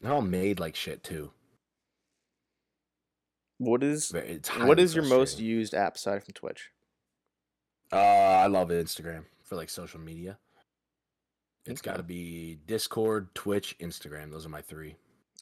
They're 0.00 0.12
all 0.12 0.22
made 0.22 0.60
like 0.60 0.76
shit 0.76 1.02
too. 1.02 1.32
What 3.58 3.82
is 3.82 4.12
what 4.12 4.94
your 4.94 5.04
most 5.04 5.40
used 5.40 5.74
app 5.74 5.96
aside 5.96 6.22
from 6.24 6.34
Twitch? 6.34 6.70
Uh, 7.92 7.96
I 7.96 8.46
love 8.46 8.68
Instagram 8.68 9.24
for 9.42 9.56
like 9.56 9.68
social 9.70 9.98
media. 9.98 10.38
It's 11.64 11.80
Okay. 11.80 11.90
got 11.90 11.96
to 11.96 12.02
be 12.04 12.56
Discord, 12.66 13.34
Twitch, 13.34 13.76
Instagram. 13.80 14.30
Those 14.30 14.46
are 14.46 14.50
my 14.50 14.62
three. 14.62 14.94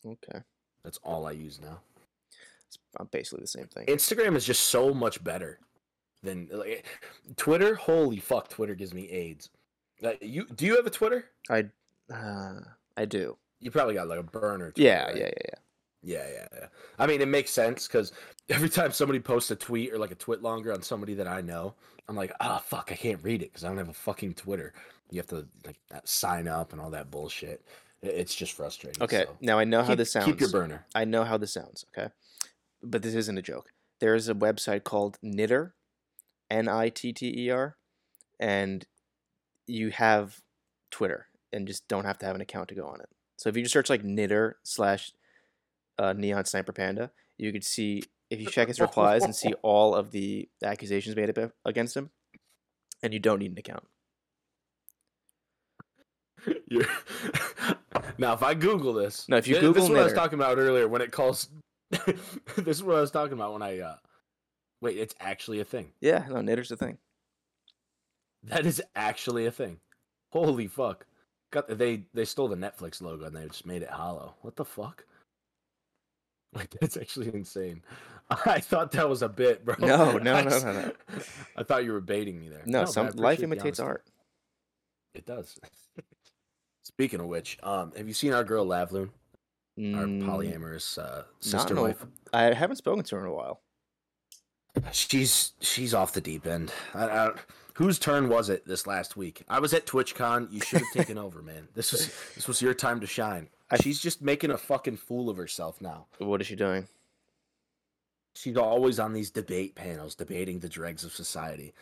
Okay, 0.06 0.40
That's 0.82 0.98
all 0.98 1.26
I 1.26 1.32
use 1.32 1.60
now. 1.60 1.82
it's 2.66 2.78
basically 3.10 3.40
the 3.42 3.46
same 3.48 3.66
thing. 3.68 3.86
Instagram 3.86 4.36
is 4.36 4.44
just 4.46 4.64
so 4.64 4.94
much 4.94 5.22
better 5.24 5.58
than 6.22 6.48
like, 6.52 6.86
Twitter. 7.36 7.74
Holy 7.74 8.18
fuck, 8.20 8.48
Twitter 8.48 8.74
gives 8.74 8.94
me 8.94 9.10
AIDS. 9.10 9.50
You 10.20 10.46
do 10.54 10.66
you 10.66 10.76
have 10.76 10.86
a 10.86 10.90
Twitter? 10.90 11.26
I 11.50 11.64
uh, 12.12 12.60
I 12.96 13.04
do. 13.04 13.36
You 13.60 13.70
probably 13.70 13.94
got 13.94 14.08
like 14.08 14.18
a 14.18 14.22
burner. 14.22 14.70
Twitter, 14.72 14.86
Yeah, 14.88 15.04
right? 15.06 15.16
yeah, 15.16 15.22
yeah, 15.24 15.30
yeah. 15.48 15.58
Yeah, 16.06 16.26
yeah, 16.30 16.48
yeah. 16.60 16.66
I 16.98 17.06
mean, 17.06 17.22
it 17.22 17.28
makes 17.28 17.50
sense 17.50 17.86
because 17.86 18.12
every 18.50 18.68
time 18.68 18.92
somebody 18.92 19.20
posts 19.20 19.50
a 19.50 19.56
tweet 19.56 19.90
or 19.92 19.98
like 19.98 20.10
a 20.10 20.16
twit 20.16 20.42
longer 20.42 20.70
on 20.72 20.82
somebody 20.82 21.14
that 21.14 21.26
I 21.26 21.40
know, 21.40 21.74
I'm 22.08 22.16
like, 22.16 22.30
ah, 22.40 22.58
fuck, 22.58 22.90
I 22.92 22.94
can't 22.94 23.22
read 23.22 23.40
it 23.42 23.50
because 23.50 23.64
I 23.64 23.68
don't 23.68 23.78
have 23.78 23.88
a 23.88 23.94
fucking 23.94 24.34
Twitter. 24.34 24.74
You 25.10 25.18
have 25.18 25.26
to 25.28 25.46
like 25.64 25.76
sign 26.04 26.46
up 26.46 26.72
and 26.72 26.80
all 26.80 26.90
that 26.90 27.10
bullshit. 27.10 27.64
It's 28.02 28.34
just 28.34 28.52
frustrating. 28.52 29.02
Okay, 29.02 29.24
so 29.26 29.36
now 29.40 29.58
I 29.58 29.64
know 29.64 29.80
how 29.80 29.88
keep, 29.88 29.98
this 29.98 30.12
sounds. 30.12 30.26
Keep 30.26 30.40
your 30.40 30.50
burner. 30.50 30.84
I 30.94 31.06
know 31.06 31.24
how 31.24 31.38
this 31.38 31.54
sounds. 31.54 31.86
Okay, 31.96 32.12
but 32.82 33.00
this 33.00 33.14
isn't 33.14 33.38
a 33.38 33.42
joke. 33.42 33.70
There 34.00 34.14
is 34.14 34.28
a 34.28 34.34
website 34.34 34.84
called 34.84 35.16
Nitter, 35.24 35.72
N 36.50 36.68
I 36.68 36.90
T 36.90 37.14
T 37.14 37.32
E 37.46 37.50
R, 37.50 37.76
and 38.38 38.84
you 39.66 39.90
have 39.90 40.40
Twitter 40.90 41.26
and 41.52 41.66
just 41.66 41.86
don't 41.88 42.04
have 42.04 42.18
to 42.18 42.26
have 42.26 42.34
an 42.34 42.40
account 42.40 42.68
to 42.68 42.74
go 42.74 42.86
on 42.86 43.00
it. 43.00 43.08
So 43.36 43.48
if 43.48 43.56
you 43.56 43.62
just 43.62 43.72
search 43.72 43.90
like 43.90 44.02
Nitter 44.02 44.54
slash 44.62 45.12
uh, 45.98 46.12
Neon 46.12 46.44
Sniper 46.44 46.72
Panda, 46.72 47.10
you 47.38 47.52
could 47.52 47.64
see 47.64 48.02
if 48.30 48.40
you 48.40 48.46
check 48.46 48.68
his 48.68 48.80
replies 48.80 49.24
and 49.24 49.34
see 49.34 49.52
all 49.62 49.94
of 49.94 50.10
the 50.10 50.48
accusations 50.62 51.16
made 51.16 51.32
against 51.64 51.96
him, 51.96 52.10
and 53.02 53.12
you 53.12 53.20
don't 53.20 53.38
need 53.38 53.52
an 53.52 53.58
account. 53.58 53.84
You're... 56.68 56.86
now, 58.18 58.34
if 58.34 58.42
I 58.42 58.54
Google 58.54 58.92
this, 58.92 59.28
No, 59.28 59.36
if 59.36 59.48
you 59.48 59.54
thi- 59.54 59.60
Google 59.60 59.74
this 59.74 59.84
is 59.84 59.90
what 59.90 60.00
I 60.00 60.04
was 60.04 60.12
talking 60.12 60.38
about 60.38 60.58
earlier 60.58 60.88
when 60.88 61.02
it 61.02 61.12
calls. 61.12 61.48
this 61.90 62.76
is 62.76 62.82
what 62.82 62.96
I 62.96 63.00
was 63.00 63.10
talking 63.10 63.34
about 63.34 63.52
when 63.52 63.62
I. 63.62 63.78
uh 63.78 63.96
Wait, 64.80 64.98
it's 64.98 65.14
actually 65.18 65.60
a 65.60 65.64
thing. 65.64 65.92
Yeah, 66.00 66.26
no, 66.28 66.36
Nitter's 66.36 66.70
a 66.70 66.76
thing. 66.76 66.98
That 68.44 68.66
is 68.66 68.82
actually 68.94 69.46
a 69.46 69.50
thing. 69.50 69.78
Holy 70.32 70.66
fuck! 70.66 71.06
Got 71.50 71.78
they 71.78 72.04
they 72.12 72.24
stole 72.24 72.48
the 72.48 72.56
Netflix 72.56 73.00
logo 73.00 73.24
and 73.24 73.34
they 73.36 73.46
just 73.46 73.66
made 73.66 73.82
it 73.82 73.90
hollow. 73.90 74.34
What 74.42 74.56
the 74.56 74.64
fuck? 74.64 75.04
Like 76.54 76.70
that's 76.80 76.96
actually 76.96 77.34
insane. 77.34 77.82
I 78.46 78.60
thought 78.60 78.92
that 78.92 79.08
was 79.08 79.22
a 79.22 79.28
bit, 79.28 79.64
bro. 79.64 79.74
No, 79.80 80.18
no, 80.18 80.40
no, 80.42 80.48
no, 80.48 80.72
no. 80.72 80.92
I 81.56 81.64
thought 81.64 81.82
you 81.84 81.90
were 81.92 82.00
baiting 82.00 82.38
me 82.38 82.48
there. 82.48 82.62
No, 82.64 82.82
I 82.82 82.84
some 82.84 83.10
life 83.16 83.42
imitates 83.42 83.80
art. 83.80 84.04
It 85.14 85.26
does. 85.26 85.58
Speaking 86.84 87.18
of 87.18 87.26
which, 87.26 87.58
um, 87.64 87.92
have 87.96 88.06
you 88.06 88.14
seen 88.14 88.32
our 88.32 88.44
girl 88.44 88.64
Lavloon, 88.64 89.10
our 89.94 90.06
Mm, 90.06 90.22
polyamorous 90.22 90.96
uh, 90.96 91.24
sister 91.40 91.74
wife? 91.74 92.06
I 92.32 92.54
haven't 92.54 92.76
spoken 92.76 93.02
to 93.02 93.16
her 93.16 93.22
in 93.22 93.32
a 93.32 93.34
while. 93.34 93.60
She's 94.92 95.54
she's 95.60 95.92
off 95.92 96.12
the 96.12 96.20
deep 96.20 96.46
end. 96.46 96.72
I, 96.94 97.04
I, 97.08 97.30
whose 97.74 97.98
turn 97.98 98.28
was 98.28 98.48
it 98.48 98.66
this 98.66 98.86
last 98.86 99.16
week? 99.16 99.42
I 99.48 99.60
was 99.60 99.72
at 99.74 99.86
TwitchCon. 99.86 100.50
You 100.52 100.60
should 100.60 100.80
have 100.80 100.92
taken 100.92 101.18
over, 101.26 101.42
man. 101.42 101.68
This 101.74 101.92
was 101.92 102.12
this 102.34 102.48
was 102.48 102.60
your 102.62 102.74
time 102.74 103.00
to 103.00 103.06
shine. 103.06 103.48
She's 103.82 104.00
just 104.00 104.22
making 104.22 104.50
a 104.50 104.58
fucking 104.58 104.96
fool 104.98 105.28
of 105.28 105.36
herself 105.36 105.80
now. 105.80 106.06
What 106.18 106.40
is 106.40 106.46
she 106.46 106.54
doing? 106.56 106.86
She's 108.36 108.56
always 108.56 108.98
on 108.98 109.12
these 109.12 109.30
debate 109.30 109.74
panels 109.74 110.14
debating 110.14 110.58
the 110.60 110.68
dregs 110.68 111.04
of 111.04 111.12
society. 111.12 111.72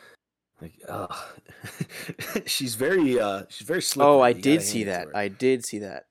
Like, 0.60 0.74
ugh. 0.88 1.14
she's 2.46 2.74
very 2.76 3.18
uh 3.18 3.44
she's 3.48 3.66
very 3.66 3.82
slippery. 3.82 4.10
Oh, 4.12 4.20
I 4.20 4.32
did 4.32 4.62
see 4.62 4.84
hand 4.84 4.88
it 4.90 5.04
to 5.06 5.10
that. 5.12 5.16
I 5.16 5.28
did 5.28 5.64
see 5.64 5.78
that. 5.80 6.06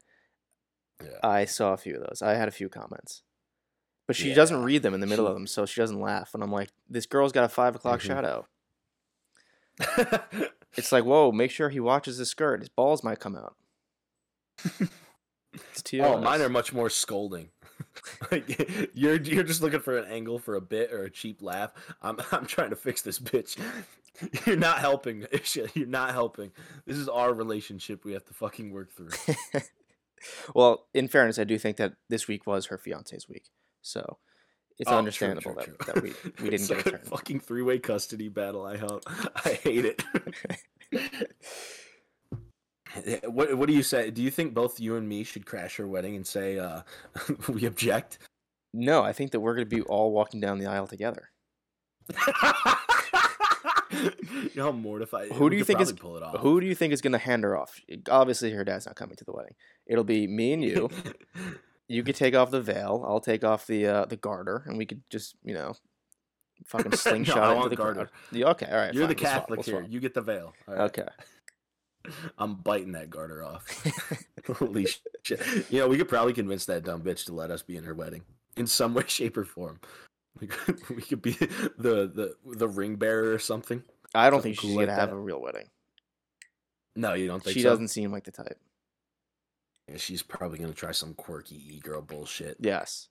Yeah. 1.01 1.09
I 1.23 1.45
saw 1.45 1.73
a 1.73 1.77
few 1.77 1.95
of 1.95 2.01
those. 2.01 2.21
I 2.21 2.33
had 2.35 2.47
a 2.47 2.51
few 2.51 2.69
comments. 2.69 3.23
But 4.07 4.15
she 4.15 4.29
Yeah, 4.29 4.35
doesn't 4.35 4.63
read 4.63 4.81
them 4.83 4.93
in 4.93 4.99
the 4.99 5.07
middle 5.07 5.25
of 5.27 5.33
them, 5.35 5.47
so 5.47 5.65
she 5.65 5.79
doesn't 5.79 6.01
laugh. 6.01 6.31
And 6.33 6.43
I'm 6.43 6.51
like, 6.51 6.69
this 6.89 7.05
girl's 7.05 7.31
got 7.31 7.45
a 7.45 7.49
five 7.49 7.75
o'clock 7.75 7.99
Mhm. 8.01 8.03
shadow. 8.03 8.47
It's 10.75 10.91
like, 10.91 11.03
whoa, 11.03 11.31
make 11.31 11.51
sure 11.51 11.69
he 11.69 11.79
watches 11.79 12.17
his 12.17 12.29
skirt. 12.29 12.61
His 12.61 12.69
balls 12.69 13.03
might 13.03 13.19
come 13.19 13.35
out. 13.35 13.55
It's 15.53 15.83
oh, 15.95 16.17
mine 16.17 16.39
are 16.39 16.47
much 16.47 16.71
more 16.71 16.89
scolding. 16.89 17.49
like 18.31 18.89
you're 18.93 19.19
you're 19.21 19.43
just 19.43 19.61
looking 19.61 19.81
for 19.81 19.97
an 19.97 20.09
angle 20.09 20.39
for 20.39 20.55
a 20.55 20.61
bit 20.61 20.93
or 20.93 21.03
a 21.03 21.09
cheap 21.09 21.41
laugh. 21.41 21.73
I'm 22.01 22.17
I'm 22.31 22.45
trying 22.45 22.69
to 22.69 22.77
fix 22.77 23.01
this 23.01 23.19
bitch. 23.19 23.57
You're 24.45 24.55
not 24.55 24.79
helping. 24.79 25.25
You're 25.73 25.87
not 25.87 26.11
helping. 26.11 26.51
This 26.85 26.95
is 26.95 27.09
our 27.09 27.33
relationship 27.33 28.05
we 28.05 28.13
have 28.13 28.23
to 28.25 28.33
fucking 28.33 28.71
work 28.71 28.93
through. 28.93 29.09
well, 30.55 30.85
in 30.93 31.09
fairness, 31.09 31.37
I 31.37 31.43
do 31.43 31.57
think 31.57 31.75
that 31.77 31.95
this 32.07 32.29
week 32.29 32.47
was 32.47 32.67
her 32.67 32.77
fiance's 32.77 33.27
week. 33.27 33.49
So 33.81 34.19
it's 34.79 34.89
Oh, 34.89 34.97
understandable 34.97 35.53
true, 35.53 35.75
that, 35.77 35.85
true. 35.85 35.93
that 35.93 36.03
we, 36.03 36.13
we 36.43 36.49
didn't 36.49 36.67
get 36.67 36.87
a 36.87 36.91
turn. 36.91 37.01
fucking 37.03 37.39
three 37.39 37.61
way 37.61 37.79
custody 37.79 38.29
battle. 38.29 38.65
I 38.65 38.77
hope. 38.77 39.03
I 39.45 39.49
hate 39.63 39.85
it. 39.85 40.03
What 43.25 43.57
What 43.57 43.67
do 43.67 43.73
you 43.73 43.83
say? 43.83 44.11
Do 44.11 44.21
you 44.21 44.29
think 44.29 44.53
both 44.53 44.77
you 44.79 44.97
and 44.97 45.07
me 45.07 45.23
should 45.23 45.45
crash 45.45 45.77
her 45.77 45.87
wedding 45.87 46.17
and 46.17 46.27
say 46.27 46.59
uh, 46.59 46.81
we 47.47 47.65
object? 47.65 48.19
No, 48.73 49.01
I 49.01 49.13
think 49.13 49.31
that 49.31 49.39
we're 49.39 49.55
going 49.55 49.67
to 49.69 49.75
be 49.75 49.81
all 49.83 50.11
walking 50.11 50.41
down 50.41 50.59
the 50.59 50.65
aisle 50.65 50.87
together. 50.87 51.29
you 53.91 54.49
know 54.55 54.63
how 54.65 54.71
mortified. 54.71 55.31
Who 55.31 55.49
do 55.49 55.55
you 55.55 55.63
think 55.63 55.79
is- 55.79 55.91
pull 55.93 56.17
it 56.17 56.23
off? 56.23 56.39
Who 56.39 56.59
do 56.59 56.67
you 56.67 56.75
think 56.75 56.91
is 56.93 57.01
going 57.01 57.11
to 57.13 57.17
hand 57.17 57.43
her 57.43 57.55
off? 57.57 57.79
Obviously, 58.09 58.51
her 58.51 58.63
dad's 58.65 58.85
not 58.85 58.95
coming 58.95 59.15
to 59.15 59.23
the 59.25 59.31
wedding. 59.33 59.55
It'll 59.87 60.03
be 60.03 60.27
me 60.27 60.53
and 60.53 60.63
you. 60.63 60.89
You 61.91 62.03
could 62.03 62.15
take 62.15 62.35
off 62.35 62.51
the 62.51 62.61
veil. 62.61 63.03
I'll 63.07 63.19
take 63.19 63.43
off 63.43 63.67
the 63.67 63.85
uh, 63.87 64.05
the 64.05 64.17
garter, 64.17 64.63
and 64.67 64.77
we 64.77 64.85
could 64.85 65.01
just 65.09 65.35
you 65.43 65.53
know, 65.53 65.73
fucking 66.65 66.91
No, 66.91 66.95
slingshot 66.97 67.37
I 67.37 67.41
it 67.41 67.49
into 67.49 67.59
want 67.59 67.69
the 67.71 67.75
garter. 67.75 68.05
crowd. 68.05 68.09
Yeah, 68.31 68.45
okay, 68.49 68.67
all 68.71 68.77
right. 68.77 68.93
You're 68.93 69.07
the 69.07 69.13
fine, 69.15 69.23
we'll 69.23 69.31
swap, 69.31 69.41
Catholic 69.41 69.57
we'll 69.67 69.81
here. 69.81 69.85
You 69.89 69.99
get 69.99 70.13
the 70.13 70.21
veil. 70.21 70.53
All 70.67 70.73
right. 70.75 70.83
Okay. 70.83 71.07
I'm 72.39 72.55
biting 72.55 72.93
that 72.93 73.09
garter 73.09 73.43
off. 73.43 73.63
Holy 74.57 74.87
shit! 75.23 75.41
You 75.69 75.79
know, 75.81 75.87
we 75.87 75.97
could 75.97 76.09
probably 76.09 76.33
convince 76.33 76.65
that 76.65 76.83
dumb 76.83 77.01
bitch 77.03 77.25
to 77.25 77.33
let 77.33 77.51
us 77.51 77.61
be 77.61 77.77
in 77.77 77.83
her 77.83 77.93
wedding 77.93 78.23
in 78.57 78.65
some 78.67 78.93
way, 78.95 79.03
shape, 79.07 79.37
or 79.37 79.45
form. 79.45 79.79
We 80.39 80.47
could, 80.47 80.79
we 80.89 81.01
could 81.01 81.21
be 81.21 81.33
the 81.33 82.07
the 82.07 82.35
the 82.45 82.67
ring 82.67 82.95
bearer 82.95 83.31
or 83.33 83.37
something. 83.39 83.83
I 84.15 84.29
don't 84.29 84.39
Something 84.39 84.41
think 84.53 84.55
she's 84.61 84.69
cool 84.71 84.79
gonna 84.79 84.87
like 84.91 84.99
have 84.99 85.09
that. 85.09 85.15
a 85.15 85.19
real 85.19 85.39
wedding. 85.41 85.67
No, 86.95 87.13
you 87.13 87.27
don't 87.27 87.43
think 87.43 87.53
She 87.53 87.61
so? 87.61 87.69
doesn't 87.69 87.89
seem 87.89 88.11
like 88.11 88.23
the 88.23 88.31
type. 88.31 88.57
She's 89.97 90.21
probably 90.23 90.57
gonna 90.59 90.73
try 90.73 90.91
some 90.91 91.13
quirky 91.13 91.55
e 91.75 91.79
girl 91.79 92.01
bullshit. 92.01 92.57
Yes. 92.59 93.07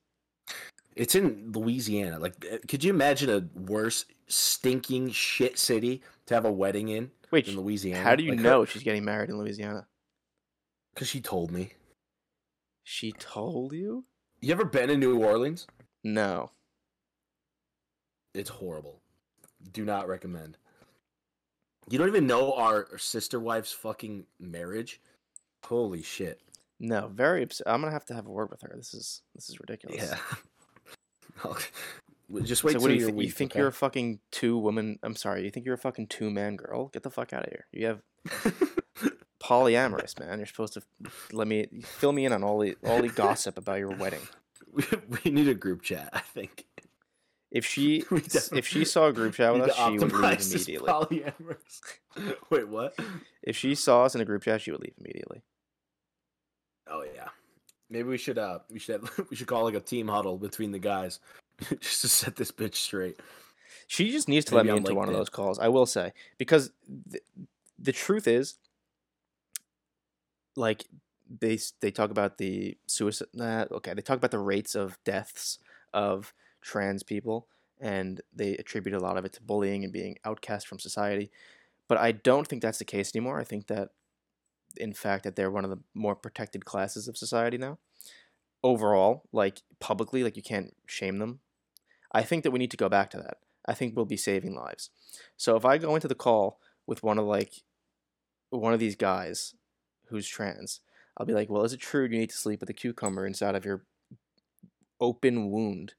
It's 0.97 1.15
in 1.15 1.53
Louisiana. 1.53 2.19
Like, 2.19 2.35
uh, 2.53 2.59
could 2.69 2.83
you 2.83 2.91
imagine 2.91 3.31
a 3.31 3.49
worse 3.61 4.05
stinking 4.27 5.11
shit 5.11 5.59
city 5.59 6.03
to 6.27 6.35
have 6.35 6.45
a 6.45 6.51
wedding 6.53 6.89
in 6.89 7.11
Wait, 7.31 7.47
in 7.49 7.57
Louisiana? 7.57 8.03
how 8.03 8.17
do 8.17 8.25
you 8.25 8.31
Like, 8.31 8.41
her- 8.41 8.45
know 8.45 8.65
she's 8.65 8.83
getting 8.83 9.05
married 9.05 9.31
in 9.31 9.39
Louisiana? 9.39 9.87
Because 10.95 11.09
she 11.09 11.21
told 11.21 11.51
me. 11.53 11.73
She 12.83 13.13
told 13.13 13.73
you? 13.73 14.05
You 14.41 14.53
ever 14.53 14.65
been 14.65 14.91
in 14.91 14.99
New 15.01 15.23
Orleans? 15.23 15.67
No. 16.03 16.51
It's 18.35 18.51
horrible. 18.51 19.01
Do 19.73 19.85
not 19.85 20.09
recommend. 20.09 20.57
You 21.89 21.99
don't 21.99 22.09
even 22.09 22.27
know 22.27 22.55
our 22.55 22.97
sister 22.99 23.39
wife's 23.39 23.73
fucking 23.73 24.27
marriage. 24.39 25.01
Holy 25.65 26.03
shit! 26.03 26.41
No. 26.81 27.09
Very 27.09 27.43
upset. 27.43 27.69
I'm 27.69 27.81
gonna 27.81 27.93
have 27.93 28.07
to 28.07 28.15
have 28.15 28.27
a 28.27 28.31
word 28.31 28.51
with 28.51 28.63
her. 28.63 28.73
This 28.77 28.95
is 28.95 29.23
this 29.35 29.49
is 29.49 29.61
ridiculous. 29.61 30.03
Yeah. 30.03 30.19
Just 32.45 32.65
wait 32.65 32.73
so 32.73 32.79
till 32.79 32.83
what 32.83 32.89
do 32.89 32.95
you, 32.95 33.01
your 33.01 33.11
thi- 33.11 33.25
you 33.25 33.31
think 33.31 33.53
okay? 33.53 33.59
you're 33.59 33.69
a 33.69 33.73
fucking 33.73 34.21
two 34.31 34.57
woman? 34.57 34.99
I'm 35.03 35.17
sorry. 35.17 35.45
You 35.45 35.51
think 35.51 35.67
you're 35.67 35.75
a 35.75 35.79
fucking 35.79 36.07
two 36.09 36.31
man 36.31 36.57
girl? 36.57 36.89
Get 36.89 37.03
the 37.03 37.11
fuck 37.11 37.33
out 37.33 37.45
of 37.45 37.51
here. 37.51 37.67
You 37.73 37.87
have 37.87 38.03
polyamorous, 39.43 40.19
man. 40.19 40.39
You're 40.39 40.47
supposed 40.47 40.75
to 40.75 40.83
let 41.33 41.49
me 41.49 41.67
fill 41.83 42.13
me 42.13 42.25
in 42.25 42.33
on 42.33 42.45
all 42.45 42.59
the 42.59 42.77
all 42.87 43.03
the 43.03 43.09
gossip 43.09 43.59
about 43.59 43.79
your 43.79 43.91
wedding. 43.91 44.21
we, 44.73 44.85
we 45.25 45.31
need 45.31 45.49
a 45.49 45.55
group 45.55 45.83
chat. 45.83 46.11
I 46.13 46.21
think. 46.21 46.67
If 47.51 47.67
she 47.67 48.05
if 48.53 48.67
she 48.67 48.85
saw 48.85 49.09
a 49.09 49.13
group 49.13 49.35
chat 49.35 49.53
with 49.53 49.63
us, 49.63 49.77
she 49.77 49.99
would 49.99 50.13
leave 50.13 50.41
immediately. 50.41 50.89
polyamorous. 50.89 52.37
Wait, 52.49 52.69
what? 52.69 52.97
If 53.43 53.57
she 53.57 53.75
saw 53.75 54.05
us 54.05 54.15
in 54.15 54.21
a 54.21 54.25
group 54.25 54.45
chat, 54.45 54.61
she 54.61 54.71
would 54.71 54.81
leave 54.81 54.95
immediately. 55.01 55.43
Oh 56.91 57.05
yeah. 57.15 57.29
Maybe 57.89 58.09
we 58.09 58.19
should 58.19 58.39
uh 58.39 58.61
we 58.71 58.79
should 58.79 59.03
we 59.31 59.37
should 59.37 59.47
call 59.47 59.65
like 59.65 59.75
a 59.75 59.81
team 59.81 60.09
huddle 60.09 60.37
between 60.37 60.73
the 60.73 60.79
guys 60.79 61.21
just 61.81 62.03
to 62.03 62.09
set 62.09 62.37
this 62.37 62.51
bitch 62.51 62.77
straight. 62.77 63.21
She 63.87 64.11
just 64.11 64.29
needs 64.29 64.47
to 64.47 64.55
let 64.55 64.67
Maybe 64.67 64.75
me 64.75 64.79
on 64.79 64.85
into 64.85 64.95
one 64.95 65.09
of 65.09 65.15
those 65.15 65.29
calls. 65.29 65.59
I 65.59 65.69
will 65.69 65.87
say 65.87 66.13
because 66.39 66.71
th- 67.11 67.25
the 67.79 67.93
truth 67.93 68.29
is, 68.29 68.57
like 70.57 70.85
they 71.41 71.59
they 71.81 71.91
talk 71.91 72.11
about 72.11 72.39
the 72.39 72.77
suicide. 72.87 73.29
Nah, 73.35 73.67
okay, 73.73 73.95
they 73.95 74.03
talk 74.03 74.17
about 74.17 74.31
the 74.31 74.39
rates 74.39 74.75
of 74.75 74.99
deaths 75.05 75.59
of 75.93 76.33
trans 76.61 77.03
people, 77.03 77.49
and 77.81 78.21
they 78.35 78.57
attribute 78.57 78.95
a 78.95 79.01
lot 79.01 79.17
of 79.17 79.25
it 79.25 79.33
to 79.35 79.43
bullying 79.43 79.85
and 79.85 79.93
being 79.93 80.17
outcast 80.25 80.67
from 80.67 80.79
society. 80.79 81.31
But 81.89 81.99
I 81.99 82.13
don't 82.13 82.47
think 82.47 82.63
that's 82.63 82.79
the 82.79 82.85
case 82.85 83.13
anymore. 83.15 83.41
I 83.41 83.45
think 83.45 83.67
that, 83.67 83.91
in 84.77 84.93
fact, 84.93 85.25
that 85.25 85.37
they're 85.37 85.51
one 85.51 85.65
of 85.65 85.71
the 85.71 85.81
more 85.95 86.15
protected 86.15 86.65
classes 86.65 87.09
of 87.09 87.17
society 87.17 87.59
now. 87.59 87.79
Overall, 88.63 89.25
like 89.33 89.63
publicly, 89.79 90.23
like 90.23 90.37
you 90.37 90.43
can't 90.43 90.75
shame 90.87 91.19
them. 91.19 91.41
I 92.13 92.23
think 92.23 92.45
that 92.45 92.51
we 92.51 92.59
need 92.59 92.71
to 92.73 92.77
go 92.77 92.89
back 92.89 93.11
to 93.11 93.19
that. 93.19 93.39
I 93.67 93.75
think 93.75 93.95
we'll 93.95 94.05
be 94.05 94.17
saving 94.17 94.55
lives. 94.55 94.91
So 95.37 95.57
if 95.57 95.65
I 95.65 95.79
go 95.79 95.95
into 95.95 96.09
the 96.09 96.15
call 96.15 96.61
with 96.87 97.03
one 97.03 97.19
of 97.19 97.25
like 97.25 97.63
one 98.51 98.75
of 98.75 98.81
these 98.81 98.97
guys 98.97 99.55
who's 100.09 100.29
trans, 100.29 100.81
I'll 101.17 101.27
be 101.27 101.35
like, 101.35 101.49
"Well, 101.49 101.65
is 101.65 101.73
it 101.73 101.81
true 101.81 102.05
you 102.05 102.19
need 102.19 102.31
to 102.31 102.37
sleep 102.37 102.61
with 102.61 102.71
a 102.71 102.75
cucumber 102.75 103.27
inside 103.27 103.55
of 103.55 103.65
your 103.65 103.85
open 105.01 105.51
wound 105.51 105.95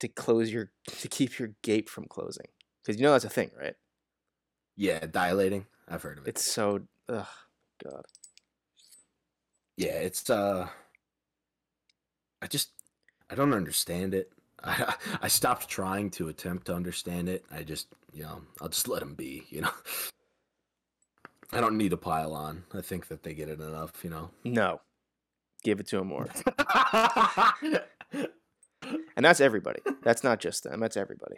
to 0.00 0.08
close 0.08 0.52
your 0.52 0.72
to 0.86 1.08
keep 1.08 1.38
your 1.38 1.50
gape 1.62 1.88
from 1.88 2.06
closing?" 2.06 2.48
Because 2.82 2.98
you 2.98 3.04
know 3.04 3.12
that's 3.12 3.24
a 3.24 3.30
thing, 3.30 3.50
right? 3.58 3.76
Yeah, 4.76 5.06
dilating. 5.06 5.66
I've 5.88 6.02
heard 6.02 6.18
of 6.18 6.26
it. 6.26 6.30
It's 6.30 6.44
so 6.44 6.82
ugh, 7.08 7.26
god. 7.82 8.04
yeah, 9.76 9.98
it's 9.98 10.28
uh 10.30 10.68
I 12.42 12.46
just 12.46 12.70
I 13.30 13.34
don't 13.34 13.54
understand 13.54 14.14
it. 14.14 14.32
I 14.64 14.94
I 15.22 15.28
stopped 15.28 15.68
trying 15.68 16.10
to 16.12 16.28
attempt 16.28 16.66
to 16.66 16.74
understand 16.74 17.28
it. 17.28 17.44
I 17.50 17.62
just, 17.62 17.88
you 18.12 18.22
know, 18.22 18.42
I'll 18.60 18.68
just 18.68 18.88
let 18.88 19.00
them 19.00 19.14
be, 19.14 19.44
you 19.48 19.62
know. 19.62 19.70
I 21.52 21.60
don't 21.60 21.78
need 21.78 21.90
to 21.90 21.96
pile 21.96 22.34
on. 22.34 22.64
I 22.74 22.80
think 22.80 23.06
that 23.08 23.22
they 23.22 23.32
get 23.32 23.48
it 23.48 23.60
enough, 23.60 24.02
you 24.02 24.10
know. 24.10 24.30
No, 24.44 24.80
give 25.62 25.78
it 25.78 25.86
to 25.88 25.98
him 25.98 26.08
more. 26.08 26.28
And 29.16 29.24
that's 29.24 29.40
everybody. 29.40 29.80
That's 30.02 30.22
not 30.22 30.40
just 30.40 30.64
them. 30.64 30.78
That's 30.80 30.96
everybody. 30.96 31.36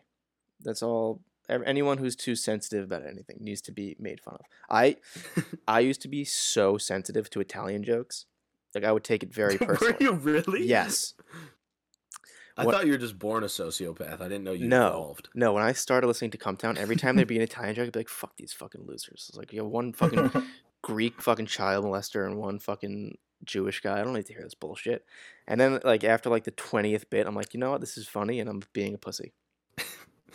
That's 0.60 0.82
all. 0.82 1.20
Anyone 1.48 1.98
who's 1.98 2.14
too 2.16 2.36
sensitive 2.36 2.84
about 2.84 3.06
anything 3.06 3.38
needs 3.40 3.60
to 3.62 3.72
be 3.72 3.96
made 3.98 4.20
fun 4.20 4.34
of. 4.34 4.46
I 4.68 4.96
I 5.68 5.80
used 5.80 6.02
to 6.02 6.08
be 6.08 6.24
so 6.24 6.76
sensitive 6.78 7.30
to 7.30 7.40
Italian 7.40 7.82
jokes. 7.84 8.26
Like 8.74 8.84
I 8.84 8.92
would 8.92 9.04
take 9.04 9.22
it 9.22 9.32
very 9.32 9.56
personally. 9.58 9.94
Were 9.94 10.02
you 10.02 10.12
really? 10.12 10.66
Yes. 10.66 11.14
I 12.56 12.64
What- 12.64 12.74
thought 12.74 12.86
you 12.86 12.92
were 12.92 12.98
just 12.98 13.18
born 13.18 13.44
a 13.44 13.46
sociopath. 13.46 14.20
I 14.20 14.24
didn't 14.28 14.44
know 14.44 14.52
you 14.52 14.66
No. 14.66 14.88
evolved. 14.88 15.28
No, 15.34 15.52
when 15.52 15.62
I 15.62 15.72
started 15.72 16.06
listening 16.08 16.32
to 16.32 16.38
Cumtown, 16.38 16.76
every 16.76 16.96
time 16.96 17.14
there'd 17.16 17.28
be 17.28 17.36
an 17.36 17.42
Italian 17.42 17.74
joke, 17.76 17.86
I'd 17.86 17.92
be 17.92 18.00
like, 18.00 18.08
"Fuck 18.08 18.36
these 18.36 18.52
fucking 18.52 18.84
losers!" 18.84 19.26
It's 19.28 19.38
like 19.38 19.52
you 19.52 19.62
have 19.62 19.70
one 19.70 19.92
fucking 19.92 20.30
Greek 20.82 21.22
fucking 21.22 21.46
child 21.46 21.84
molester 21.84 22.26
and 22.26 22.36
one 22.36 22.58
fucking 22.58 23.16
Jewish 23.44 23.80
guy. 23.80 24.00
I 24.00 24.02
don't 24.04 24.12
need 24.12 24.26
to 24.26 24.32
hear 24.32 24.42
this 24.42 24.54
bullshit. 24.54 25.04
And 25.46 25.60
then 25.60 25.78
like 25.84 26.02
after 26.04 26.28
like 26.30 26.44
the 26.44 26.50
twentieth 26.50 27.08
bit, 27.10 27.26
I'm 27.28 27.36
like, 27.36 27.54
you 27.54 27.60
know 27.60 27.70
what? 27.70 27.80
This 27.80 27.96
is 27.96 28.08
funny, 28.08 28.40
and 28.40 28.50
I'm 28.50 28.62
being 28.72 28.92
a 28.94 28.98
pussy. 28.98 29.32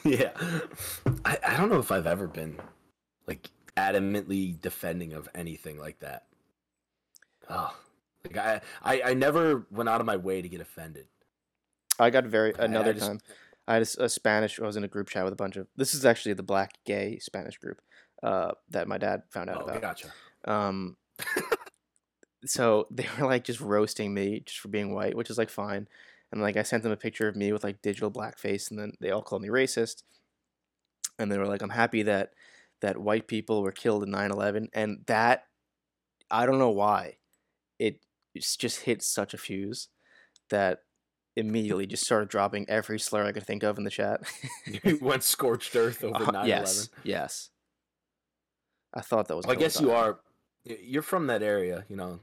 Yeah. 0.03 0.31
I, 1.25 1.37
I 1.45 1.57
don't 1.57 1.69
know 1.69 1.79
if 1.79 1.91
I've 1.91 2.07
ever 2.07 2.27
been 2.27 2.57
like 3.27 3.49
adamantly 3.77 4.59
defending 4.61 5.13
of 5.13 5.29
anything 5.35 5.79
like 5.79 5.99
that. 5.99 6.25
Oh. 7.49 7.75
Like 8.23 8.37
I, 8.37 8.61
I, 8.83 9.01
I 9.11 9.13
never 9.13 9.65
went 9.71 9.89
out 9.89 9.99
of 9.99 10.07
my 10.07 10.15
way 10.17 10.41
to 10.41 10.47
get 10.49 10.61
offended. 10.61 11.07
I 11.99 12.09
got 12.09 12.25
very 12.25 12.55
I- 12.55 12.61
I 12.61 12.65
another 12.65 12.93
just- 12.93 13.05
time. 13.07 13.19
I 13.65 13.75
had 13.75 13.81
a 13.97 14.09
Spanish. 14.09 14.59
I 14.59 14.65
was 14.65 14.75
in 14.75 14.83
a 14.83 14.89
group 14.89 15.07
chat 15.07 15.23
with 15.23 15.31
a 15.31 15.37
bunch 15.37 15.55
of. 15.55 15.67
This 15.77 15.93
is 15.93 16.05
actually 16.05 16.33
the 16.33 16.43
black 16.43 16.73
gay 16.85 17.17
Spanish 17.19 17.57
group 17.57 17.79
uh, 18.21 18.51
that 18.71 18.89
my 18.89 18.97
dad 18.97 19.23
found 19.29 19.49
out 19.49 19.61
Oh, 19.61 19.65
about. 19.65 19.81
gotcha. 19.81 20.07
Um, 20.43 20.97
so 22.45 22.87
they 22.91 23.07
were 23.17 23.25
like 23.27 23.45
just 23.45 23.61
roasting 23.61 24.13
me 24.13 24.41
just 24.45 24.59
for 24.59 24.67
being 24.67 24.93
white, 24.93 25.15
which 25.15 25.29
is 25.29 25.37
like 25.37 25.49
fine. 25.49 25.87
And 26.33 26.41
like 26.41 26.57
I 26.57 26.63
sent 26.63 26.81
them 26.81 26.91
a 26.91 26.97
picture 26.97 27.27
of 27.27 27.35
me 27.35 27.53
with 27.53 27.63
like 27.63 27.83
digital 27.83 28.09
blackface, 28.09 28.71
and 28.71 28.79
then 28.79 28.93
they 28.99 29.11
all 29.11 29.21
called 29.21 29.43
me 29.43 29.49
racist. 29.49 30.01
And 31.19 31.31
they 31.31 31.37
were 31.37 31.45
like, 31.45 31.61
"I'm 31.61 31.69
happy 31.69 32.01
that 32.01 32.31
that 32.81 32.97
white 32.97 33.27
people 33.27 33.61
were 33.61 33.71
killed 33.71 34.01
in 34.01 34.09
9/11," 34.09 34.69
and 34.73 35.03
that 35.05 35.45
I 36.31 36.47
don't 36.47 36.57
know 36.57 36.71
why 36.71 37.17
it 37.77 37.99
just 38.35 38.81
hit 38.81 39.03
such 39.03 39.35
a 39.35 39.37
fuse 39.37 39.89
that 40.49 40.79
immediately 41.35 41.85
just 41.85 42.03
started 42.03 42.29
dropping 42.29 42.67
every 42.67 42.99
slur 42.99 43.25
I 43.25 43.31
could 43.31 43.45
think 43.45 43.61
of 43.61 43.77
in 43.77 43.83
the 43.83 43.91
chat. 43.91 44.21
You 44.83 44.97
went 45.01 45.23
scorched 45.23 45.75
earth 45.75 46.03
over 46.03 46.35
Uh, 46.35 46.45
yes, 46.47 46.89
yes. 47.03 47.51
I 48.91 49.01
thought 49.01 49.27
that 49.27 49.35
was. 49.35 49.45
I 49.45 49.53
guess 49.53 49.79
you 49.79 49.91
are. 49.91 50.19
You're 50.63 51.03
from 51.03 51.27
that 51.27 51.43
area, 51.43 51.85
you 51.89 51.95
know, 51.95 52.21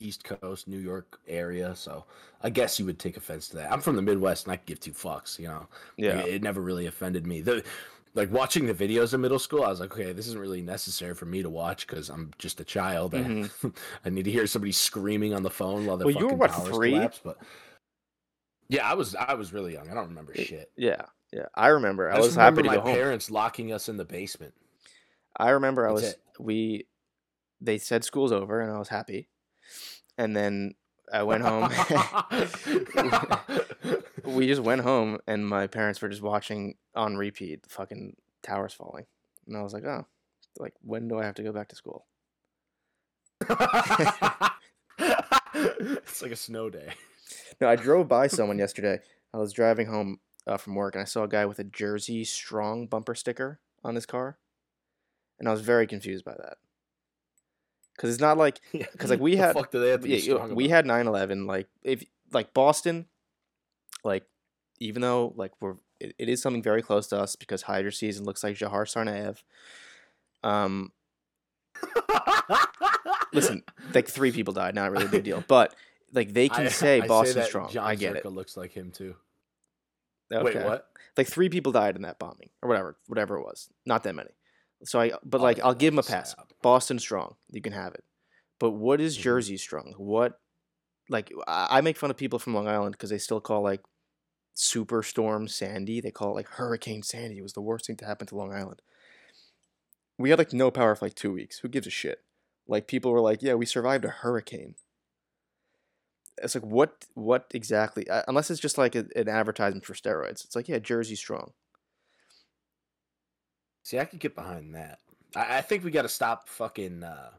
East 0.00 0.24
Coast, 0.24 0.68
New 0.68 0.78
York 0.78 1.20
area. 1.28 1.74
So 1.74 2.04
I 2.42 2.50
guess 2.50 2.78
you 2.78 2.84
would 2.86 2.98
take 2.98 3.16
offense 3.16 3.48
to 3.48 3.56
that. 3.56 3.72
I'm 3.72 3.80
from 3.80 3.96
the 3.96 4.02
Midwest, 4.02 4.44
and 4.46 4.52
I 4.52 4.56
could 4.56 4.66
give 4.66 4.80
two 4.80 4.92
fucks. 4.92 5.38
You 5.38 5.48
know, 5.48 5.66
Yeah. 5.96 6.20
it 6.20 6.42
never 6.42 6.60
really 6.60 6.86
offended 6.86 7.26
me. 7.26 7.40
The 7.40 7.64
like 8.16 8.30
watching 8.30 8.64
the 8.66 8.74
videos 8.74 9.12
in 9.12 9.20
middle 9.20 9.40
school, 9.40 9.64
I 9.64 9.68
was 9.70 9.80
like, 9.80 9.92
okay, 9.92 10.12
this 10.12 10.28
isn't 10.28 10.38
really 10.40 10.62
necessary 10.62 11.14
for 11.14 11.26
me 11.26 11.42
to 11.42 11.50
watch 11.50 11.84
because 11.86 12.10
I'm 12.10 12.30
just 12.38 12.60
a 12.60 12.64
child. 12.64 13.12
I- 13.14 13.18
Mhm. 13.24 13.76
I, 14.04 14.10
need 14.10 14.24
to 14.26 14.30
hear 14.30 14.46
somebody 14.46 14.70
screaming 14.70 15.34
on 15.34 15.42
the 15.42 15.50
phone 15.50 15.84
while 15.84 15.96
the 15.96 16.04
Well, 16.06 16.14
you 16.14 16.28
were, 16.28 16.34
what, 16.36 16.52
three? 16.66 16.92
collapse. 16.92 17.20
But 17.24 17.38
yeah, 18.68 18.88
I 18.88 18.94
was 18.94 19.14
I 19.14 19.34
was 19.34 19.52
really 19.52 19.72
young. 19.74 19.90
I 19.90 19.94
don't 19.94 20.08
remember 20.08 20.32
shit. 20.34 20.70
Yeah, 20.76 21.02
yeah. 21.32 21.46
I 21.54 21.68
remember. 21.68 22.10
I, 22.10 22.16
I, 22.16 22.18
was 22.20 22.34
happy 22.36 22.56
remember 22.58 22.62
to 22.62 22.68
my 22.68 22.74
go 22.76 22.80
home. 22.82 22.94
parents 22.94 23.30
locking 23.30 23.72
us 23.72 23.88
in 23.88 23.96
the 23.96 24.04
basement. 24.04 24.54
I 25.36 25.50
remember 25.50 25.88
I 25.88 25.92
was 25.92 26.04
it. 26.04 26.20
we 26.38 26.86
they 27.60 27.78
said 27.78 28.04
school's 28.04 28.30
over 28.32 28.60
and 28.60 28.70
I 28.70 28.78
was 28.78 28.88
happy. 28.88 29.28
And 30.18 30.36
then 30.36 30.74
I 31.12 31.22
went 31.22 31.42
home. 31.42 31.64
we 34.24 34.46
just 34.46 34.62
went 34.62 34.82
home 34.82 35.18
and 35.26 35.46
my 35.46 35.66
parents 35.66 36.00
were 36.00 36.08
just 36.08 36.22
watching 36.22 36.74
on 36.94 37.16
repeat 37.16 37.62
the 37.62 37.68
fucking 37.68 38.16
towers 38.42 38.72
falling. 38.72 39.06
And 39.46 39.56
I 39.56 39.62
was 39.62 39.72
like, 39.72 39.84
"Oh, 39.84 40.06
like 40.58 40.74
when 40.82 41.08
do 41.08 41.18
I 41.18 41.24
have 41.24 41.34
to 41.36 41.42
go 41.42 41.52
back 41.52 41.68
to 41.68 41.76
school?" 41.76 42.06
it's 46.00 46.22
like 46.22 46.32
a 46.32 46.36
snow 46.36 46.70
day. 46.70 46.94
No, 47.60 47.68
I 47.68 47.76
drove 47.76 48.08
by 48.08 48.26
someone 48.26 48.58
yesterday. 48.58 49.00
I 49.32 49.38
was 49.38 49.52
driving 49.52 49.86
home 49.86 50.20
uh, 50.46 50.56
from 50.56 50.74
work 50.74 50.94
and 50.94 51.02
I 51.02 51.04
saw 51.04 51.24
a 51.24 51.28
guy 51.28 51.46
with 51.46 51.58
a 51.58 51.64
Jersey 51.64 52.24
Strong 52.24 52.86
bumper 52.86 53.14
sticker 53.14 53.60
on 53.82 53.94
his 53.94 54.06
car. 54.06 54.38
And 55.38 55.48
I 55.48 55.52
was 55.52 55.62
very 55.62 55.86
confused 55.86 56.24
by 56.24 56.34
that. 56.34 56.58
Because 57.96 58.10
it's 58.10 58.20
not 58.20 58.36
like 58.38 58.60
'Cause, 58.98 59.10
like, 59.10 59.20
we 59.20 59.36
had- 59.36 59.54
fuck 59.54 59.70
do 59.70 59.80
they 59.80 59.90
have 59.90 60.00
to 60.02 60.08
yeah, 60.08 60.46
we 60.46 60.68
had 60.68 60.84
9-11 60.84 61.46
like 61.46 61.68
if 61.82 62.02
like 62.32 62.52
boston 62.52 63.06
like 64.02 64.24
even 64.80 65.00
though 65.02 65.32
like 65.36 65.52
we're 65.60 65.74
it, 66.00 66.14
it 66.18 66.28
is 66.28 66.42
something 66.42 66.62
very 66.62 66.82
close 66.82 67.06
to 67.08 67.18
us 67.18 67.36
because 67.36 67.62
hydra 67.62 67.92
season 67.92 68.24
looks 68.24 68.42
like 68.42 68.56
Jahar 68.56 68.84
Tsarnaev 68.84 69.42
um 70.42 70.90
listen 73.32 73.62
like 73.94 74.08
three 74.08 74.32
people 74.32 74.52
died 74.54 74.74
not 74.74 74.90
really 74.90 75.06
a 75.06 75.08
big 75.08 75.24
deal 75.24 75.42
but 75.48 75.74
like 76.12 76.32
they 76.32 76.48
can 76.48 76.66
I- 76.66 76.70
say 76.70 77.00
I 77.00 77.06
boston's 77.06 77.34
that 77.36 77.46
strong 77.46 77.70
John 77.70 77.86
i 77.86 77.94
get 77.94 78.14
Zerka 78.14 78.26
it 78.26 78.30
looks 78.30 78.56
like 78.56 78.72
him 78.72 78.90
too. 78.90 79.14
okay. 80.32 80.44
Wait, 80.44 80.64
what? 80.64 80.88
like 81.16 81.28
three 81.28 81.48
people 81.48 81.72
died 81.72 81.96
in 81.96 82.02
that 82.02 82.18
bombing 82.18 82.50
or 82.62 82.68
whatever 82.68 82.96
whatever 83.06 83.36
it 83.36 83.42
was 83.42 83.68
not 83.86 84.02
that 84.04 84.14
many 84.14 84.30
so 84.84 85.00
i 85.00 85.12
but 85.24 85.40
like 85.40 85.60
i'll 85.60 85.74
give 85.74 85.92
him 85.94 85.98
a 85.98 86.02
pass. 86.02 86.34
boston 86.62 86.98
strong 86.98 87.36
you 87.50 87.60
can 87.60 87.72
have 87.72 87.94
it. 87.94 88.04
But 88.60 88.72
what 88.72 89.00
is 89.00 89.16
Mhm. 89.18 89.22
jersey 89.22 89.56
strong? 89.58 89.94
What 89.98 90.40
like 91.10 91.32
i 91.46 91.78
I 91.78 91.80
make 91.82 91.96
fun 91.98 92.10
of 92.10 92.16
people 92.16 92.38
from 92.38 92.54
long 92.54 92.68
island 92.68 92.92
because 92.94 93.10
they 93.10 93.18
still 93.18 93.40
call 93.40 93.62
like 93.62 93.82
superstorm 94.56 95.50
sandy. 95.50 96.00
They 96.00 96.10
call 96.12 96.30
it 96.32 96.34
like 96.36 96.48
hurricane 96.48 97.02
sandy. 97.02 97.38
It 97.38 97.42
was 97.42 97.54
the 97.54 97.62
worst 97.62 97.86
thing 97.86 97.96
to 97.98 98.06
happen 98.06 98.26
to 98.28 98.36
long 98.36 98.52
island. 98.54 98.80
We 100.18 100.30
had 100.30 100.38
like 100.38 100.52
no 100.52 100.70
power 100.70 100.94
for 100.94 101.06
like 101.06 101.14
two 101.14 101.32
weeks. 101.32 101.58
Who 101.58 101.68
gives 101.68 101.86
a 101.86 101.90
shit? 101.90 102.24
Like 102.66 102.86
people 102.88 103.12
were 103.12 103.20
like 103.20 103.42
yeah 103.42 103.54
we 103.54 103.66
survived 103.66 104.04
a 104.04 104.08
hurricane. 104.08 104.76
It's 106.42 106.54
like 106.54 106.64
what 106.64 107.04
what 107.14 107.46
exactly 107.54 108.08
uh, 108.08 108.22
unless 108.28 108.50
it's 108.50 108.60
just 108.60 108.78
like 108.78 108.94
a, 108.96 109.06
an 109.16 109.28
advertisement 109.28 109.84
for 109.84 109.94
steroids. 109.94 110.44
It's 110.44 110.56
like 110.56 110.68
yeah 110.68 110.78
jersey 110.78 111.16
strong 111.16 111.52
See, 113.84 113.98
I 113.98 114.04
could 114.06 114.18
get 114.18 114.34
behind 114.34 114.74
that. 114.74 114.98
I, 115.36 115.58
I 115.58 115.60
think 115.60 115.84
we 115.84 115.90
got 115.90 116.02
to 116.02 116.08
stop 116.08 116.48
fucking 116.48 117.04
uh, 117.04 117.30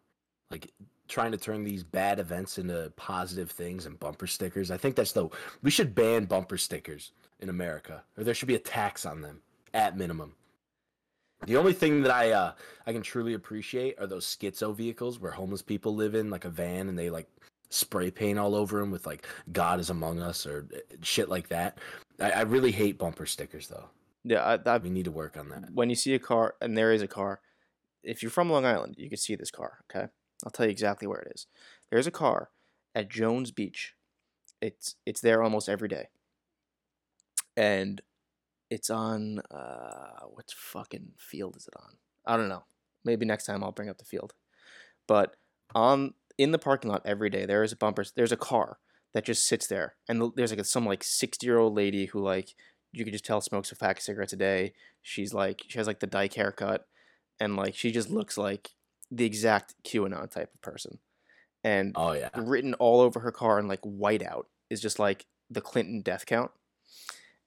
like 0.51 0.71
trying 1.07 1.31
to 1.31 1.37
turn 1.37 1.63
these 1.63 1.83
bad 1.83 2.19
events 2.19 2.57
into 2.57 2.91
positive 2.95 3.51
things 3.51 3.85
and 3.85 3.99
bumper 3.99 4.27
stickers. 4.27 4.71
I 4.71 4.77
think 4.77 4.95
that's 4.95 5.11
the 5.11 5.27
we 5.61 5.71
should 5.71 5.93
ban 5.93 6.25
bumper 6.25 6.57
stickers 6.57 7.11
in 7.39 7.49
America, 7.49 8.03
or 8.17 8.23
there 8.23 8.33
should 8.33 8.47
be 8.47 8.55
a 8.55 8.59
tax 8.59 9.05
on 9.05 9.21
them 9.21 9.41
at 9.73 9.97
minimum. 9.97 10.33
The 11.45 11.57
only 11.57 11.73
thing 11.73 12.01
that 12.03 12.11
I 12.11 12.31
uh, 12.31 12.53
I 12.85 12.93
can 12.93 13.01
truly 13.01 13.33
appreciate 13.33 13.99
are 13.99 14.07
those 14.07 14.25
schizo 14.25 14.73
vehicles 14.73 15.19
where 15.19 15.31
homeless 15.31 15.61
people 15.61 15.95
live 15.95 16.15
in 16.15 16.29
like 16.29 16.45
a 16.45 16.49
van 16.49 16.89
and 16.89 16.97
they 16.97 17.09
like 17.09 17.27
spray 17.69 18.09
paint 18.11 18.39
all 18.39 18.55
over 18.55 18.79
them 18.79 18.91
with 18.91 19.05
like 19.05 19.25
God 19.51 19.79
is 19.79 19.89
among 19.89 20.21
us 20.21 20.45
or 20.45 20.67
uh, 20.73 20.77
shit 21.01 21.27
like 21.27 21.49
that. 21.49 21.79
I, 22.19 22.31
I 22.31 22.41
really 22.41 22.71
hate 22.71 22.97
bumper 22.97 23.25
stickers 23.25 23.67
though. 23.67 23.89
Yeah 24.25 24.41
I, 24.65 24.69
I, 24.69 24.77
We 24.77 24.89
need 24.89 25.05
to 25.05 25.11
work 25.11 25.37
on 25.37 25.47
that. 25.49 25.69
when 25.73 25.89
you 25.89 25.95
see 25.95 26.13
a 26.13 26.19
car 26.19 26.55
and 26.59 26.77
there 26.77 26.91
is 26.91 27.01
a 27.01 27.07
car 27.07 27.39
if 28.03 28.21
you're 28.21 28.31
from 28.31 28.49
long 28.49 28.65
island 28.65 28.95
you 28.97 29.07
can 29.09 29.17
see 29.17 29.35
this 29.35 29.51
car 29.51 29.79
okay? 29.89 30.07
I'll 30.43 30.51
tell 30.51 30.65
you 30.65 30.71
exactly 30.71 31.07
where 31.07 31.21
it 31.21 31.31
is. 31.33 31.47
There's 31.89 32.07
a 32.07 32.11
car 32.11 32.49
at 32.93 33.09
jones 33.09 33.51
beach. 33.51 33.93
It's 34.61 34.95
it's 35.05 35.21
there 35.21 35.41
almost 35.41 35.69
every 35.69 35.87
day. 35.87 36.07
And 37.55 38.01
it's 38.69 38.89
on 38.89 39.39
uh 39.51 40.25
what 40.27 40.51
fucking 40.51 41.13
field 41.17 41.55
is 41.55 41.67
it 41.67 41.73
on? 41.79 41.93
I 42.25 42.35
don't 42.37 42.49
know. 42.49 42.65
Maybe 43.03 43.25
next 43.25 43.45
time 43.45 43.63
i'll 43.63 43.71
bring 43.71 43.89
up 43.89 43.97
the 43.97 44.05
field. 44.05 44.33
But 45.07 45.35
on 45.73 46.13
in 46.37 46.51
the 46.51 46.59
parking 46.59 46.91
lot 46.91 47.01
every 47.05 47.29
day 47.29 47.45
there 47.45 47.63
is 47.63 47.71
a 47.71 47.77
bumper 47.77 48.03
there's 48.15 48.31
a 48.33 48.37
car 48.37 48.79
that 49.13 49.23
just 49.25 49.47
sits 49.47 49.67
there. 49.67 49.95
And 50.09 50.33
there's 50.35 50.51
like 50.53 50.65
some 50.65 50.85
like 50.85 51.03
60 51.03 51.45
year 51.47 51.57
old 51.57 51.75
lady 51.75 52.07
who 52.07 52.19
like 52.19 52.53
you 52.95 53.03
could 53.03 53.13
just 53.13 53.25
tell 53.25 53.41
smokes 53.41 53.71
a 53.71 53.75
pack 53.75 53.97
of 53.97 54.03
cigarettes 54.03 54.33
a 54.33 54.37
day 54.37 54.73
she's 55.01 55.33
like 55.33 55.63
she 55.67 55.77
has 55.77 55.87
like 55.87 55.99
the 55.99 56.07
dyke 56.07 56.33
haircut 56.33 56.85
and 57.39 57.55
like 57.55 57.75
she 57.75 57.91
just 57.91 58.09
looks 58.09 58.37
like 58.37 58.71
the 59.11 59.25
exact 59.25 59.75
qanon 59.83 60.29
type 60.31 60.49
of 60.53 60.61
person 60.61 60.99
and 61.63 61.93
Oh 61.95 62.13
yeah. 62.13 62.29
written 62.35 62.73
all 62.75 63.01
over 63.01 63.19
her 63.19 63.31
car 63.31 63.59
in 63.59 63.67
like 63.67 63.81
whiteout 63.81 64.43
is 64.69 64.81
just 64.81 64.99
like 64.99 65.25
the 65.49 65.61
clinton 65.61 66.01
death 66.01 66.25
count 66.25 66.51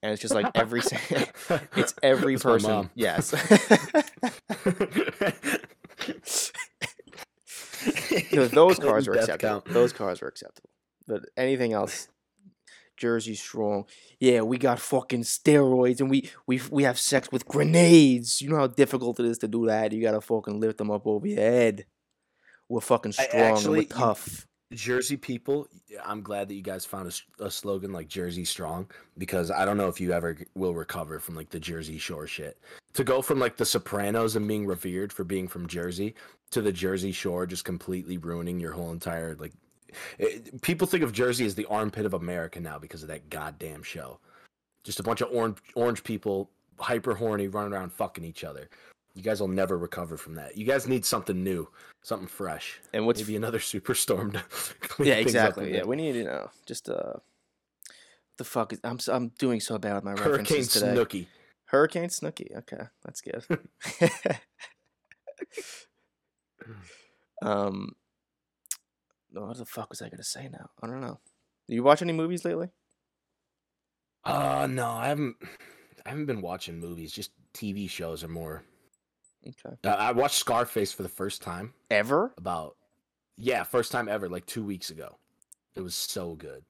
and 0.02 0.12
it's 0.12 0.22
just 0.22 0.34
like 0.34 0.46
every 0.54 0.80
it's 1.76 1.94
every 2.02 2.34
That's 2.34 2.42
person 2.44 2.70
mom. 2.70 2.90
yes 2.94 3.32
those 8.52 8.78
cars 8.78 9.08
were 9.08 9.14
acceptable. 9.14 9.60
count. 9.62 9.72
Those 9.72 9.92
cars 9.92 10.20
were 10.20 10.28
acceptable. 10.28 10.70
But 11.06 11.22
anything 11.36 11.72
else, 11.72 12.08
Jersey 12.98 13.34
strong. 13.34 13.84
Yeah, 14.20 14.42
we 14.42 14.58
got 14.58 14.80
fucking 14.80 15.22
steroids 15.22 16.00
and 16.00 16.10
we 16.10 16.30
we 16.46 16.60
we 16.70 16.82
have 16.82 16.98
sex 16.98 17.30
with 17.32 17.46
grenades. 17.46 18.42
You 18.42 18.50
know 18.50 18.56
how 18.56 18.66
difficult 18.66 19.20
it 19.20 19.26
is 19.26 19.38
to 19.38 19.48
do 19.48 19.66
that. 19.66 19.92
You 19.92 20.02
gotta 20.02 20.20
fucking 20.20 20.60
lift 20.60 20.78
them 20.78 20.90
up 20.90 21.06
over 21.06 21.26
your 21.26 21.40
head. 21.40 21.86
We're 22.68 22.80
fucking 22.80 23.12
strong 23.12 23.28
and 23.32 23.42
actually- 23.42 23.70
we're 23.78 23.82
you- 23.82 23.88
tough. 23.88 24.44
Jersey 24.74 25.16
people, 25.16 25.66
I'm 26.04 26.20
glad 26.20 26.48
that 26.48 26.54
you 26.54 26.60
guys 26.60 26.84
found 26.84 27.10
a 27.38 27.50
slogan 27.50 27.90
like 27.90 28.06
Jersey 28.06 28.44
Strong 28.44 28.90
because 29.16 29.50
I 29.50 29.64
don't 29.64 29.78
know 29.78 29.88
if 29.88 29.98
you 29.98 30.12
ever 30.12 30.36
will 30.54 30.74
recover 30.74 31.18
from 31.20 31.34
like 31.36 31.48
the 31.48 31.58
Jersey 31.58 31.96
Shore 31.96 32.26
shit. 32.26 32.58
To 32.92 33.02
go 33.02 33.22
from 33.22 33.38
like 33.38 33.56
the 33.56 33.64
Sopranos 33.64 34.36
and 34.36 34.46
being 34.46 34.66
revered 34.66 35.10
for 35.10 35.24
being 35.24 35.48
from 35.48 35.68
Jersey 35.68 36.14
to 36.50 36.60
the 36.60 36.70
Jersey 36.70 37.12
Shore 37.12 37.46
just 37.46 37.64
completely 37.64 38.18
ruining 38.18 38.60
your 38.60 38.72
whole 38.72 38.90
entire 38.90 39.34
like. 39.36 39.54
It, 40.18 40.60
people 40.62 40.86
think 40.86 41.02
of 41.02 41.12
Jersey 41.12 41.46
as 41.46 41.54
the 41.54 41.66
armpit 41.66 42.06
of 42.06 42.14
America 42.14 42.60
now 42.60 42.78
because 42.78 43.02
of 43.02 43.08
that 43.08 43.30
goddamn 43.30 43.82
show. 43.82 44.18
Just 44.84 45.00
a 45.00 45.02
bunch 45.02 45.20
of 45.20 45.28
orange 45.32 45.58
orange 45.74 46.04
people, 46.04 46.50
hyper 46.78 47.14
horny, 47.14 47.48
running 47.48 47.72
around 47.72 47.92
fucking 47.92 48.24
each 48.24 48.44
other. 48.44 48.68
You 49.14 49.22
guys 49.22 49.40
will 49.40 49.48
never 49.48 49.76
recover 49.76 50.16
from 50.16 50.34
that. 50.36 50.56
You 50.56 50.64
guys 50.64 50.86
need 50.86 51.04
something 51.04 51.42
new, 51.42 51.68
something 52.02 52.28
fresh. 52.28 52.80
And 52.92 53.04
what's 53.04 53.20
Maybe 53.20 53.36
another 53.36 53.58
superstorm 53.58 54.32
to 54.32 54.42
clean 54.88 55.08
yeah, 55.08 55.14
things 55.16 55.34
up 55.34 55.56
Yeah, 55.56 55.64
exactly. 55.64 55.74
Yeah, 55.74 55.84
we 55.84 55.96
need 55.96 56.14
you 56.14 56.24
know 56.24 56.50
just 56.66 56.88
uh, 56.88 57.14
the 58.36 58.44
fuck 58.44 58.72
is 58.72 58.80
I'm 58.84 58.98
I'm 59.08 59.28
doing 59.38 59.60
so 59.60 59.78
bad 59.78 59.94
with 59.96 60.04
my 60.04 60.12
Hurricane 60.12 60.58
references 60.58 60.72
today. 60.72 60.94
Snooki. 60.94 61.26
Hurricane 61.66 62.08
Snooki. 62.08 62.56
Okay, 62.58 62.84
that's 63.04 63.20
good. 63.20 63.44
um, 67.42 67.94
what 69.32 69.56
the 69.56 69.64
fuck 69.64 69.90
was 69.90 70.02
I 70.02 70.08
gonna 70.08 70.22
say 70.24 70.48
now? 70.50 70.70
I 70.82 70.86
don't 70.86 71.00
know. 71.00 71.20
Do 71.68 71.74
you 71.74 71.82
watch 71.82 72.02
any 72.02 72.12
movies 72.12 72.44
lately? 72.44 72.68
Uh 74.24 74.66
no, 74.70 74.90
I 74.90 75.08
haven't. 75.08 75.36
I 76.04 76.10
haven't 76.10 76.26
been 76.26 76.40
watching 76.40 76.78
movies. 76.78 77.12
Just 77.12 77.30
TV 77.54 77.88
shows 77.88 78.24
or 78.24 78.28
more. 78.28 78.64
Okay. 79.46 79.76
Uh, 79.84 79.88
I 79.88 80.12
watched 80.12 80.36
Scarface 80.36 80.92
for 80.92 81.02
the 81.02 81.08
first 81.08 81.42
time 81.42 81.72
Ever? 81.90 82.34
about 82.36 82.76
yeah, 83.36 83.62
first 83.62 83.92
time 83.92 84.08
ever, 84.08 84.28
like 84.28 84.46
two 84.46 84.64
weeks 84.64 84.90
ago. 84.90 85.16
It 85.76 85.80
was 85.80 85.94
so 85.94 86.34
good. 86.34 86.64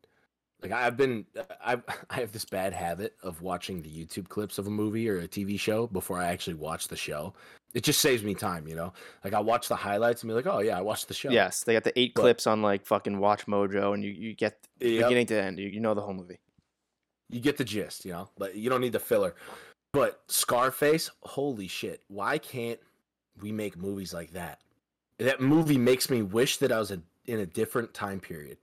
Like 0.63 0.73
I've 0.73 0.97
been, 0.97 1.25
uh, 1.39 1.43
I've 1.65 1.83
I 2.11 2.17
have 2.21 2.33
this 2.33 2.45
bad 2.45 2.73
habit 2.73 3.15
of 3.23 3.43
watching 3.43 3.83
the 3.83 3.89
YouTube 3.91 4.29
clips 4.29 4.59
of 4.59 4.67
a 4.67 4.71
movie 4.71 5.09
or 5.09 5.19
a 5.19 5.29
TV 5.29 5.59
show 5.59 5.87
before 5.87 6.19
I 6.19 6.27
actually 6.27 6.55
watch 6.55 6.89
the 6.89 6.97
show. 6.97 7.35
It 7.75 7.83
just 7.85 8.01
saves 8.01 8.23
me 8.23 8.35
time, 8.35 8.67
you 8.67 8.75
know. 8.75 8.93
Like 9.25 9.35
I 9.35 9.41
watch 9.41 9.69
the 9.69 9.77
highlights 9.77 10.23
and 10.23 10.29
be 10.31 10.35
like, 10.35 10.47
oh 10.47 10.61
yeah, 10.61 10.79
I 10.79 10.81
watched 10.81 11.07
the 11.09 11.15
show. 11.15 11.31
Yes, 11.31 11.65
they 11.65 11.75
got 11.75 11.85
the 11.85 11.97
eight 11.99 12.15
But- 12.15 12.23
clips 12.23 12.47
on 12.47 12.63
like 12.63 12.87
fucking 12.87 13.19
Watch 13.19 13.47
Mojo, 13.47 13.95
and 13.95 14.03
you 14.03 14.11
you 14.11 14.35
get 14.35 14.59
Yep. 14.81 15.05
beginning 15.07 15.27
to 15.27 15.41
end. 15.43 15.59
You, 15.59 15.69
you 15.69 15.81
know 15.81 15.95
the 15.95 16.01
whole 16.03 16.15
movie. 16.15 16.39
you 17.31 17.41
get 17.41 17.57
the 17.59 17.65
gist, 17.65 18.05
you 18.05 18.13
know, 18.13 18.29
but 18.39 18.55
you 18.55 18.71
don't 18.71 18.81
need 18.81 18.93
the 18.93 18.99
filler. 19.01 19.35
But 19.93 20.21
Scarface, 20.29 21.11
holy 21.23 21.67
shit, 21.69 22.03
why 22.09 22.39
can't 22.39 22.79
we 23.41 23.53
make 23.53 23.77
movies 23.77 24.13
like 24.15 24.33
that? 24.33 24.61
That 25.19 25.41
movie 25.41 25.79
makes 25.79 26.09
me 26.11 26.23
wish 26.23 26.59
that 26.59 26.71
I 26.73 26.79
was 26.79 26.91
a, 26.91 27.01
in 27.27 27.41
a 27.41 27.47
different 27.47 27.93
time 27.95 28.21
period. 28.21 28.59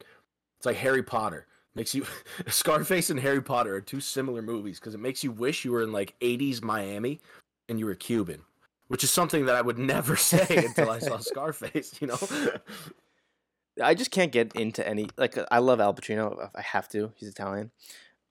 It's 0.57 0.65
like 0.65 0.77
Harry 0.77 1.03
Potter. 1.03 1.47
Makes 1.75 1.93
you 1.93 2.05
Scarface 2.47 3.09
and 3.09 3.19
Harry 3.19 3.41
Potter 3.41 3.75
are 3.75 3.81
two 3.81 3.99
similar 3.99 4.41
movies 4.41 4.79
because 4.79 4.95
it 4.95 4.99
makes 4.99 5.23
you 5.23 5.31
wish 5.31 5.65
you 5.65 5.71
were 5.71 5.83
in 5.83 5.91
like 5.91 6.17
80s 6.21 6.63
Miami 6.63 7.19
and 7.67 7.77
you 7.79 7.85
were 7.85 7.95
Cuban, 7.95 8.41
which 8.87 9.03
is 9.03 9.11
something 9.11 9.45
that 9.45 9.55
I 9.55 9.61
would 9.61 9.77
never 9.77 10.15
say 10.15 10.45
until 10.65 10.89
I 10.89 10.99
saw 10.99 11.17
Scarface, 11.17 11.99
you 12.01 12.07
know? 12.07 12.17
I 13.83 13.93
just 13.93 14.11
can't 14.11 14.31
get 14.31 14.55
into 14.55 14.87
any 14.87 15.09
like 15.17 15.37
I 15.51 15.59
love 15.59 15.81
Al 15.81 15.93
Pacino. 15.93 16.49
I 16.55 16.61
have 16.61 16.87
to. 16.89 17.11
He's 17.15 17.27
Italian. 17.27 17.71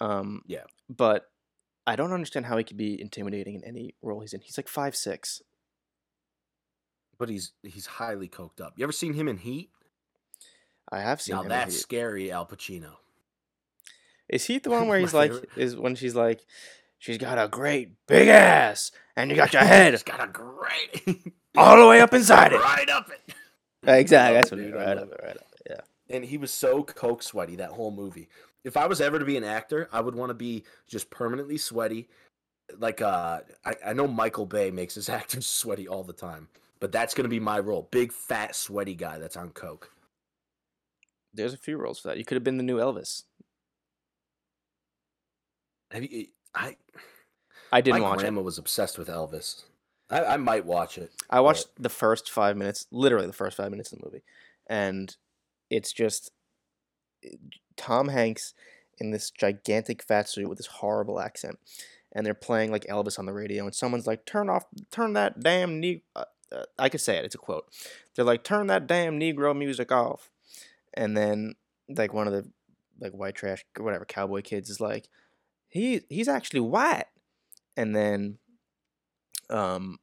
Um, 0.00 0.42
Yeah. 0.46 0.62
But 0.88 1.30
I 1.86 1.96
don't 1.96 2.12
understand 2.12 2.46
how 2.46 2.56
he 2.56 2.64
could 2.64 2.78
be 2.78 2.98
intimidating 2.98 3.56
in 3.56 3.64
any 3.64 3.94
role 4.00 4.20
he's 4.20 4.32
in. 4.32 4.40
He's 4.40 4.56
like 4.56 4.68
five 4.68 4.96
six. 4.96 5.42
But 7.18 7.28
he's 7.28 7.52
he's 7.62 7.84
highly 7.86 8.28
coked 8.28 8.60
up. 8.62 8.72
You 8.76 8.84
ever 8.84 8.92
seen 8.92 9.12
him 9.12 9.28
in 9.28 9.36
Heat? 9.36 9.68
I 10.90 11.00
have 11.00 11.20
seen 11.20 11.34
Now 11.34 11.40
him. 11.42 11.46
in 11.46 11.50
that's 11.50 11.78
scary, 11.78 12.32
Al 12.32 12.46
Pacino. 12.46 12.94
Is 14.28 14.46
he 14.46 14.58
the 14.58 14.70
one 14.76 14.88
where 14.88 14.98
he's 14.98 15.14
like 15.14 15.32
is 15.56 15.76
when 15.76 15.94
she's 15.94 16.14
like, 16.14 16.44
she's 16.98 17.18
got 17.18 17.38
a 17.38 17.48
great 17.48 18.06
big 18.06 18.28
ass 18.28 18.90
and 19.16 19.30
you 19.30 19.36
got 19.36 19.52
your 19.52 19.62
head 19.64 19.92
He's 19.94 20.02
got 20.02 20.22
a 20.22 20.26
great 20.26 21.32
all 21.56 21.76
the 21.76 21.86
way 21.86 22.00
up 22.00 22.12
inside 22.14 22.52
it. 22.52 22.60
right 22.60 22.88
up 22.88 23.10
it. 23.10 23.34
Exactly. 23.86 24.34
That's 24.36 24.50
what 24.50 24.56
Dude, 24.58 24.66
he 24.68 24.72
right 24.72 24.96
up 24.98 25.12
it. 25.12 25.20
Right 25.22 25.36
up 25.36 25.46
it. 25.52 25.62
Yeah. 25.70 26.16
And 26.16 26.24
he 26.24 26.38
was 26.38 26.50
so 26.50 26.82
coke 26.82 27.22
sweaty 27.22 27.56
that 27.56 27.70
whole 27.70 27.90
movie. 27.90 28.28
If 28.64 28.76
I 28.78 28.86
was 28.86 29.00
ever 29.00 29.18
to 29.18 29.24
be 29.26 29.36
an 29.36 29.44
actor, 29.44 29.88
I 29.92 30.00
would 30.00 30.14
want 30.14 30.30
to 30.30 30.34
be 30.34 30.64
just 30.88 31.10
permanently 31.10 31.58
sweaty. 31.58 32.08
Like 32.78 33.02
uh 33.02 33.40
I, 33.64 33.74
I 33.86 33.92
know 33.92 34.06
Michael 34.08 34.46
Bay 34.46 34.70
makes 34.70 34.94
his 34.94 35.08
actors 35.10 35.46
sweaty 35.46 35.86
all 35.86 36.02
the 36.02 36.14
time. 36.14 36.48
but 36.80 36.90
that's 36.92 37.12
gonna 37.14 37.28
be 37.28 37.40
my 37.40 37.58
role. 37.58 37.88
Big 37.90 38.10
fat 38.12 38.56
sweaty 38.56 38.94
guy 38.94 39.18
that's 39.18 39.36
on 39.36 39.50
coke. 39.50 39.90
There's 41.34 41.52
a 41.52 41.58
few 41.58 41.76
roles 41.76 41.98
for 42.00 42.08
that. 42.08 42.16
You 42.18 42.24
could 42.24 42.36
have 42.36 42.44
been 42.44 42.56
the 42.56 42.62
new 42.62 42.78
Elvis. 42.78 43.24
Have 45.94 46.02
you? 46.10 46.26
I 46.54 46.76
I 47.72 47.80
didn't 47.80 48.00
my 48.00 48.08
watch 48.10 48.18
grandma 48.18 48.40
it. 48.40 48.44
was 48.44 48.58
obsessed 48.58 48.98
with 48.98 49.08
Elvis. 49.08 49.62
I, 50.10 50.24
I 50.24 50.36
might 50.36 50.66
watch 50.66 50.98
it. 50.98 51.12
I 51.30 51.40
watched 51.40 51.68
the 51.78 51.88
first 51.88 52.30
five 52.30 52.56
minutes, 52.56 52.86
literally 52.90 53.26
the 53.26 53.32
first 53.32 53.56
five 53.56 53.70
minutes 53.70 53.92
of 53.92 53.98
the 54.00 54.04
movie, 54.04 54.22
and 54.66 55.16
it's 55.70 55.92
just 55.92 56.30
Tom 57.76 58.08
Hanks 58.08 58.54
in 58.98 59.12
this 59.12 59.30
gigantic 59.30 60.02
fat 60.02 60.28
suit 60.28 60.48
with 60.48 60.58
this 60.58 60.66
horrible 60.66 61.20
accent, 61.20 61.58
and 62.12 62.26
they're 62.26 62.34
playing 62.34 62.70
like 62.70 62.84
Elvis 62.86 63.18
on 63.18 63.26
the 63.26 63.32
radio, 63.32 63.64
and 63.64 63.74
someone's 63.74 64.06
like, 64.06 64.26
"Turn 64.26 64.50
off, 64.50 64.66
turn 64.90 65.12
that 65.14 65.40
damn 65.40 65.80
ne." 65.80 66.02
Uh, 66.14 66.24
uh, 66.52 66.64
I 66.78 66.88
could 66.88 67.00
say 67.00 67.16
it. 67.16 67.24
It's 67.24 67.34
a 67.34 67.38
quote. 67.38 67.66
They're 68.14 68.24
like, 68.24 68.44
"Turn 68.44 68.66
that 68.66 68.86
damn 68.86 69.18
Negro 69.18 69.56
music 69.56 69.90
off," 69.90 70.30
and 70.92 71.16
then 71.16 71.54
like 71.88 72.12
one 72.12 72.26
of 72.26 72.32
the 72.32 72.50
like 73.00 73.12
white 73.12 73.34
trash 73.34 73.64
whatever 73.78 74.04
cowboy 74.04 74.42
kids 74.42 74.70
is 74.70 74.80
like, 74.80 75.08
"He 75.74 76.00
he's 76.08 76.28
actually 76.28 76.60
white," 76.60 77.04
and 77.76 77.94
then 77.94 78.38
um 79.50 79.98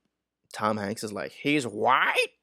Tom 0.51 0.77
Hanks 0.77 1.03
is 1.03 1.11
like, 1.11 1.31
he's 1.31 1.65
white. 1.65 2.33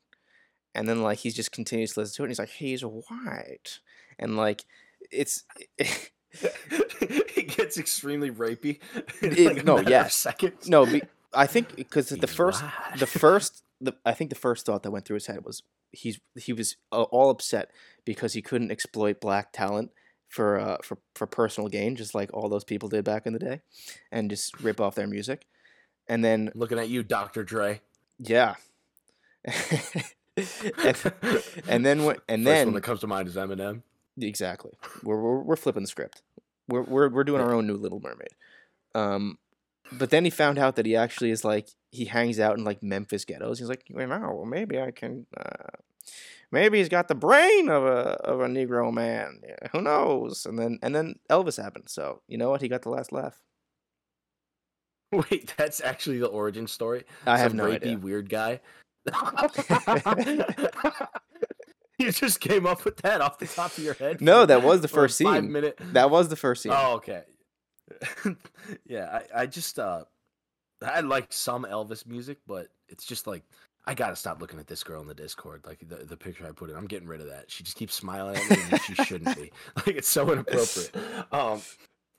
And 0.74 0.88
then 0.88 1.02
like 1.02 1.18
he's 1.18 1.34
just 1.34 1.52
continues 1.52 1.94
to 1.94 2.00
listen 2.00 2.16
to 2.16 2.22
it 2.22 2.26
and 2.26 2.30
he's 2.30 2.38
like, 2.38 2.50
he's 2.50 2.82
white. 2.82 3.80
And 4.18 4.36
like 4.36 4.64
it's 5.10 5.44
it 5.78 7.56
gets 7.56 7.78
extremely 7.78 8.30
rapey. 8.30 8.80
Like, 9.22 9.64
no, 9.64 9.80
yes. 9.80 10.26
no, 10.66 10.86
be, 10.86 11.02
I 11.34 11.46
think 11.46 11.76
because 11.76 12.08
the 12.10 12.26
first 12.26 12.62
the 12.98 13.06
first 13.06 13.62
the 13.80 13.94
I 14.04 14.12
think 14.12 14.30
the 14.30 14.36
first 14.36 14.66
thought 14.66 14.82
that 14.82 14.90
went 14.90 15.04
through 15.04 15.14
his 15.14 15.26
head 15.26 15.44
was 15.44 15.62
he's 15.90 16.20
he 16.36 16.52
was 16.52 16.76
uh, 16.92 17.02
all 17.02 17.30
upset 17.30 17.70
because 18.04 18.34
he 18.34 18.42
couldn't 18.42 18.70
exploit 18.70 19.20
black 19.20 19.52
talent 19.52 19.90
for 20.28 20.58
uh 20.60 20.76
for 20.82 20.98
for 21.14 21.26
personal 21.26 21.68
gain 21.68 21.96
just 21.96 22.14
like 22.14 22.30
all 22.34 22.48
those 22.48 22.64
people 22.64 22.88
did 22.88 23.04
back 23.04 23.26
in 23.26 23.32
the 23.32 23.38
day 23.38 23.62
and 24.12 24.30
just 24.30 24.60
rip 24.60 24.80
off 24.80 24.94
their 24.94 25.06
music. 25.06 25.46
And 26.08 26.24
then 26.24 26.50
looking 26.54 26.78
at 26.78 26.88
you, 26.88 27.02
Dr. 27.02 27.44
Dre. 27.44 27.82
yeah. 28.18 28.54
and, 29.44 31.12
and 31.68 31.86
then 31.86 32.04
when 32.04 32.16
and 32.28 32.44
First 32.44 32.44
then 32.44 32.66
one 32.68 32.74
that 32.74 32.82
comes 32.82 33.00
to 33.00 33.06
mind 33.06 33.28
is 33.28 33.36
Eminem. 33.36 33.82
Exactly. 34.20 34.72
We're, 35.02 35.20
we're 35.20 35.42
we're 35.42 35.56
flipping 35.56 35.82
the 35.82 35.88
script. 35.88 36.22
We're 36.68 36.82
we're 36.82 37.08
we're 37.08 37.24
doing 37.24 37.40
our 37.40 37.54
own 37.54 37.66
new 37.66 37.76
Little 37.76 38.00
Mermaid. 38.00 38.34
Um, 38.94 39.38
but 39.92 40.10
then 40.10 40.24
he 40.24 40.30
found 40.30 40.58
out 40.58 40.76
that 40.76 40.86
he 40.86 40.96
actually 40.96 41.30
is 41.30 41.44
like 41.44 41.68
he 41.90 42.06
hangs 42.06 42.38
out 42.38 42.58
in 42.58 42.64
like 42.64 42.82
Memphis 42.82 43.24
ghettos. 43.24 43.58
He's 43.58 43.68
like, 43.68 43.84
well, 43.90 44.44
maybe 44.44 44.80
I 44.80 44.90
can. 44.90 45.26
Uh, 45.36 45.78
maybe 46.50 46.78
he's 46.78 46.88
got 46.88 47.08
the 47.08 47.14
brain 47.14 47.68
of 47.68 47.84
a 47.84 48.16
of 48.24 48.40
a 48.40 48.46
Negro 48.46 48.92
man. 48.92 49.40
Yeah, 49.46 49.68
who 49.72 49.80
knows? 49.82 50.46
And 50.46 50.58
then 50.58 50.78
and 50.82 50.94
then 50.94 51.16
Elvis 51.30 51.62
happened. 51.62 51.88
So 51.88 52.22
you 52.28 52.38
know 52.38 52.50
what? 52.50 52.62
He 52.62 52.68
got 52.68 52.82
the 52.82 52.90
last 52.90 53.12
laugh. 53.12 53.40
Wait, 55.12 55.54
that's 55.56 55.80
actually 55.80 56.18
the 56.18 56.26
origin 56.26 56.66
story. 56.66 57.04
I 57.26 57.38
have 57.38 57.52
Some 57.52 57.58
no 57.58 57.66
rapey 57.66 57.74
idea. 57.76 57.98
weird 57.98 58.28
guy. 58.28 58.60
you 61.98 62.12
just 62.12 62.40
came 62.40 62.66
up 62.66 62.84
with 62.84 62.98
that 62.98 63.22
off 63.22 63.38
the 63.38 63.46
top 63.46 63.76
of 63.78 63.82
your 63.82 63.94
head. 63.94 64.20
No, 64.20 64.44
that 64.44 64.62
was 64.62 64.82
the 64.82 64.88
first 64.88 65.22
five 65.22 65.42
scene. 65.42 65.52
Minute. 65.52 65.78
That 65.92 66.10
was 66.10 66.28
the 66.28 66.36
first 66.36 66.62
scene. 66.62 66.72
Oh, 66.74 66.96
okay. 66.96 67.22
yeah, 68.86 69.20
I, 69.34 69.42
I 69.42 69.46
just 69.46 69.78
uh, 69.78 70.04
I 70.82 71.00
like 71.00 71.32
some 71.32 71.64
Elvis 71.64 72.06
music, 72.06 72.38
but 72.46 72.68
it's 72.88 73.06
just 73.06 73.26
like 73.26 73.44
I 73.86 73.94
gotta 73.94 74.16
stop 74.16 74.40
looking 74.40 74.58
at 74.58 74.66
this 74.66 74.82
girl 74.84 75.00
in 75.00 75.08
the 75.08 75.14
Discord. 75.14 75.62
Like 75.66 75.78
the, 75.88 75.96
the 76.04 76.16
picture 76.16 76.46
I 76.46 76.50
put 76.52 76.68
in, 76.70 76.76
I'm 76.76 76.86
getting 76.86 77.08
rid 77.08 77.20
of 77.22 77.28
that. 77.28 77.50
She 77.50 77.64
just 77.64 77.76
keeps 77.76 77.94
smiling 77.94 78.36
at 78.36 78.50
me, 78.50 78.56
and 78.70 78.80
she 78.82 78.94
shouldn't 78.94 79.34
be. 79.36 79.50
Like 79.76 79.96
it's 79.96 80.08
so 80.08 80.30
inappropriate. 80.32 80.94
Um, 81.32 81.62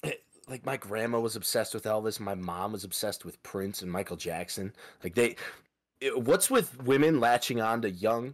it- 0.04 0.24
like 0.48 0.66
my 0.66 0.78
grandma 0.78 1.20
was 1.20 1.36
obsessed 1.36 1.76
with 1.76 1.84
Elvis. 1.84 2.20
My 2.20 2.34
mom 2.34 2.72
was 2.72 2.84
obsessed 2.84 3.24
with 3.24 3.42
Prince 3.44 3.84
and 3.84 3.92
Michael 3.92 4.18
Jackson. 4.18 4.74
Like 5.04 5.14
they, 5.14 5.36
it- 6.02 6.20
what's 6.24 6.50
with 6.50 6.82
women 6.82 7.20
latching 7.20 7.62
on 7.62 7.84
to 7.84 7.90
young 7.92 8.34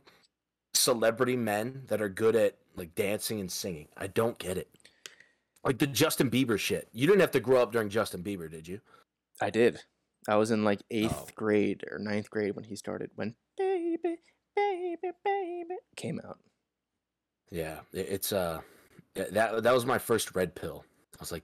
celebrity 0.74 1.36
men 1.36 1.84
that 1.88 2.02
are 2.02 2.10
good 2.10 2.36
at 2.38 2.56
like 2.78 2.96
dancing 2.96 3.42
and 3.42 3.52
singing? 3.52 3.88
I 3.98 4.08
don't 4.08 4.40
get 4.40 4.58
it. 4.58 4.70
Like 5.66 5.80
the 5.80 5.88
Justin 5.88 6.30
Bieber 6.30 6.58
shit. 6.60 6.88
You 6.94 7.06
didn't 7.08 7.22
have 7.22 7.32
to 7.32 7.40
grow 7.42 7.62
up 7.62 7.72
during 7.74 7.90
Justin 7.90 8.24
Bieber, 8.24 8.50
did 8.50 8.68
you? 8.68 8.80
I 9.42 9.50
did. 9.50 9.82
I 10.28 10.36
was 10.38 10.52
in 10.52 10.64
like 10.64 10.82
eighth 10.92 11.14
Oh. 11.16 11.28
grade 11.36 11.84
or 11.92 12.00
ninth 12.00 12.30
grade 12.30 12.56
when 12.56 12.66
he 12.66 12.76
started. 12.76 13.12
When 13.16 13.36
baby, 13.58 14.18
baby, 14.56 14.98
baby 15.24 15.76
came 15.96 16.20
out. 16.26 16.40
Yeah, 17.52 17.80
it's 17.94 18.32
uh, 18.34 18.62
that 19.16 19.64
that 19.64 19.74
was 19.74 19.86
my 19.86 19.98
first 20.00 20.36
red 20.36 20.56
pill. 20.56 20.84
I 21.14 21.18
was 21.22 21.32
like, 21.32 21.44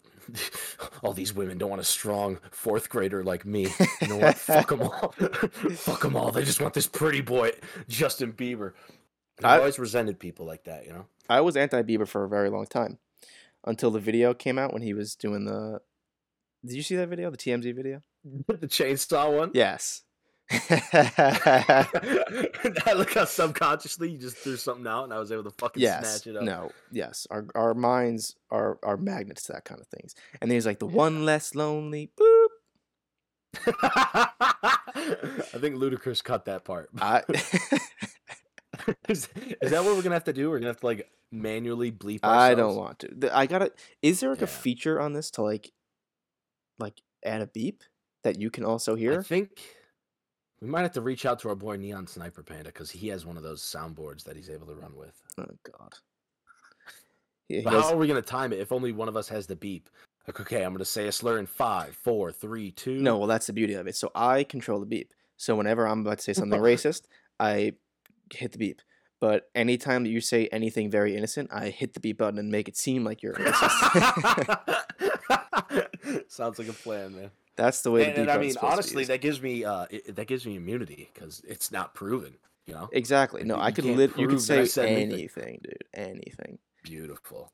all 1.03 1.13
these 1.13 1.33
women 1.33 1.57
don't 1.57 1.69
want 1.69 1.81
a 1.81 1.85
strong 1.85 2.39
fourth 2.51 2.89
grader 2.89 3.23
like 3.23 3.45
me. 3.45 3.67
You 4.01 4.07
know 4.09 4.17
what? 4.17 4.37
Fuck 4.37 4.69
them 4.69 4.81
all. 4.81 5.11
Fuck 5.75 6.01
them 6.01 6.15
all. 6.17 6.31
They 6.31 6.43
just 6.43 6.59
want 6.59 6.73
this 6.73 6.87
pretty 6.87 7.21
boy, 7.21 7.51
Justin 7.87 8.33
Bieber. 8.33 8.73
I- 9.43 9.53
I've 9.55 9.59
always 9.59 9.79
resented 9.79 10.19
people 10.19 10.45
like 10.45 10.65
that, 10.65 10.85
you 10.85 10.91
know. 10.91 11.05
I 11.29 11.39
was 11.41 11.55
anti 11.55 11.81
Bieber 11.83 12.07
for 12.07 12.23
a 12.25 12.29
very 12.29 12.49
long 12.49 12.65
time, 12.65 12.97
until 13.63 13.91
the 13.91 13.99
video 13.99 14.33
came 14.33 14.57
out 14.59 14.73
when 14.73 14.81
he 14.81 14.93
was 14.93 15.15
doing 15.15 15.45
the. 15.45 15.79
Did 16.65 16.75
you 16.75 16.83
see 16.83 16.95
that 16.97 17.07
video? 17.09 17.29
The 17.31 17.37
TMZ 17.37 17.73
video? 17.75 18.01
the 18.47 18.67
chainsaw 18.67 19.35
one. 19.35 19.51
Yes. 19.53 20.03
I 20.51 21.87
look 22.95 23.13
how 23.13 23.25
subconsciously 23.25 24.11
you 24.11 24.17
just 24.17 24.37
threw 24.37 24.57
something 24.57 24.85
out, 24.85 25.05
and 25.05 25.13
I 25.13 25.19
was 25.19 25.31
able 25.31 25.45
to 25.45 25.51
fucking 25.51 25.81
yes. 25.81 26.23
snatch 26.23 26.27
it 26.27 26.37
up. 26.37 26.43
No. 26.43 26.71
Yes. 26.91 27.25
Our 27.31 27.47
our 27.55 27.73
minds 27.73 28.35
are 28.49 28.77
are 28.83 28.97
magnets 28.97 29.43
to 29.43 29.53
that 29.53 29.63
kind 29.65 29.79
of 29.79 29.87
things. 29.87 30.13
And 30.41 30.51
then 30.51 30.55
he's 30.55 30.65
like 30.65 30.79
the 30.79 30.87
one 30.87 31.25
less 31.25 31.55
lonely. 31.55 32.11
Boop. 32.19 32.47
I 33.67 34.29
think 35.57 35.75
Ludacris 35.75 36.23
cut 36.23 36.45
that 36.45 36.65
part. 36.65 36.89
I. 36.99 37.23
is, 39.07 39.29
is 39.61 39.71
that 39.71 39.83
what 39.83 39.95
we're 39.95 40.01
gonna 40.01 40.15
have 40.15 40.23
to 40.25 40.33
do? 40.33 40.49
We're 40.49 40.59
gonna 40.59 40.69
have 40.69 40.79
to 40.81 40.85
like 40.85 41.09
manually 41.31 41.91
bleep. 41.91 42.19
I 42.23 42.55
don't 42.55 42.75
want 42.75 42.99
to. 42.99 43.35
I 43.35 43.45
gotta. 43.45 43.71
Is 44.01 44.19
there 44.19 44.31
like 44.31 44.39
Yeah. 44.39 44.45
a 44.45 44.47
feature 44.47 44.99
on 44.99 45.13
this 45.13 45.31
to 45.31 45.43
like, 45.43 45.71
like 46.79 47.01
add 47.23 47.41
a 47.41 47.47
beep 47.47 47.83
that 48.23 48.39
you 48.39 48.49
can 48.49 48.63
also 48.63 48.95
hear? 48.95 49.19
I 49.19 49.23
think 49.23 49.49
we 50.61 50.67
might 50.67 50.81
have 50.81 50.91
to 50.93 51.01
reach 51.01 51.25
out 51.25 51.39
to 51.39 51.49
our 51.49 51.55
boy 51.55 51.75
Neon 51.77 52.07
Sniper 52.07 52.43
Panda 52.43 52.65
because 52.65 52.91
he 52.91 53.07
has 53.09 53.25
one 53.25 53.37
of 53.37 53.43
those 53.43 53.61
soundboards 53.61 54.23
that 54.25 54.35
he's 54.35 54.49
able 54.49 54.67
to 54.67 54.75
run 54.75 54.95
with. 54.95 55.19
Oh 55.37 55.45
God. 55.77 55.93
He, 57.47 57.55
he 57.57 57.61
But 57.61 57.71
goes- 57.71 57.83
how 57.83 57.93
are 57.93 57.97
we 57.97 58.07
gonna 58.07 58.21
time 58.21 58.53
it 58.53 58.59
if 58.59 58.71
only 58.71 58.91
one 58.91 59.07
of 59.09 59.17
us 59.17 59.27
has 59.29 59.47
the 59.47 59.55
beep? 59.55 59.89
Like, 60.27 60.39
okay, 60.39 60.63
I'm 60.63 60.71
gonna 60.73 60.85
say 60.85 61.07
a 61.07 61.11
slur 61.11 61.39
in 61.39 61.47
five, 61.47 61.95
four, 62.03 62.31
three, 62.31 62.71
two. 62.71 62.99
no, 63.01 63.17
well 63.17 63.27
that's 63.27 63.47
the 63.47 63.53
beauty 63.53 63.73
of 63.73 63.87
it. 63.87 63.95
So 63.95 64.11
I 64.13 64.43
control 64.43 64.79
the 64.79 64.85
beep. 64.85 65.13
So 65.37 65.55
whenever 65.55 65.87
I'm 65.87 66.01
about 66.01 66.19
to 66.19 66.23
say 66.23 66.33
something 66.33 66.59
racist, 66.61 67.03
I 67.39 67.73
hit 68.31 68.51
the 68.51 68.59
beep. 68.59 68.81
But 69.19 69.49
anytime 69.53 70.03
that 70.03 70.09
you 70.09 70.19
say 70.21 70.47
anything 70.51 70.89
very 70.89 71.15
innocent, 71.15 71.49
I 71.53 71.69
hit 71.69 71.93
the 71.93 71.99
beep 71.99 72.17
button 72.19 72.39
and 72.39 72.49
make 72.51 72.67
it 72.67 72.75
seem 72.77 73.03
like 73.03 73.21
you're 73.21 73.33
racist. 73.33 74.57
Sounds 76.27 76.57
like 76.59 76.67
a 76.67 76.73
plan, 76.73 77.15
man. 77.15 77.31
That's 77.61 77.83
the 77.83 77.91
way 77.91 78.05
And, 78.05 78.15
the 78.15 78.21
and 78.21 78.31
I 78.31 78.39
mean, 78.39 78.53
supposed 78.53 78.59
to 78.59 78.65
be 78.65 78.73
honestly, 78.73 79.05
that 79.05 79.21
gives 79.21 79.39
me 79.39 79.63
uh, 79.63 79.85
it, 79.91 80.15
that 80.15 80.25
gives 80.25 80.47
me 80.47 80.55
immunity 80.55 81.11
because 81.13 81.43
it's 81.47 81.71
not 81.71 81.93
proven. 81.93 82.33
You 82.65 82.73
know, 82.73 82.89
exactly. 82.91 83.43
No, 83.43 83.57
you- 83.57 83.61
I 83.61 83.71
could 83.71 83.83
can't. 83.85 83.99
You 83.99 84.07
could 84.07 84.29
prove 84.29 84.47
that 84.47 84.59
I 84.59 84.63
say 84.63 84.95
anything. 84.95 85.13
anything, 85.13 85.59
dude. 85.63 85.83
Anything. 85.93 86.57
beautiful. 86.83 87.51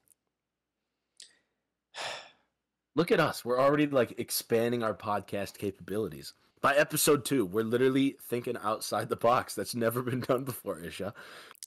Look 2.96 3.12
at 3.12 3.20
us. 3.20 3.44
We're 3.44 3.60
already 3.60 3.86
like 3.88 4.18
expanding 4.18 4.82
our 4.82 4.94
podcast 4.94 5.58
capabilities. 5.58 6.34
By 6.62 6.76
episode 6.76 7.26
two, 7.26 7.46
we're 7.46 7.66
literally 7.66 8.16
thinking 8.30 8.56
outside 8.64 9.10
the 9.10 9.18
box. 9.18 9.56
That's 9.56 9.76
never 9.76 10.02
been 10.10 10.22
done 10.22 10.46
before, 10.46 10.80
Isha. 10.80 11.14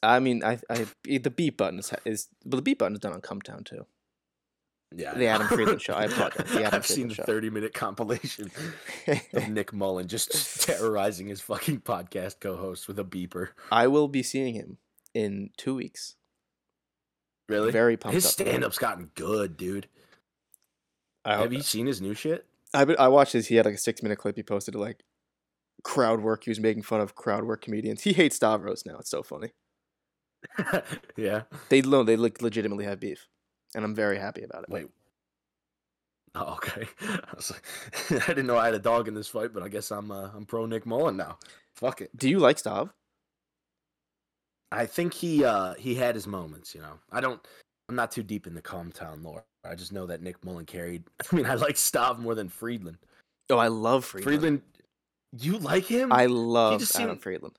I 0.02 0.18
mean, 0.18 0.42
I, 0.42 0.58
I 0.70 0.86
the 1.04 1.30
beep 1.30 1.58
button 1.58 1.78
is, 1.78 1.92
is 2.06 2.28
well, 2.46 2.56
the 2.56 2.62
beep 2.62 2.78
button 2.78 2.94
is 2.94 3.00
done 3.00 3.12
on 3.12 3.20
Cumtown 3.20 3.66
too. 3.66 3.84
Yeah, 4.96 5.14
The. 5.14 5.26
Adam 5.26 5.46
Friedland 5.48 5.80
Show. 5.82 5.92
I 5.94 6.04
apologize. 6.04 6.50
The 6.50 6.64
Adam 6.64 6.76
I've 6.78 6.86
seen 6.86 7.08
the 7.08 7.14
Show. 7.14 7.22
thirty-minute 7.24 7.74
compilation 7.74 8.50
of 9.32 9.48
Nick 9.48 9.72
Mullen 9.72 10.08
just 10.08 10.62
terrorizing 10.66 11.28
his 11.28 11.40
fucking 11.40 11.80
podcast 11.82 12.40
co-host 12.40 12.88
with 12.88 12.98
a 12.98 13.04
beeper. 13.04 13.48
I 13.70 13.86
will 13.86 14.08
be 14.08 14.22
seeing 14.22 14.54
him 14.54 14.78
in 15.14 15.50
two 15.56 15.74
weeks. 15.76 16.16
Really? 17.48 17.70
Very 17.72 17.96
pumped 17.96 18.14
his 18.14 18.26
up 18.26 18.32
stand-up's 18.32 18.78
gotten 18.78 19.10
good, 19.14 19.56
dude. 19.56 19.88
I, 21.24 21.36
Have 21.38 21.52
you 21.52 21.62
seen 21.62 21.86
his 21.86 22.00
new 22.00 22.14
shit? 22.14 22.46
I, 22.72 22.82
I 22.98 23.08
watched 23.08 23.32
his. 23.32 23.48
He 23.48 23.56
had 23.56 23.66
like 23.66 23.74
a 23.74 23.78
six 23.78 24.02
minute 24.02 24.18
clip 24.18 24.36
he 24.36 24.42
posted 24.42 24.74
of 24.74 24.80
like 24.80 25.02
crowd 25.84 26.20
work. 26.20 26.44
He 26.44 26.50
was 26.50 26.60
making 26.60 26.82
fun 26.82 27.00
of 27.00 27.14
crowd 27.14 27.44
work 27.44 27.62
comedians. 27.62 28.02
He 28.02 28.12
hates 28.12 28.36
Stavros 28.36 28.84
now. 28.86 28.96
It's 28.98 29.10
so 29.10 29.22
funny. 29.22 29.50
yeah. 31.16 31.42
They 31.68 31.82
lo- 31.82 32.02
they 32.04 32.16
like 32.16 32.40
legitimately 32.42 32.84
have 32.84 33.00
beef, 33.00 33.26
and 33.74 33.84
I'm 33.84 33.94
very 33.94 34.18
happy 34.18 34.42
about 34.42 34.64
it. 34.64 34.70
Wait. 34.70 34.86
Oh, 36.34 36.54
okay. 36.54 36.86
I 37.02 37.16
like, 37.34 37.64
I 38.28 38.28
didn't 38.28 38.46
know 38.46 38.56
I 38.56 38.66
had 38.66 38.74
a 38.74 38.78
dog 38.78 39.08
in 39.08 39.14
this 39.14 39.28
fight, 39.28 39.52
but 39.52 39.62
I 39.62 39.68
guess 39.68 39.90
I'm 39.90 40.10
uh, 40.10 40.30
I'm 40.34 40.46
pro 40.46 40.66
Nick 40.66 40.86
Mullen 40.86 41.16
now. 41.16 41.38
Fuck 41.74 42.00
it. 42.02 42.16
Do 42.16 42.28
you 42.28 42.38
like 42.38 42.56
Stav? 42.56 42.90
I 44.72 44.86
think 44.86 45.12
he 45.14 45.44
uh 45.44 45.74
he 45.74 45.94
had 45.94 46.14
his 46.14 46.26
moments, 46.26 46.74
you 46.74 46.80
know. 46.80 46.98
I 47.10 47.20
don't 47.20 47.40
I'm 47.88 47.96
not 47.96 48.12
too 48.12 48.22
deep 48.22 48.46
in 48.46 48.54
the 48.54 48.62
Cumtown 48.62 49.24
lore. 49.24 49.44
I 49.64 49.74
just 49.74 49.92
know 49.92 50.06
that 50.06 50.22
Nick 50.22 50.44
Mullen 50.44 50.66
carried 50.66 51.02
I 51.32 51.34
mean 51.34 51.46
I 51.46 51.54
like 51.54 51.74
Stav 51.74 52.18
more 52.18 52.34
than 52.34 52.48
Friedland. 52.48 52.98
Oh, 53.50 53.58
I 53.58 53.66
love 53.68 54.04
Friedland. 54.04 54.40
Friedland 54.40 54.62
you 55.36 55.58
like 55.58 55.84
him? 55.84 56.12
I 56.12 56.26
love 56.26 56.78
just 56.80 56.94
Adam 56.96 57.10
seemed- 57.10 57.22
Friedland. 57.22 57.56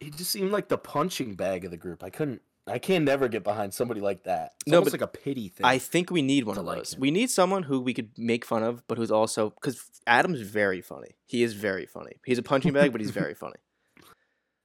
he 0.00 0.10
just 0.10 0.30
seemed 0.30 0.50
like 0.50 0.68
the 0.68 0.78
punching 0.78 1.34
bag 1.34 1.64
of 1.64 1.70
the 1.70 1.76
group. 1.76 2.02
I 2.02 2.10
couldn't 2.10 2.42
I 2.70 2.78
can 2.78 3.04
never 3.04 3.28
get 3.28 3.44
behind 3.44 3.72
somebody 3.74 4.00
like 4.00 4.24
that. 4.24 4.52
It's 4.60 4.70
No, 4.70 4.78
almost 4.78 4.92
but 4.92 5.00
like 5.00 5.08
a 5.14 5.18
pity 5.18 5.48
thing. 5.48 5.64
I 5.66 5.78
think 5.78 6.10
we 6.10 6.22
need 6.22 6.44
one 6.44 6.58
of 6.58 6.64
like 6.64 6.78
those. 6.78 6.94
him. 6.94 7.00
We 7.00 7.10
need 7.10 7.30
someone 7.30 7.62
who 7.64 7.80
we 7.80 7.94
could 7.94 8.10
make 8.18 8.44
fun 8.44 8.62
of, 8.62 8.86
but 8.88 8.98
who's 8.98 9.10
also 9.10 9.50
because 9.50 9.82
Adam's 10.06 10.40
very 10.40 10.80
funny. 10.80 11.16
He 11.26 11.42
is 11.42 11.54
very 11.54 11.86
funny. 11.86 12.12
He's 12.24 12.38
a 12.38 12.42
punching 12.42 12.72
bag, 12.72 12.92
but 12.92 13.00
he's 13.00 13.10
very 13.10 13.34
funny. 13.44 13.56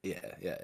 Yeah, 0.04 0.20
yeah, 0.42 0.58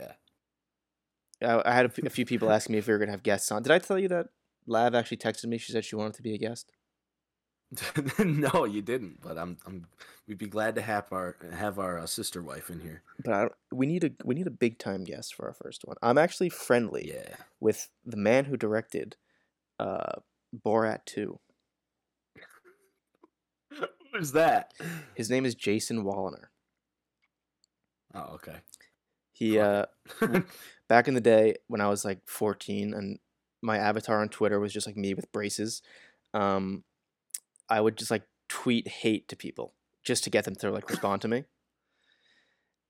yeah. 1.42 1.50
I, 1.64 1.70
I 1.72 1.74
had 1.74 1.86
a, 1.86 1.90
f- 1.90 2.00
a 2.06 2.10
few 2.10 2.26
people 2.26 2.52
asking 2.52 2.74
me 2.74 2.80
if 2.80 2.88
we 2.88 2.94
were 2.94 3.00
gonna 3.00 3.12
have 3.12 3.24
guests 3.24 3.52
on. 3.52 3.64
Did 3.64 3.72
I 3.72 3.80
tell 3.80 3.98
you 3.98 4.08
that 4.10 4.28
Lav 4.68 4.94
actually 4.96 5.18
texted 5.18 5.46
me? 5.46 5.58
She 5.58 5.72
said 5.72 5.86
she 5.86 5.96
wanted 5.96 6.16
to 6.16 6.22
be 6.22 6.34
a 6.34 6.38
guest. 6.38 6.72
no, 8.20 8.66
you 8.66 8.82
didn't. 8.82 9.22
But 9.22 9.38
I'm, 9.38 9.58
I'm. 9.66 9.86
We'd 10.28 10.38
be 10.38 10.48
glad 10.48 10.76
to 10.76 10.82
have 10.82 11.12
our 11.12 11.36
have 11.52 11.78
our 11.80 12.00
uh, 12.00 12.06
sister 12.08 12.42
wife 12.42 12.70
in 12.70 12.80
here. 12.80 13.04
But 13.24 13.34
I 13.34 13.40
don't, 13.42 13.54
we 13.72 13.86
need 13.86 14.04
a 14.04 14.12
we 14.24 14.36
need 14.36 14.48
a 14.48 14.52
big 14.52 14.80
time 14.80 15.04
guest 15.04 15.36
for 15.36 15.46
our 15.48 15.54
first 15.54 15.82
one. 15.86 15.98
I'm 16.02 16.18
actually 16.18 16.50
friendly 16.50 17.12
Yeah. 17.14 17.36
with 17.60 17.90
the 18.06 18.18
man 18.18 18.46
who 18.46 18.58
directed 18.58 19.18
uh, 19.80 20.14
Borat 20.66 21.06
2. 21.06 21.40
Who's 24.14 24.32
that? 24.32 24.74
His 25.16 25.30
name 25.30 25.46
is 25.46 25.56
Jason 25.56 26.04
Woliner. 26.04 26.46
Oh, 28.14 28.34
okay. 28.36 28.58
He 29.32 29.60
uh, 29.60 29.86
back 30.90 31.08
in 31.08 31.14
the 31.14 31.22
day 31.22 31.56
when 31.68 31.80
I 31.82 31.88
was 31.88 32.04
like 32.04 32.20
14 32.26 32.94
and 32.94 33.20
my 33.62 33.78
avatar 33.78 34.22
on 34.22 34.30
Twitter 34.30 34.60
was 34.60 34.74
just 34.74 34.88
like 34.88 34.98
me 34.98 35.14
with 35.14 35.32
braces, 35.32 35.82
um, 36.34 36.84
I 37.70 37.82
would 37.82 37.98
just 37.98 38.12
like 38.12 38.24
tweet 38.48 38.88
hate 38.88 39.28
to 39.30 39.36
people 39.36 39.74
just 40.04 40.24
to 40.24 40.30
get 40.30 40.46
them 40.46 40.56
to 40.58 40.72
like 40.72 40.90
respond 40.90 41.22
to 41.24 41.28
me. 41.28 41.46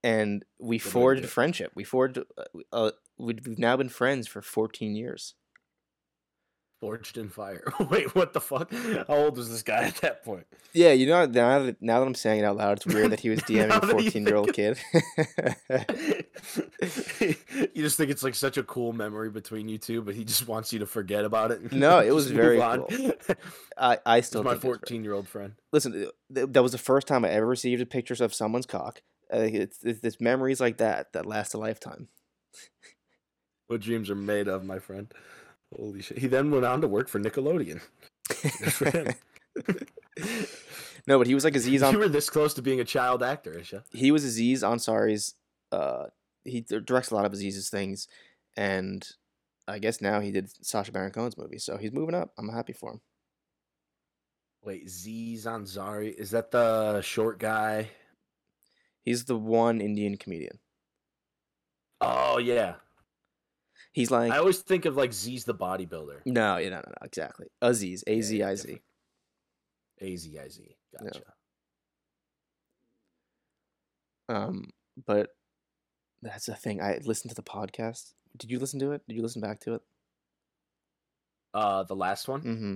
And 0.04 0.46
we 0.60 0.80
Good 0.84 0.96
way 0.96 1.10
to 1.12 1.22
forged 1.22 1.24
it. 1.24 1.28
friendship. 1.28 1.72
We 1.76 1.84
forged. 1.84 2.20
Uh, 2.20 2.44
uh, 2.72 2.92
we've 3.18 3.60
now 3.60 3.76
been 3.78 3.90
friends 3.90 4.28
for 4.28 4.42
14 4.42 4.96
years. 4.96 5.36
Forged 6.80 7.18
in 7.18 7.28
fire. 7.28 7.64
Wait, 7.90 8.16
what 8.16 8.32
the 8.32 8.40
fuck? 8.40 8.72
How 8.74 9.06
old 9.10 9.36
was 9.36 9.50
this 9.50 9.64
guy 9.64 9.84
at 9.84 9.96
that 9.98 10.24
point? 10.24 10.48
Yeah, 10.72 10.94
you 10.94 11.08
know 11.08 11.26
now 11.26 11.60
that 11.60 11.82
now 11.82 12.00
that 12.00 12.08
I'm 12.08 12.16
saying 12.16 12.40
it 12.40 12.44
out 12.46 12.56
loud, 12.56 12.78
it's 12.78 12.86
weird 12.86 13.12
that 13.12 13.20
he 13.20 13.30
was 13.30 13.40
DMing 13.42 13.84
a 13.84 13.86
14 13.86 14.26
year 14.26 14.36
old 14.38 14.54
kid. 14.54 14.80
you 17.74 17.84
just 17.84 17.98
think 17.98 18.10
it's 18.12 18.24
like 18.24 18.36
such 18.36 18.58
a 18.58 18.64
cool 18.64 18.94
memory 18.94 19.30
between 19.30 19.68
you 19.68 19.78
two, 19.78 20.02
but 20.02 20.16
he 20.16 20.24
just 20.24 20.48
wants 20.48 20.72
you 20.72 20.80
to 20.80 20.86
forget 20.86 21.26
about 21.26 21.52
it. 21.52 21.72
No, 21.74 22.00
it 22.00 22.12
was 22.12 22.32
very 22.32 22.58
cool. 22.60 22.88
I 23.78 23.98
I 24.06 24.22
still 24.22 24.44
my 24.44 24.52
think 24.52 24.62
14 24.62 25.04
year 25.04 25.14
old 25.14 25.28
friend. 25.28 25.54
listen, 25.74 25.92
th- 25.92 26.10
th- 26.34 26.48
that 26.52 26.64
was 26.64 26.72
the 26.72 26.78
first 26.78 27.08
time 27.08 27.26
I 27.26 27.30
ever 27.30 27.46
received 27.48 27.82
a 27.82 27.86
pictures 27.86 28.22
of 28.22 28.34
someone's 28.34 28.66
cock. 28.66 29.02
Uh, 29.34 29.40
it's, 29.40 29.84
it's, 29.84 30.04
it's 30.04 30.22
memories 30.22 30.60
like 30.62 30.78
that 30.78 31.14
that 31.14 31.26
last 31.26 31.54
a 31.54 31.58
lifetime. 31.58 32.08
What 33.68 33.82
dreams 33.82 34.10
are 34.10 34.16
made 34.16 34.48
of, 34.48 34.64
my 34.64 34.80
friend. 34.80 35.14
Holy 35.76 36.02
shit. 36.02 36.18
He 36.18 36.28
then 36.28 36.52
went 36.52 36.66
on 36.66 36.82
to 36.82 36.88
work 36.88 37.08
for 37.08 37.20
Nickelodeon. 37.20 37.82
For 38.72 39.14
no, 41.08 41.18
but 41.18 41.28
he 41.28 41.36
was 41.36 41.44
like 41.44 41.56
Aziz 41.56 41.82
you 41.82 41.88
on. 41.88 41.98
were 41.98 42.08
this 42.08 42.30
close 42.30 42.54
to 42.56 42.62
being 42.62 42.80
a 42.80 42.86
child 42.86 43.22
actor, 43.24 43.58
Isha. 43.58 43.84
He 43.92 44.12
was 44.12 44.24
Aziz 44.24 44.64
Ansari's. 44.64 45.36
Uh, 45.72 46.08
he 46.44 46.62
directs 46.62 47.12
a 47.12 47.16
lot 47.16 47.26
of 47.26 47.34
Aziz's 47.34 47.70
things, 47.70 48.08
and 48.58 49.08
I 49.68 49.80
guess 49.80 50.02
now 50.02 50.20
he 50.20 50.32
did 50.32 50.50
Sacha 50.66 50.92
Baron 50.92 51.12
Cohen's 51.12 51.38
movie, 51.38 51.60
so 51.60 51.78
he's 51.78 51.92
moving 51.92 52.16
up. 52.16 52.32
I'm 52.38 52.50
happy 52.50 52.74
for 52.74 52.94
him. 52.94 53.02
Wait, 54.64 54.90
Z 54.90 55.36
Zanzari. 55.40 56.14
Is 56.14 56.32
that 56.32 56.52
the 56.52 57.02
short 57.02 57.40
guy? 57.40 57.90
He's 59.04 59.26
the 59.26 59.38
one 59.38 59.80
Indian 59.80 60.18
comedian. 60.18 60.60
Oh, 62.02 62.38
yeah. 62.38 62.76
He's 63.92 64.12
like 64.12 64.32
I 64.32 64.38
always 64.38 64.60
think 64.60 64.86
of 64.86 64.96
like 64.96 65.14
Z's 65.14 65.46
the 65.46 65.54
bodybuilder. 65.56 66.22
no, 66.26 66.58
no, 66.58 66.70
no, 66.70 66.76
no, 66.78 66.82
exactly. 67.04 67.48
Aziz, 67.62 68.04
A 68.08 68.22
Z 68.22 68.44
I 68.44 68.56
Z. 68.56 68.80
A 70.02 70.16
Z 70.16 70.40
I 70.40 70.48
Z. 70.48 70.76
Gotcha. 71.02 71.22
Um, 74.28 74.70
but 75.08 75.30
that's 76.22 76.46
the 76.46 76.56
thing. 76.56 76.82
I 76.82 77.00
listened 77.04 77.30
to 77.32 77.36
the 77.36 77.42
podcast. 77.44 78.14
Did 78.38 78.52
you 78.52 78.60
listen 78.60 78.80
to 78.80 78.92
it? 78.92 79.02
Did 79.08 79.16
you 79.16 79.24
listen 79.24 79.42
back 79.42 79.60
to 79.62 79.76
it? 79.76 79.82
Uh, 81.54 81.84
the 81.84 81.96
last 81.96 82.28
one. 82.28 82.42
Mm-hmm. 82.42 82.76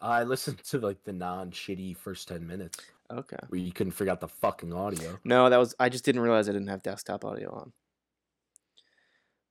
I 0.00 0.24
listened 0.24 0.58
to 0.58 0.78
like 0.78 1.02
the 1.04 1.12
non-shitty 1.12 1.96
first 1.96 2.28
ten 2.28 2.46
minutes 2.46 2.78
Okay. 3.10 3.36
where 3.48 3.60
you 3.60 3.72
couldn't 3.72 3.92
figure 3.92 4.12
out 4.12 4.20
the 4.20 4.28
fucking 4.28 4.72
audio. 4.72 5.18
No, 5.24 5.48
that 5.48 5.56
was 5.56 5.74
I 5.80 5.88
just 5.88 6.04
didn't 6.04 6.20
realize 6.20 6.48
I 6.48 6.52
didn't 6.52 6.68
have 6.68 6.82
desktop 6.82 7.24
audio 7.24 7.50
on. 7.52 7.72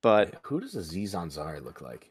But 0.02 0.36
who 0.42 0.60
does 0.60 0.74
Aziz 0.74 1.14
Ansari 1.14 1.62
look 1.62 1.80
like? 1.80 2.10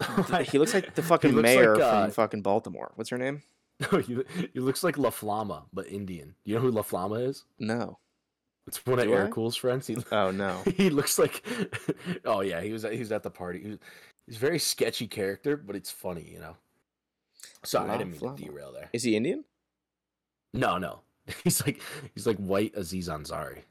he 0.50 0.58
looks 0.58 0.74
like 0.74 0.94
the 0.94 1.02
fucking 1.02 1.34
mayor 1.40 1.74
like, 1.74 1.82
uh, 1.82 2.02
from 2.02 2.10
fucking 2.10 2.42
Baltimore. 2.42 2.92
What's 2.96 3.10
her 3.10 3.18
name? 3.18 3.42
No, 3.80 3.98
he, 4.06 4.18
he 4.52 4.60
looks 4.60 4.82
like 4.82 4.98
La 4.98 5.10
Flama, 5.10 5.64
but 5.72 5.86
Indian. 5.86 6.34
You 6.44 6.56
know 6.56 6.60
who 6.60 6.70
La 6.70 6.82
Flama 6.82 7.26
is? 7.26 7.44
No. 7.58 7.98
It's 8.66 8.84
one 8.86 8.98
of 8.98 9.08
Eric 9.08 9.32
Cool's 9.32 9.56
friends. 9.56 9.86
He, 9.86 9.96
Oh 10.10 10.30
no. 10.30 10.62
he 10.76 10.88
looks 10.88 11.18
like. 11.18 11.44
oh 12.24 12.40
yeah, 12.40 12.60
he 12.60 12.72
was 12.72 12.84
at, 12.84 12.92
he 12.92 13.00
was 13.00 13.12
at 13.12 13.22
the 13.22 13.30
party. 13.30 13.60
He 13.60 13.68
was, 13.68 13.78
he's 14.26 14.36
a 14.36 14.40
very 14.40 14.58
sketchy 14.58 15.06
character, 15.06 15.56
but 15.56 15.76
it's 15.76 15.90
funny, 15.90 16.26
you 16.32 16.38
know. 16.38 16.56
Sorry, 17.62 17.88
La 17.88 17.94
I 17.94 17.98
didn't 17.98 18.12
mean 18.22 18.36
to 18.36 18.42
derail 18.42 18.72
there. 18.72 18.88
Is 18.92 19.02
he 19.02 19.16
Indian? 19.16 19.44
No, 20.54 20.78
no, 20.78 21.00
he's 21.44 21.64
like 21.66 21.80
he's 22.14 22.26
like 22.26 22.38
white 22.38 22.72
Aziz 22.74 23.08
Ansari. 23.08 23.62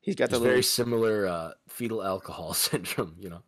He's 0.00 0.14
got 0.14 0.30
the 0.30 0.38
very 0.38 0.62
similar 0.62 1.26
uh, 1.26 1.52
fetal 1.68 2.02
alcohol 2.02 2.54
syndrome, 2.54 3.16
you 3.18 3.30
know. 3.30 3.42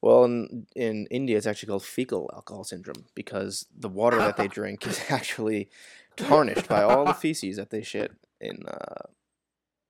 Well, 0.00 0.24
in 0.24 0.66
in 0.74 1.06
India, 1.10 1.36
it's 1.36 1.46
actually 1.46 1.68
called 1.68 1.84
fecal 1.84 2.30
alcohol 2.34 2.64
syndrome 2.64 3.04
because 3.14 3.66
the 3.76 3.88
water 3.88 4.18
that 4.18 4.36
they 4.36 4.48
drink 4.58 4.86
is 4.86 5.00
actually 5.08 5.68
tarnished 6.16 6.68
by 6.68 6.82
all 6.82 7.04
the 7.04 7.14
feces 7.14 7.56
that 7.56 7.70
they 7.70 7.82
shit 7.82 8.12
in. 8.40 8.64
Uh, 8.66 9.08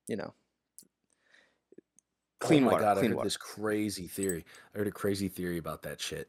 you 0.08 0.16
know. 0.16 0.34
Clean 2.40 2.64
oh 2.64 2.66
my 2.66 2.72
water. 2.72 2.84
God, 2.84 2.98
I 2.98 3.02
heard 3.02 3.14
water. 3.14 3.26
this 3.26 3.36
crazy 3.36 4.08
theory. 4.08 4.44
I 4.74 4.78
heard 4.78 4.88
a 4.88 4.92
crazy 4.92 5.28
theory 5.28 5.58
about 5.58 5.82
that 5.82 6.00
shit. 6.00 6.28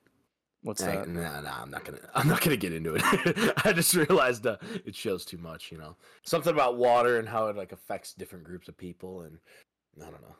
What's 0.63 0.81
Nah, 0.81 0.91
that? 0.91 1.07
Nah, 1.09 1.41
nah, 1.41 1.61
I'm 1.61 1.69
not 1.69 1.83
gonna. 1.83 1.99
I'm 2.15 2.27
not 2.27 2.41
gonna 2.41 2.57
get 2.57 2.73
into 2.73 2.95
it. 2.95 3.03
I 3.65 3.73
just 3.73 3.93
realized 3.93 4.47
uh, 4.47 4.57
it 4.85 4.95
shows 4.95 5.25
too 5.25 5.37
much. 5.37 5.71
You 5.71 5.77
know, 5.77 5.95
something 6.23 6.53
about 6.53 6.77
water 6.77 7.19
and 7.19 7.27
how 7.27 7.47
it 7.47 7.55
like 7.55 7.73
affects 7.73 8.13
different 8.13 8.45
groups 8.45 8.67
of 8.69 8.77
people, 8.77 9.21
and 9.21 9.37
I 10.01 10.09
don't 10.09 10.21
know. 10.21 10.35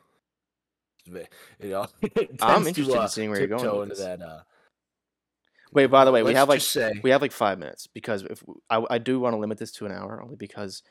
It's 1.00 1.08
ve- 1.08 1.66
You 1.66 1.70
know, 1.72 1.86
I'm 2.40 2.66
interested 2.66 2.94
in 2.94 2.98
uh, 2.98 3.06
seeing 3.06 3.30
where 3.30 3.38
you're 3.38 3.48
going 3.48 3.62
tiptoe 3.62 3.80
with 3.80 3.90
into 3.90 3.96
this. 3.96 4.04
that. 4.04 4.22
Uh, 4.22 4.40
Wait, 5.72 5.86
by 5.86 6.04
the 6.04 6.12
way, 6.12 6.22
we 6.22 6.28
let's 6.28 6.38
have 6.38 6.48
like 6.48 6.60
just 6.60 6.72
say, 6.72 6.92
we 7.02 7.10
have 7.10 7.20
like 7.20 7.32
five 7.32 7.58
minutes 7.58 7.86
because 7.88 8.22
if 8.22 8.42
I, 8.70 8.84
I 8.88 8.98
do 8.98 9.18
want 9.18 9.34
to 9.34 9.38
limit 9.38 9.58
this 9.58 9.72
to 9.72 9.86
an 9.86 9.92
hour 9.92 10.22
only 10.22 10.36
because 10.36 10.82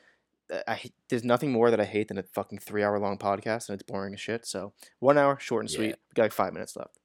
uh, 0.52 0.58
I 0.68 0.80
there's 1.08 1.24
nothing 1.24 1.50
more 1.52 1.70
that 1.70 1.80
I 1.80 1.84
hate 1.86 2.08
than 2.08 2.18
a 2.18 2.22
fucking 2.22 2.58
three 2.58 2.82
hour 2.84 2.98
long 2.98 3.16
podcast 3.16 3.68
and 3.68 3.74
it's 3.74 3.82
boring 3.82 4.12
as 4.12 4.20
shit. 4.20 4.46
So 4.46 4.74
one 5.00 5.16
hour, 5.16 5.38
short 5.40 5.62
and 5.62 5.70
sweet. 5.70 5.86
Yeah. 5.88 5.94
We 6.10 6.14
got 6.14 6.22
like 6.24 6.32
five 6.32 6.52
minutes 6.52 6.76
left. 6.76 6.98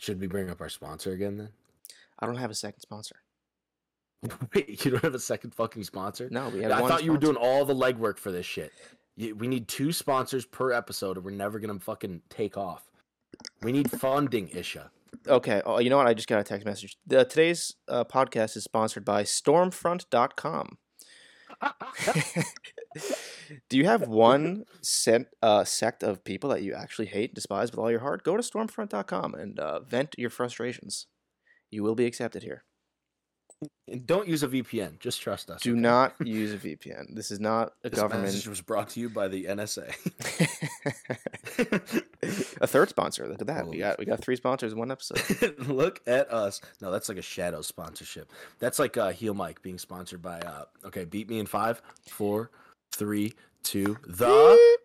Should 0.00 0.20
we 0.20 0.26
bring 0.26 0.48
up 0.50 0.60
our 0.60 0.68
sponsor 0.68 1.12
again 1.12 1.36
then? 1.36 1.50
I 2.18 2.26
don't 2.26 2.36
have 2.36 2.50
a 2.50 2.54
second 2.54 2.80
sponsor. 2.80 3.16
Wait, 4.54 4.84
you 4.84 4.90
don't 4.90 5.02
have 5.02 5.14
a 5.14 5.20
second 5.20 5.54
fucking 5.54 5.84
sponsor? 5.84 6.28
No, 6.30 6.48
we 6.48 6.62
had 6.62 6.72
I 6.72 6.86
thought 6.86 7.04
you 7.04 7.12
were 7.12 7.18
doing 7.18 7.36
all 7.36 7.64
the 7.64 7.74
legwork 7.74 8.18
for 8.18 8.32
this 8.32 8.46
shit. 8.46 8.72
We 9.16 9.46
need 9.46 9.68
two 9.68 9.92
sponsors 9.92 10.46
per 10.46 10.72
episode, 10.72 11.18
or 11.18 11.20
we're 11.20 11.30
never 11.30 11.58
gonna 11.58 11.78
fucking 11.78 12.22
take 12.30 12.56
off. 12.56 12.90
We 13.62 13.72
need 13.72 13.90
funding, 13.90 14.48
Isha. 14.48 14.90
Okay. 15.26 15.60
Oh, 15.66 15.80
you 15.80 15.90
know 15.90 15.98
what? 15.98 16.06
I 16.06 16.14
just 16.14 16.28
got 16.28 16.40
a 16.40 16.44
text 16.44 16.64
message. 16.66 16.96
The, 17.06 17.24
today's 17.24 17.74
uh, 17.88 18.04
podcast 18.04 18.56
is 18.56 18.64
sponsored 18.64 19.04
by 19.04 19.24
Stormfront.com. 19.24 20.78
Do 23.68 23.76
you 23.76 23.84
have 23.86 24.08
one 24.08 24.64
sent, 24.80 25.28
uh, 25.42 25.64
sect 25.64 26.02
of 26.02 26.24
people 26.24 26.50
that 26.50 26.62
you 26.62 26.74
actually 26.74 27.06
hate 27.06 27.30
and 27.30 27.34
despise 27.34 27.70
with 27.70 27.78
all 27.78 27.90
your 27.90 28.00
heart? 28.00 28.22
Go 28.24 28.36
to 28.36 28.42
Stormfront.com 28.42 29.34
and 29.34 29.58
uh, 29.58 29.80
vent 29.80 30.14
your 30.18 30.30
frustrations. 30.30 31.06
You 31.70 31.82
will 31.82 31.94
be 31.94 32.06
accepted 32.06 32.42
here. 32.42 32.64
And 33.88 34.06
don't 34.06 34.26
use 34.26 34.42
a 34.42 34.48
VPN. 34.48 34.98
Just 35.00 35.20
trust 35.20 35.50
us. 35.50 35.60
Do 35.60 35.72
okay? 35.72 35.80
not 35.80 36.14
use 36.24 36.52
a 36.54 36.56
VPN. 36.56 37.14
This 37.14 37.30
is 37.30 37.40
not 37.40 37.72
a 37.84 37.90
This 37.90 37.98
government. 38.00 38.24
message 38.24 38.48
was 38.48 38.62
brought 38.62 38.88
to 38.90 39.00
you 39.00 39.10
by 39.10 39.28
the 39.28 39.44
NSA. 39.44 39.92
a 42.60 42.66
third 42.66 42.88
sponsor. 42.88 43.28
Look 43.28 43.42
at 43.42 43.46
that. 43.48 43.66
We 43.66 43.78
got 43.78 43.98
we 43.98 44.06
got 44.06 44.20
three 44.20 44.36
sponsors 44.36 44.72
in 44.72 44.78
one 44.78 44.90
episode. 44.90 45.58
Look 45.66 46.00
at 46.06 46.32
us. 46.32 46.62
No, 46.80 46.90
that's 46.90 47.08
like 47.10 47.18
a 47.18 47.22
shadow 47.22 47.60
sponsorship. 47.60 48.32
That's 48.60 48.78
like 48.78 48.96
uh, 48.96 49.10
Heel 49.10 49.34
Mike 49.34 49.60
being 49.60 49.78
sponsored 49.78 50.22
by. 50.22 50.40
Uh, 50.40 50.64
okay, 50.86 51.04
beat 51.04 51.28
me 51.28 51.38
in 51.38 51.44
five, 51.46 51.82
four, 52.08 52.50
three, 52.92 53.34
two, 53.62 53.96
the. 54.06 54.78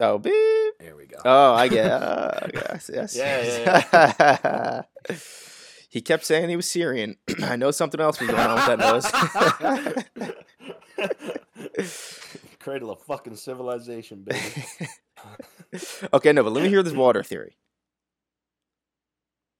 Oh, 0.00 0.18
beep. 0.18 0.32
There 0.78 0.96
we 0.96 1.06
go. 1.06 1.18
Oh, 1.24 1.54
I 1.54 1.66
get. 1.68 1.90
Uh, 1.90 2.40
okay, 2.44 2.62
I 2.70 2.78
see, 2.78 2.96
I 2.96 3.06
see. 3.06 3.18
Yeah, 3.18 4.82
he 5.88 6.00
kept 6.00 6.24
saying 6.24 6.48
he 6.48 6.56
was 6.56 6.70
Syrian. 6.70 7.16
I 7.42 7.56
know 7.56 7.72
something 7.72 8.00
else 8.00 8.20
was 8.20 8.30
going 8.30 8.40
on 8.40 8.54
with 8.54 8.66
that 8.66 10.34
nose. 11.76 11.88
Cradle 12.60 12.92
of 12.92 13.02
fucking 13.02 13.36
civilization, 13.36 14.22
baby. 14.22 14.64
okay, 16.12 16.32
no, 16.32 16.44
but 16.44 16.52
let 16.52 16.62
me 16.62 16.68
hear 16.68 16.82
this 16.82 16.92
water 16.94 17.22
theory. 17.24 17.56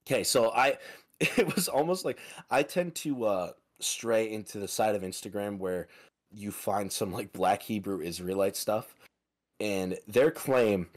Okay, 0.07 0.23
so 0.25 0.53
I 0.53 0.79
it 1.19 1.55
was 1.55 1.69
almost 1.69 2.05
like 2.05 2.19
I 2.51 2.63
tend 2.63 2.95
to 2.97 3.25
uh 3.25 3.51
stray 3.81 4.31
into 4.33 4.59
the 4.59 4.69
side 4.69 4.95
of 4.95 5.03
Instagram 5.03 5.59
where 5.59 5.89
you 6.33 6.51
find 6.51 6.93
some 6.93 7.13
like 7.13 7.33
black 7.33 7.63
Hebrew 7.63 8.01
Israelite 8.01 8.57
stuff 8.57 8.95
and 9.61 9.99
their 10.07 10.31
claim 10.31 10.89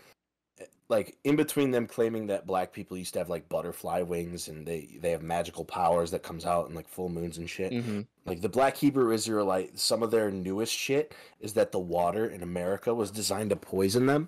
like 0.91 1.17
in 1.23 1.37
between 1.37 1.71
them 1.71 1.87
claiming 1.87 2.27
that 2.27 2.45
black 2.45 2.73
people 2.73 2.97
used 2.97 3.13
to 3.13 3.19
have 3.19 3.29
like 3.29 3.47
butterfly 3.47 4.01
wings 4.01 4.49
and 4.49 4.67
they 4.67 4.97
they 4.99 5.11
have 5.11 5.23
magical 5.23 5.63
powers 5.63 6.11
that 6.11 6.21
comes 6.21 6.45
out 6.45 6.67
in 6.67 6.75
like 6.75 6.87
full 6.87 7.07
moons 7.07 7.37
and 7.37 7.49
shit. 7.49 7.71
Mm-hmm. 7.71 8.01
Like 8.25 8.41
the 8.41 8.49
black 8.49 8.75
Hebrew 8.75 9.13
Israelite, 9.13 9.79
some 9.79 10.03
of 10.03 10.11
their 10.11 10.29
newest 10.29 10.73
shit 10.73 11.15
is 11.39 11.53
that 11.53 11.71
the 11.71 11.79
water 11.79 12.27
in 12.27 12.43
America 12.43 12.93
was 12.93 13.09
designed 13.09 13.51
to 13.51 13.55
poison 13.55 14.05
them. 14.05 14.27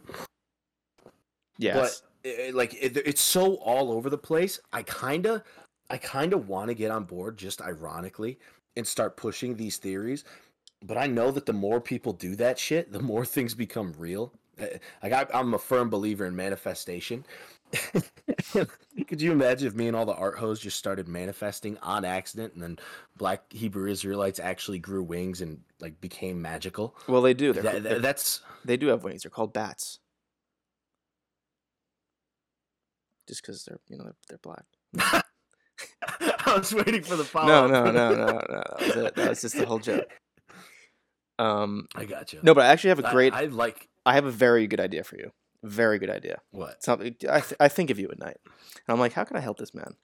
Yes. 1.58 2.02
But 2.24 2.30
it, 2.30 2.56
like 2.56 2.74
it, 2.76 2.96
it's 2.96 3.22
so 3.22 3.56
all 3.56 3.92
over 3.92 4.10
the 4.10 4.18
place. 4.18 4.62
I 4.72 4.84
kind 4.84 5.26
of 5.26 5.44
I 5.90 5.98
kind 5.98 6.32
of 6.32 6.48
want 6.48 6.70
to 6.70 6.74
get 6.74 6.92
on 6.92 7.04
board 7.04 7.38
just 7.38 7.62
ironically 7.62 8.40
and 8.78 8.88
start 8.88 9.18
pushing 9.18 9.58
these 9.58 9.78
theories. 9.78 10.24
But 10.86 10.98
I 10.98 11.08
know 11.08 11.32
that 11.32 11.46
the 11.46 11.54
more 11.54 11.80
people 11.80 12.14
do 12.14 12.36
that 12.36 12.60
shit, 12.60 12.92
the 12.92 13.00
more 13.02 13.26
things 13.36 13.54
become 13.56 13.94
real. 13.98 14.34
Uh, 14.62 14.66
Like 15.02 15.14
I, 15.14 15.26
I'm 15.34 15.54
a 15.54 15.60
firm 15.60 15.90
believer 15.90 16.26
in 16.26 16.36
manifestation. 16.36 17.26
Could 19.08 19.20
you 19.22 19.32
imagine 19.32 19.68
if 19.68 19.74
me 19.74 19.88
and 19.88 19.96
all 19.96 20.06
the 20.06 20.14
art 20.14 20.38
hoes 20.38 20.60
just 20.60 20.78
started 20.78 21.08
manifesting 21.08 21.78
on 21.80 22.06
accident, 22.06 22.54
and 22.54 22.62
then 22.62 22.78
Black 23.18 23.52
Hebrew 23.52 23.90
Israelites 23.90 24.40
actually 24.40 24.78
grew 24.78 25.02
wings 25.02 25.42
and 25.42 25.60
like 25.80 26.00
became 26.00 26.40
magical? 26.42 26.96
well, 27.08 27.22
they 27.24 27.34
do. 27.34 27.52
They're, 27.54 27.64
That- 27.64 27.84
they're- 27.84 28.00
that's 28.00 28.42
they 28.64 28.78
do 28.78 28.88
have 28.88 29.04
wings. 29.04 29.24
They're 29.24 29.32
called 29.32 29.54
bats. 29.54 30.00
Just 33.28 33.42
because 33.42 33.64
they're 33.66 33.80
you 33.90 33.98
know 33.98 34.04
they're, 34.04 34.16
they're 34.30 34.38
black. 34.44 34.66
I 36.46 36.58
was 36.58 36.74
waiting 36.74 37.02
for 37.04 37.16
the 37.16 37.24
follow. 37.24 37.68
No, 37.68 37.86
no, 37.86 37.92
no, 37.92 38.16
no, 38.16 38.26
no. 38.26 38.40
That 38.50 38.80
was 38.80 38.96
it. 38.96 39.16
That 39.16 39.30
was 39.30 39.42
just 39.42 39.58
the 39.58 39.66
whole 39.66 39.80
joke. 39.80 40.12
Um, 41.40 41.88
I 41.96 42.06
got 42.06 42.34
you. 42.34 42.40
no, 42.44 42.54
but 42.54 42.66
I 42.66 42.68
actually 42.68 42.90
have 42.90 43.00
a 43.00 43.12
great. 43.12 43.34
I, 43.34 43.46
like 43.46 43.90
I 44.06 44.14
have 44.14 44.26
a 44.26 44.32
very 44.32 44.68
good 44.68 44.80
idea 44.80 45.04
for 45.04 45.18
you. 45.18 45.32
Very 45.64 45.98
good 45.98 46.10
idea. 46.10 46.42
what? 46.52 46.84
Something 46.84 47.16
I, 47.30 47.40
th- 47.40 47.54
I 47.60 47.70
think 47.70 47.90
of 47.90 47.98
you 48.00 48.10
at 48.12 48.20
night. 48.20 48.38
And 48.46 48.90
I'm 48.90 49.00
like, 49.00 49.14
how 49.14 49.24
can 49.24 49.38
I 49.38 49.40
help 49.40 49.58
this 49.58 49.74
man? 49.74 49.96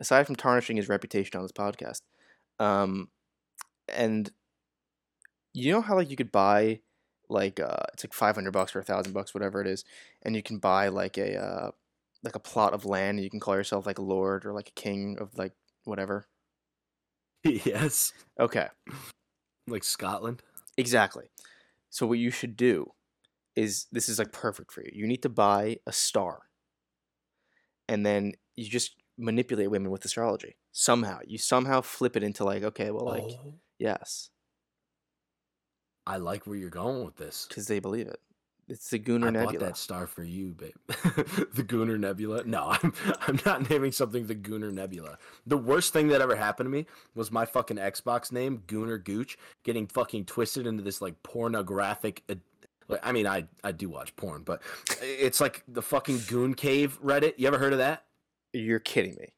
Aside 0.00 0.26
from 0.26 0.36
tarnishing 0.36 0.76
his 0.76 0.88
reputation 0.88 1.36
on 1.36 1.44
this 1.44 1.52
podcast, 1.52 2.00
um, 2.58 3.08
and 3.88 4.32
you 5.52 5.70
know 5.70 5.80
how 5.80 5.94
like 5.94 6.10
you 6.10 6.16
could 6.16 6.32
buy 6.32 6.80
like 7.28 7.60
uh, 7.60 7.84
it's 7.92 8.04
like 8.04 8.12
500 8.12 8.50
bucks 8.50 8.74
or 8.74 8.80
a 8.80 8.84
thousand 8.84 9.12
bucks, 9.12 9.34
whatever 9.34 9.60
it 9.60 9.66
is, 9.66 9.84
and 10.22 10.34
you 10.34 10.42
can 10.42 10.58
buy 10.58 10.88
like 10.88 11.16
a 11.16 11.40
uh, 11.40 11.70
like 12.24 12.34
a 12.34 12.40
plot 12.40 12.72
of 12.72 12.84
land, 12.84 13.18
and 13.18 13.24
you 13.24 13.30
can 13.30 13.38
call 13.40 13.54
yourself 13.54 13.86
like 13.86 13.98
a 13.98 14.02
lord 14.02 14.44
or 14.44 14.52
like 14.52 14.68
a 14.68 14.72
king 14.80 15.16
of 15.20 15.36
like 15.38 15.52
whatever. 15.84 16.26
yes, 17.44 18.12
Okay, 18.40 18.66
like 19.66 19.84
Scotland. 19.84 20.42
exactly. 20.76 21.30
So 21.90 22.06
what 22.06 22.18
you 22.18 22.30
should 22.30 22.56
do 22.56 22.92
is 23.54 23.86
this 23.92 24.08
is 24.08 24.18
like 24.18 24.32
perfect 24.32 24.72
for 24.72 24.82
you. 24.82 24.90
You 24.92 25.06
need 25.06 25.22
to 25.22 25.28
buy 25.28 25.76
a 25.86 25.92
star. 25.92 26.42
And 27.88 28.04
then 28.04 28.32
you 28.56 28.68
just 28.68 28.96
manipulate 29.16 29.70
women 29.70 29.90
with 29.90 30.04
astrology. 30.04 30.56
Somehow. 30.72 31.20
You 31.24 31.38
somehow 31.38 31.80
flip 31.82 32.16
it 32.16 32.24
into 32.24 32.44
like, 32.44 32.62
okay, 32.64 32.90
well 32.90 33.06
like 33.06 33.22
oh, 33.22 33.54
yes, 33.78 34.30
I 36.06 36.16
like 36.16 36.46
where 36.46 36.56
you're 36.56 36.70
going 36.70 37.04
with 37.04 37.16
this. 37.16 37.46
cuz 37.50 37.66
they 37.66 37.78
believe 37.78 38.08
it. 38.08 38.20
It's 38.66 38.88
the 38.88 38.98
Gooner 38.98 39.26
I 39.26 39.30
Nebula. 39.30 39.52
bought 39.52 39.60
that 39.60 39.76
star 39.76 40.06
for 40.06 40.24
you, 40.24 40.54
babe. 40.54 40.72
the 40.88 41.62
Gooner 41.62 41.98
Nebula. 41.98 42.44
No, 42.44 42.68
I'm 42.82 42.94
I'm 43.26 43.38
not 43.44 43.68
naming 43.68 43.92
something 43.92 44.26
the 44.26 44.34
Gooner 44.34 44.72
Nebula. 44.72 45.18
The 45.46 45.58
worst 45.58 45.92
thing 45.92 46.08
that 46.08 46.20
ever 46.22 46.34
happened 46.36 46.66
to 46.66 46.70
me 46.70 46.86
was 47.14 47.30
my 47.30 47.44
fucking 47.44 47.76
Xbox 47.76 48.32
name, 48.32 48.62
Gooner 48.66 49.02
Gooch, 49.02 49.36
getting 49.64 49.86
fucking 49.86 50.24
twisted 50.24 50.66
into 50.66 50.82
this 50.82 51.02
like 51.02 51.22
pornographic. 51.22 52.22
like, 52.88 53.00
I 53.02 53.12
mean, 53.12 53.26
I 53.26 53.46
I 53.62 53.72
do 53.72 53.90
watch 53.90 54.16
porn, 54.16 54.42
but 54.44 54.62
it's 55.02 55.40
like 55.40 55.62
the 55.68 55.82
fucking 55.82 56.20
Goon 56.28 56.54
Cave 56.54 56.98
Reddit. 57.02 57.34
You 57.36 57.46
ever 57.48 57.58
heard 57.58 57.72
of 57.72 57.78
that? 57.80 58.04
You're 58.54 58.80
kidding 58.80 59.16
me. 59.16 59.34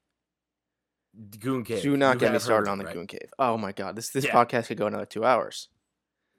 Goon 1.41 1.65
Cave. 1.65 1.83
Do 1.83 1.97
not 1.97 2.15
You 2.15 2.21
get 2.21 2.33
me 2.33 2.39
started 2.39 2.71
on 2.71 2.79
the 2.79 2.85
right? 2.85 2.95
Goon 2.95 3.07
Cave. 3.07 3.31
Oh 3.39 3.57
my 3.57 3.73
god, 3.73 3.97
this 3.97 4.11
this 4.11 4.25
Yeah. 4.27 4.33
podcast 4.35 4.67
could 4.69 4.77
go 4.79 4.87
another 4.87 5.07
2 5.07 5.25
hours. 5.25 5.69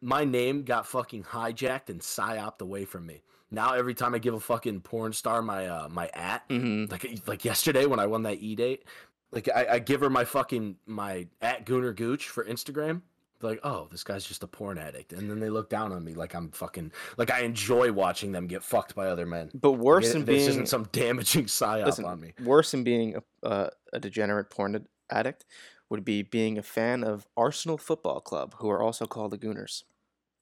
My 0.01 0.23
name 0.23 0.63
got 0.63 0.85
fucking 0.85 1.23
hijacked 1.23 1.89
and 1.89 2.01
psyoped 2.01 2.61
away 2.61 2.85
from 2.85 3.05
me. 3.05 3.21
Now 3.49 3.73
every 3.73 3.93
time 3.93 4.13
I 4.13 4.19
give 4.19 4.33
a 4.33 4.39
fucking 4.39 4.81
porn 4.81 5.13
star 5.13 5.41
my 5.41 5.67
uh 5.67 5.87
my 5.89 6.09
at, 6.13 6.47
Mhm. 6.49 6.91
like 6.91 7.21
like 7.27 7.45
yesterday 7.45 7.85
when 7.85 7.99
I 7.99 8.05
won 8.05 8.23
that 8.23 8.41
e 8.41 8.55
date, 8.55 8.83
like 9.31 9.49
I, 9.53 9.67
I 9.73 9.79
give 9.79 10.01
her 10.01 10.09
my 10.09 10.25
fucking 10.25 10.75
my 10.85 11.27
at 11.41 11.65
Gooner 11.65 11.95
Gooch 11.95 12.27
for 12.29 12.43
Instagram. 12.45 13.01
They're 13.39 13.51
like, 13.51 13.59
oh, 13.63 13.87
this 13.91 14.03
guy's 14.03 14.25
just 14.25 14.41
a 14.43 14.47
porn 14.47 14.79
addict, 14.79 15.13
and 15.13 15.29
then 15.29 15.39
they 15.39 15.49
look 15.51 15.69
down 15.69 15.91
on 15.93 16.03
me 16.03 16.13
like 16.15 16.33
I'm 16.33 16.49
fucking 16.51 16.91
like 17.17 17.29
I 17.31 17.41
enjoy 17.41 17.91
watching 17.93 18.31
them 18.31 18.47
get 18.47 18.63
fucked 18.63 18.95
by 18.95 19.07
other 19.07 19.25
men. 19.27 19.51
But 19.53 19.73
worse 19.73 20.11
than 20.11 20.25
this 20.25 20.37
being 20.37 20.49
isn't 20.49 20.65
some 20.69 20.87
damaging 20.91 21.45
psyop 21.57 21.85
listen, 21.85 22.03
on 22.05 22.19
me. 22.19 22.33
worse 22.43 22.71
than 22.71 22.83
being 22.83 23.15
a, 23.43 23.45
uh, 23.45 23.69
a 23.93 23.99
degenerate 23.99 24.49
porn 24.49 24.87
addict 25.09 25.45
would 25.89 26.03
be 26.03 26.21
being 26.21 26.57
a 26.57 26.63
fan 26.63 27.03
of 27.03 27.27
Arsenal 27.37 27.77
Football 27.77 28.19
Club, 28.21 28.55
who 28.59 28.69
are 28.69 28.81
also 28.81 29.05
called 29.05 29.31
the 29.31 29.37
Gooners. 29.37 29.83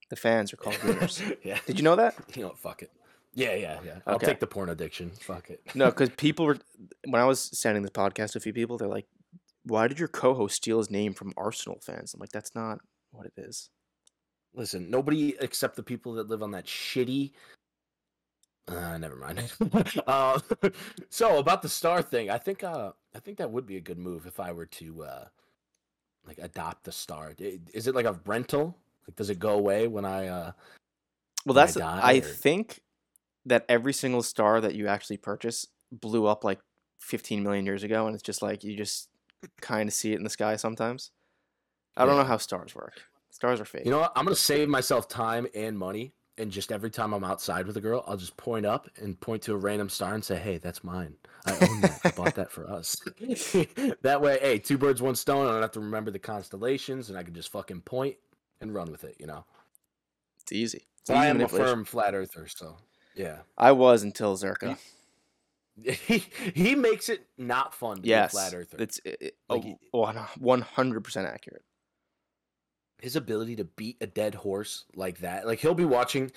The 0.09 0.15
fans 0.15 0.53
are 0.53 0.57
called 0.57 0.75
Gooners. 0.77 1.35
yeah, 1.43 1.59
Did 1.65 1.77
you 1.77 1.83
know 1.83 1.95
that? 1.95 2.15
you 2.35 2.43
know, 2.43 2.53
fuck 2.57 2.81
it. 2.81 2.91
Yeah, 3.33 3.53
yeah, 3.55 3.79
yeah. 3.85 3.99
I'll 4.07 4.15
Okay. 4.15 4.27
take 4.27 4.39
the 4.39 4.47
porn 4.47 4.69
addiction. 4.69 5.11
Fuck 5.19 5.49
it. 5.49 5.61
No, 5.75 5.87
because 5.89 6.09
people 6.17 6.45
were 6.45 6.57
when 7.05 7.21
I 7.21 7.25
was 7.25 7.39
sending 7.59 7.83
this 7.83 7.91
podcast 7.91 8.31
to 8.31 8.37
a 8.37 8.41
few 8.41 8.53
people, 8.53 8.77
they're 8.77 8.87
like, 8.87 9.07
"Why 9.63 9.87
did 9.87 9.99
your 9.99 10.07
co-host 10.07 10.55
steal 10.55 10.77
his 10.77 10.89
name 10.89 11.13
from 11.13 11.33
Arsenal 11.35 11.79
fans?" 11.81 12.13
I'm 12.13 12.19
like, 12.21 12.29
"That's 12.31 12.55
not 12.55 12.79
what 13.11 13.25
it 13.25 13.33
is." 13.35 13.69
Listen, 14.53 14.89
nobody 14.89 15.35
except 15.41 15.75
the 15.75 15.83
people 15.83 16.13
that 16.13 16.29
live 16.29 16.41
on 16.41 16.51
that 16.51 16.65
shitty. 16.65 17.31
Uh, 18.67 18.97
never 18.97 19.17
mind. 19.17 19.51
uh, 20.07 20.39
so 21.09 21.37
about 21.37 21.61
the 21.61 21.69
star 21.69 22.01
thing, 22.01 22.29
I 22.29 22.37
think 22.37 22.63
uh, 22.63 22.91
I 23.15 23.19
think 23.19 23.37
that 23.37 23.49
would 23.49 23.65
be 23.65 23.77
a 23.77 23.81
good 23.81 23.97
move 23.97 24.25
if 24.25 24.39
I 24.39 24.51
were 24.51 24.65
to 24.65 25.03
uh, 25.03 25.25
like 26.27 26.37
adopt 26.39 26.83
the 26.83 26.91
star. 26.91 27.33
Is 27.39 27.87
it 27.87 27.95
like 27.95 28.05
a 28.05 28.19
rental? 28.25 28.77
Like, 29.07 29.15
does 29.15 29.29
it 29.29 29.39
go 29.39 29.51
away 29.51 29.87
when 29.87 30.05
I? 30.05 30.27
Uh... 30.27 30.51
Well, 31.45 31.53
When 31.53 31.57
I 31.57 31.61
that's 31.61 31.75
die, 31.75 31.99
I 32.03 32.19
think 32.19 32.81
that 33.45 33.65
every 33.69 33.93
single 33.93 34.23
star 34.23 34.59
that 34.59 34.75
you 34.75 34.87
actually 34.87 35.17
purchase 35.17 35.67
blew 35.91 36.25
up 36.25 36.43
like 36.43 36.59
15 36.99 37.43
million 37.43 37.65
years 37.65 37.83
ago, 37.83 38.07
and 38.07 38.15
it's 38.15 38.23
just 38.23 38.41
like 38.41 38.63
you 38.63 38.75
just 38.75 39.09
kind 39.61 39.87
of 39.87 39.93
see 39.93 40.13
it 40.13 40.17
in 40.17 40.23
the 40.23 40.29
sky 40.29 40.55
sometimes. 40.55 41.11
I 41.95 42.05
don't 42.05 42.17
know 42.17 42.23
how 42.23 42.37
stars 42.37 42.75
work. 42.75 42.93
Stars 43.29 43.61
are 43.61 43.65
fake. 43.65 43.85
You 43.85 43.91
know 43.91 43.99
what? 43.99 44.11
I'm 44.15 44.25
gonna 44.25 44.35
save 44.35 44.67
myself 44.67 45.07
time 45.07 45.47
and 45.53 45.77
money, 45.77 46.13
and 46.37 46.51
just 46.51 46.71
every 46.71 46.89
time 46.89 47.13
I'm 47.13 47.23
outside 47.23 47.65
with 47.67 47.77
a 47.77 47.81
girl, 47.81 48.03
I'll 48.07 48.17
just 48.17 48.35
point 48.37 48.65
up 48.65 48.89
and 48.97 49.19
point 49.19 49.41
to 49.43 49.53
a 49.53 49.57
random 49.57 49.89
star 49.89 50.13
and 50.13 50.23
say, 50.23 50.37
"Hey, 50.37 50.57
that's 50.57 50.83
mine. 50.83 51.15
I 51.45 51.53
own 51.53 51.81
that. 51.81 51.99
I 52.03 52.11
bought 52.11 52.35
that 52.35 52.51
for 52.51 52.69
us." 52.69 52.95
that 54.01 54.19
way, 54.21 54.37
hey, 54.41 54.59
two 54.59 54.77
birds, 54.77 55.01
one 55.01 55.15
stone. 55.15 55.47
I 55.47 55.51
don't 55.51 55.61
have 55.61 55.71
to 55.71 55.79
remember 55.79 56.11
the 56.11 56.19
constellations, 56.19 57.09
and 57.09 57.17
I 57.17 57.23
can 57.23 57.33
just 57.33 57.51
fucking 57.51 57.81
point 57.81 58.17
and 58.61 58.73
run 58.73 58.91
with 58.91 59.03
it. 59.03 59.15
You 59.19 59.27
know. 59.27 59.45
it's 60.41 60.51
easy. 60.51 60.85
It's 60.99 61.09
But 61.09 61.17
I 61.17 61.27
am 61.27 61.41
a 61.41 61.47
firm 61.47 61.85
flat 61.85 62.13
earther, 62.13 62.47
so 62.47 62.77
yeah. 63.15 63.37
I 63.57 63.71
was 63.71 64.03
until 64.03 64.35
Zerka. 64.35 64.77
He 65.81 66.17
he 66.53 66.75
makes 66.75 67.09
it 67.09 67.25
not 67.37 67.73
fun 67.73 67.97
to 67.97 68.01
be 68.01 68.11
a 68.11 68.29
flat 68.29 68.53
earther. 68.53 68.77
it's 68.79 68.99
it, 69.03 69.17
it, 69.21 69.35
oh. 69.49 69.55
Like, 69.57 69.77
oh, 69.93 70.27
100% 70.39 71.25
accurate. 71.25 71.63
His 73.01 73.15
ability 73.15 73.55
to 73.57 73.63
beat 73.63 73.97
a 74.01 74.07
dead 74.07 74.35
horse 74.35 74.85
like 74.95 75.19
that. 75.19 75.45
Like 75.45 75.59
he'll 75.59 75.73
be 75.73 75.85
watching. 75.85 76.31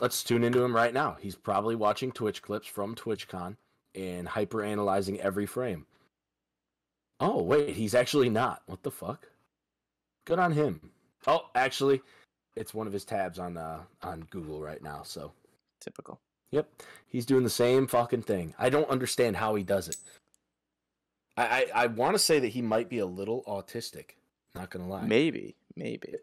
Let's 0.00 0.22
tune 0.22 0.44
into 0.44 0.62
him 0.62 0.74
right 0.74 0.94
now. 0.94 1.16
He's 1.20 1.36
probably 1.36 1.74
watching 1.76 2.12
Twitch 2.12 2.42
clips 2.42 2.66
from 2.66 2.94
TwitchCon 2.94 3.56
and 3.94 4.28
hyper 4.28 4.62
analyzing 4.62 5.20
every 5.20 5.46
frame. 5.46 5.86
Oh 7.20 7.42
wait, 7.42 7.76
he's 7.76 7.94
actually 7.94 8.30
not. 8.30 8.62
What 8.66 8.82
the 8.82 8.90
fuck? 8.90 9.28
Good 10.24 10.38
on 10.38 10.52
him. 10.52 10.90
Oh, 11.26 11.48
actually, 11.54 12.02
it's 12.56 12.74
one 12.74 12.86
of 12.86 12.92
his 12.92 13.04
tabs 13.04 13.38
on 13.38 13.56
uh 13.56 13.80
on 14.02 14.26
Google 14.30 14.60
right 14.62 14.82
now. 14.82 15.02
So 15.04 15.32
Typical. 15.80 16.18
Yep, 16.50 16.68
he's 17.08 17.26
doing 17.26 17.44
the 17.44 17.50
same 17.50 17.86
fucking 17.86 18.22
thing. 18.22 18.54
I 18.58 18.70
don't 18.70 18.88
understand 18.88 19.36
how 19.36 19.54
he 19.54 19.62
does 19.62 19.88
it. 19.88 19.96
I 21.36 21.44
I, 21.44 21.82
I 21.82 21.86
want 21.88 22.14
to 22.14 22.18
say 22.18 22.38
that 22.38 22.48
he 22.48 22.62
might 22.62 22.88
be 22.88 23.00
a 23.00 23.06
little 23.06 23.42
autistic. 23.46 24.12
Not 24.54 24.70
gonna 24.70 24.88
lie. 24.88 25.04
Maybe, 25.04 25.56
maybe. 25.76 26.14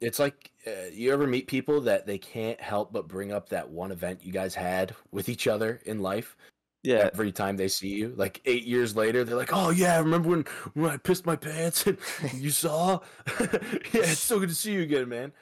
It's 0.00 0.18
like 0.18 0.52
uh, 0.66 0.90
you 0.92 1.12
ever 1.12 1.26
meet 1.26 1.48
people 1.48 1.80
that 1.82 2.06
they 2.06 2.18
can't 2.18 2.60
help 2.60 2.92
but 2.92 3.08
bring 3.08 3.32
up 3.32 3.48
that 3.48 3.68
one 3.70 3.90
event 3.92 4.24
you 4.24 4.32
guys 4.32 4.54
had 4.54 4.94
with 5.10 5.28
each 5.28 5.46
other 5.48 5.80
in 5.86 6.00
life 6.00 6.36
Yeah, 6.84 7.10
every 7.12 7.32
time 7.32 7.56
they 7.56 7.68
see 7.68 7.88
you. 7.88 8.14
Like 8.16 8.40
eight 8.44 8.64
years 8.64 8.96
later, 8.96 9.24
they're 9.24 9.36
like, 9.36 9.52
"Oh 9.52 9.70
yeah, 9.70 9.98
remember 9.98 10.28
when 10.30 10.44
when 10.74 10.90
I 10.92 10.96
pissed 10.98 11.26
my 11.26 11.36
pants 11.36 11.86
and 11.86 11.98
you 12.34 12.50
saw? 12.50 13.00
yeah, 13.40 13.48
it's 13.92 14.20
so 14.22 14.38
good 14.38 14.48
to 14.50 14.54
see 14.54 14.72
you 14.72 14.82
again, 14.82 15.08
man." 15.08 15.32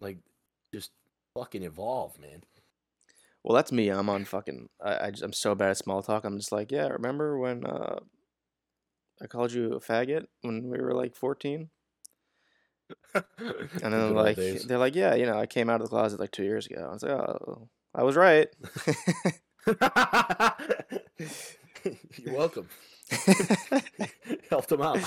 Like, 0.00 0.18
just 0.74 0.90
fucking 1.34 1.62
evolve, 1.62 2.18
man. 2.20 2.42
Well, 3.44 3.56
that's 3.56 3.72
me. 3.72 3.88
I'm 3.88 4.08
on 4.10 4.24
fucking. 4.24 4.68
I, 4.80 5.06
I 5.06 5.10
just, 5.10 5.22
I'm 5.22 5.32
so 5.32 5.54
bad 5.54 5.70
at 5.70 5.78
small 5.78 6.02
talk. 6.02 6.24
I'm 6.24 6.38
just 6.38 6.52
like, 6.52 6.70
yeah. 6.70 6.88
Remember 6.88 7.38
when 7.38 7.64
uh, 7.66 8.00
I 9.22 9.26
called 9.26 9.52
you 9.52 9.74
a 9.74 9.80
faggot 9.80 10.26
when 10.42 10.68
we 10.68 10.78
were 10.78 10.94
like 10.94 11.14
14? 11.16 11.70
And 13.82 13.92
then 13.92 14.14
like 14.14 14.36
days. 14.36 14.64
they're 14.64 14.78
like, 14.78 14.94
yeah, 14.94 15.14
you 15.14 15.26
know, 15.26 15.38
I 15.38 15.46
came 15.46 15.68
out 15.70 15.80
of 15.80 15.82
the 15.82 15.88
closet 15.90 16.20
like 16.20 16.30
two 16.30 16.44
years 16.44 16.66
ago. 16.66 16.86
I 16.88 16.92
was 16.92 17.02
like, 17.02 17.12
oh, 17.12 17.68
I 17.94 18.02
was 18.02 18.16
right. 18.16 18.48
You're 22.18 22.34
welcome. 22.34 22.68
Helped 24.50 24.68
them 24.68 24.82
out. 24.82 24.98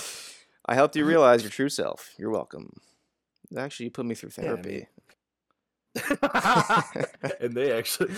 I 0.67 0.75
helped 0.75 0.95
you 0.95 1.05
realize 1.05 1.41
your 1.43 1.51
true 1.51 1.69
self. 1.69 2.13
You're 2.17 2.31
welcome. 2.31 2.73
Actually, 3.55 3.85
you 3.85 3.91
put 3.91 4.05
me 4.05 4.15
through 4.15 4.31
Yeah, 4.37 4.43
therapy. 4.43 4.87
and 7.39 7.53
they 7.53 7.71
actually 7.71 8.13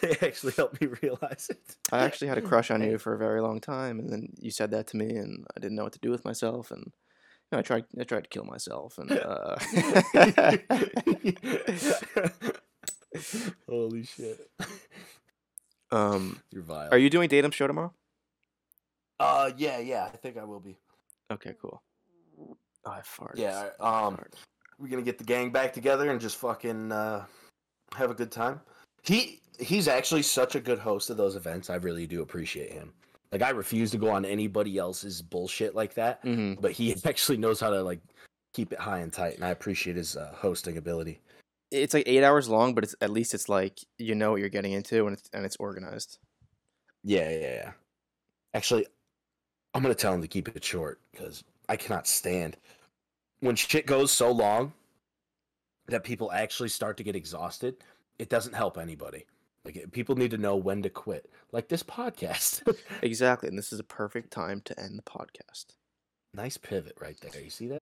they 0.00 0.16
actually 0.26 0.52
helped 0.54 0.80
me 0.80 0.88
realize 1.02 1.46
it. 1.50 1.60
I 1.92 2.00
actually 2.04 2.28
had 2.28 2.38
a 2.38 2.42
crush 2.42 2.70
on 2.70 2.82
you 2.82 2.98
for 2.98 3.14
a 3.14 3.18
very 3.18 3.40
long 3.40 3.60
time, 3.60 3.98
and 4.00 4.10
then 4.10 4.32
you 4.38 4.50
said 4.50 4.70
that 4.72 4.86
to 4.88 4.96
me, 4.96 5.16
and 5.16 5.46
I 5.56 5.60
didn't 5.60 5.76
know 5.76 5.84
what 5.84 5.92
to 5.92 6.00
do 6.00 6.10
with 6.10 6.24
myself, 6.24 6.70
and 6.72 6.90
know, 7.52 7.58
I 7.58 7.62
tried 7.62 7.84
I 7.98 8.04
tried 8.04 8.24
to 8.24 8.28
kill 8.30 8.44
myself, 8.44 8.98
and 8.98 9.12
uh, 9.24 9.56
Holy 13.68 14.04
shit. 14.04 14.50
um, 15.90 16.40
You're 16.52 16.62
vile. 16.62 16.88
are 16.90 16.98
you 16.98 17.10
doing 17.10 17.28
Datum's 17.28 17.54
show 17.54 17.66
tomorrow? 17.66 17.92
Uh 19.20 19.50
yeah, 19.56 19.78
yeah, 19.78 20.08
I 20.12 20.16
think 20.16 20.36
I 20.36 20.44
will 20.44 20.60
be. 20.60 20.78
Okay, 21.32 21.54
cool. 21.60 21.82
Oh, 22.38 22.56
I 22.90 23.00
farted. 23.00 23.38
Yeah, 23.38 23.70
um 23.80 24.18
we're 24.78 24.88
gonna 24.88 25.02
get 25.02 25.18
the 25.18 25.24
gang 25.24 25.50
back 25.50 25.72
together 25.72 26.10
and 26.10 26.20
just 26.20 26.36
fucking 26.36 26.92
uh 26.92 27.24
have 27.96 28.12
a 28.12 28.14
good 28.14 28.30
time. 28.30 28.60
He 29.02 29.40
he's 29.58 29.88
actually 29.88 30.22
such 30.22 30.54
a 30.54 30.60
good 30.60 30.78
host 30.78 31.10
of 31.10 31.16
those 31.16 31.34
events. 31.34 31.68
I 31.68 31.76
really 31.76 32.06
do 32.06 32.22
appreciate 32.22 32.70
him. 32.72 32.92
Like 33.32 33.42
I 33.42 33.50
refuse 33.50 33.90
to 33.90 33.98
go 33.98 34.08
on 34.10 34.24
anybody 34.24 34.78
else's 34.78 35.20
bullshit 35.20 35.74
like 35.74 35.94
that, 35.94 36.20
hmm 36.22 36.54
but 36.54 36.72
he 36.72 36.94
actually 37.04 37.38
knows 37.38 37.60
how 37.60 37.70
to 37.70 37.82
like 37.82 38.00
keep 38.54 38.72
it 38.72 38.78
high 38.78 38.98
and 38.98 39.12
tight, 39.12 39.34
and 39.34 39.44
I 39.44 39.50
appreciate 39.50 39.96
his 39.96 40.16
uh, 40.16 40.32
hosting 40.34 40.76
ability. 40.78 41.20
It's 41.70 41.92
like 41.92 42.04
eight 42.06 42.24
hours 42.24 42.48
long, 42.48 42.74
but 42.74 42.84
it's 42.84 42.94
at 43.00 43.10
least 43.10 43.34
it's 43.34 43.48
like 43.48 43.80
you 43.98 44.14
know 44.14 44.30
what 44.30 44.40
you're 44.40 44.48
getting 44.48 44.72
into, 44.72 45.06
and 45.06 45.16
it's 45.16 45.28
and 45.32 45.44
it's 45.44 45.56
organized. 45.56 46.18
Yeah, 47.04 47.30
yeah, 47.30 47.38
yeah. 47.38 47.72
Actually, 48.54 48.86
I'm 49.74 49.82
gonna 49.82 49.94
tell 49.94 50.14
him 50.14 50.22
to 50.22 50.28
keep 50.28 50.48
it 50.48 50.64
short 50.64 51.00
because 51.12 51.44
I 51.68 51.76
cannot 51.76 52.06
stand 52.06 52.56
when 53.40 53.54
shit 53.56 53.86
goes 53.86 54.10
so 54.10 54.30
long 54.32 54.72
that 55.88 56.04
people 56.04 56.32
actually 56.32 56.68
start 56.68 56.96
to 56.96 57.02
get 57.02 57.16
exhausted. 57.16 57.76
It 58.18 58.30
doesn't 58.30 58.54
help 58.54 58.78
anybody. 58.78 59.26
Like 59.68 59.92
people 59.92 60.16
need 60.16 60.30
to 60.30 60.38
know 60.38 60.56
when 60.56 60.82
to 60.82 60.88
quit. 60.90 61.30
Like 61.52 61.68
this 61.68 61.82
podcast. 61.82 62.62
Exactly, 63.02 63.48
and 63.48 63.58
this 63.58 63.72
is 63.72 63.78
a 63.78 63.84
perfect 63.84 64.30
time 64.30 64.62
to 64.64 64.80
end 64.80 64.98
the 64.98 65.02
podcast. 65.02 65.66
nice 66.32 66.56
pivot 66.56 66.94
right 67.00 67.16
there. 67.20 67.42
You 67.42 67.50
see 67.50 67.68
that? 67.68 67.76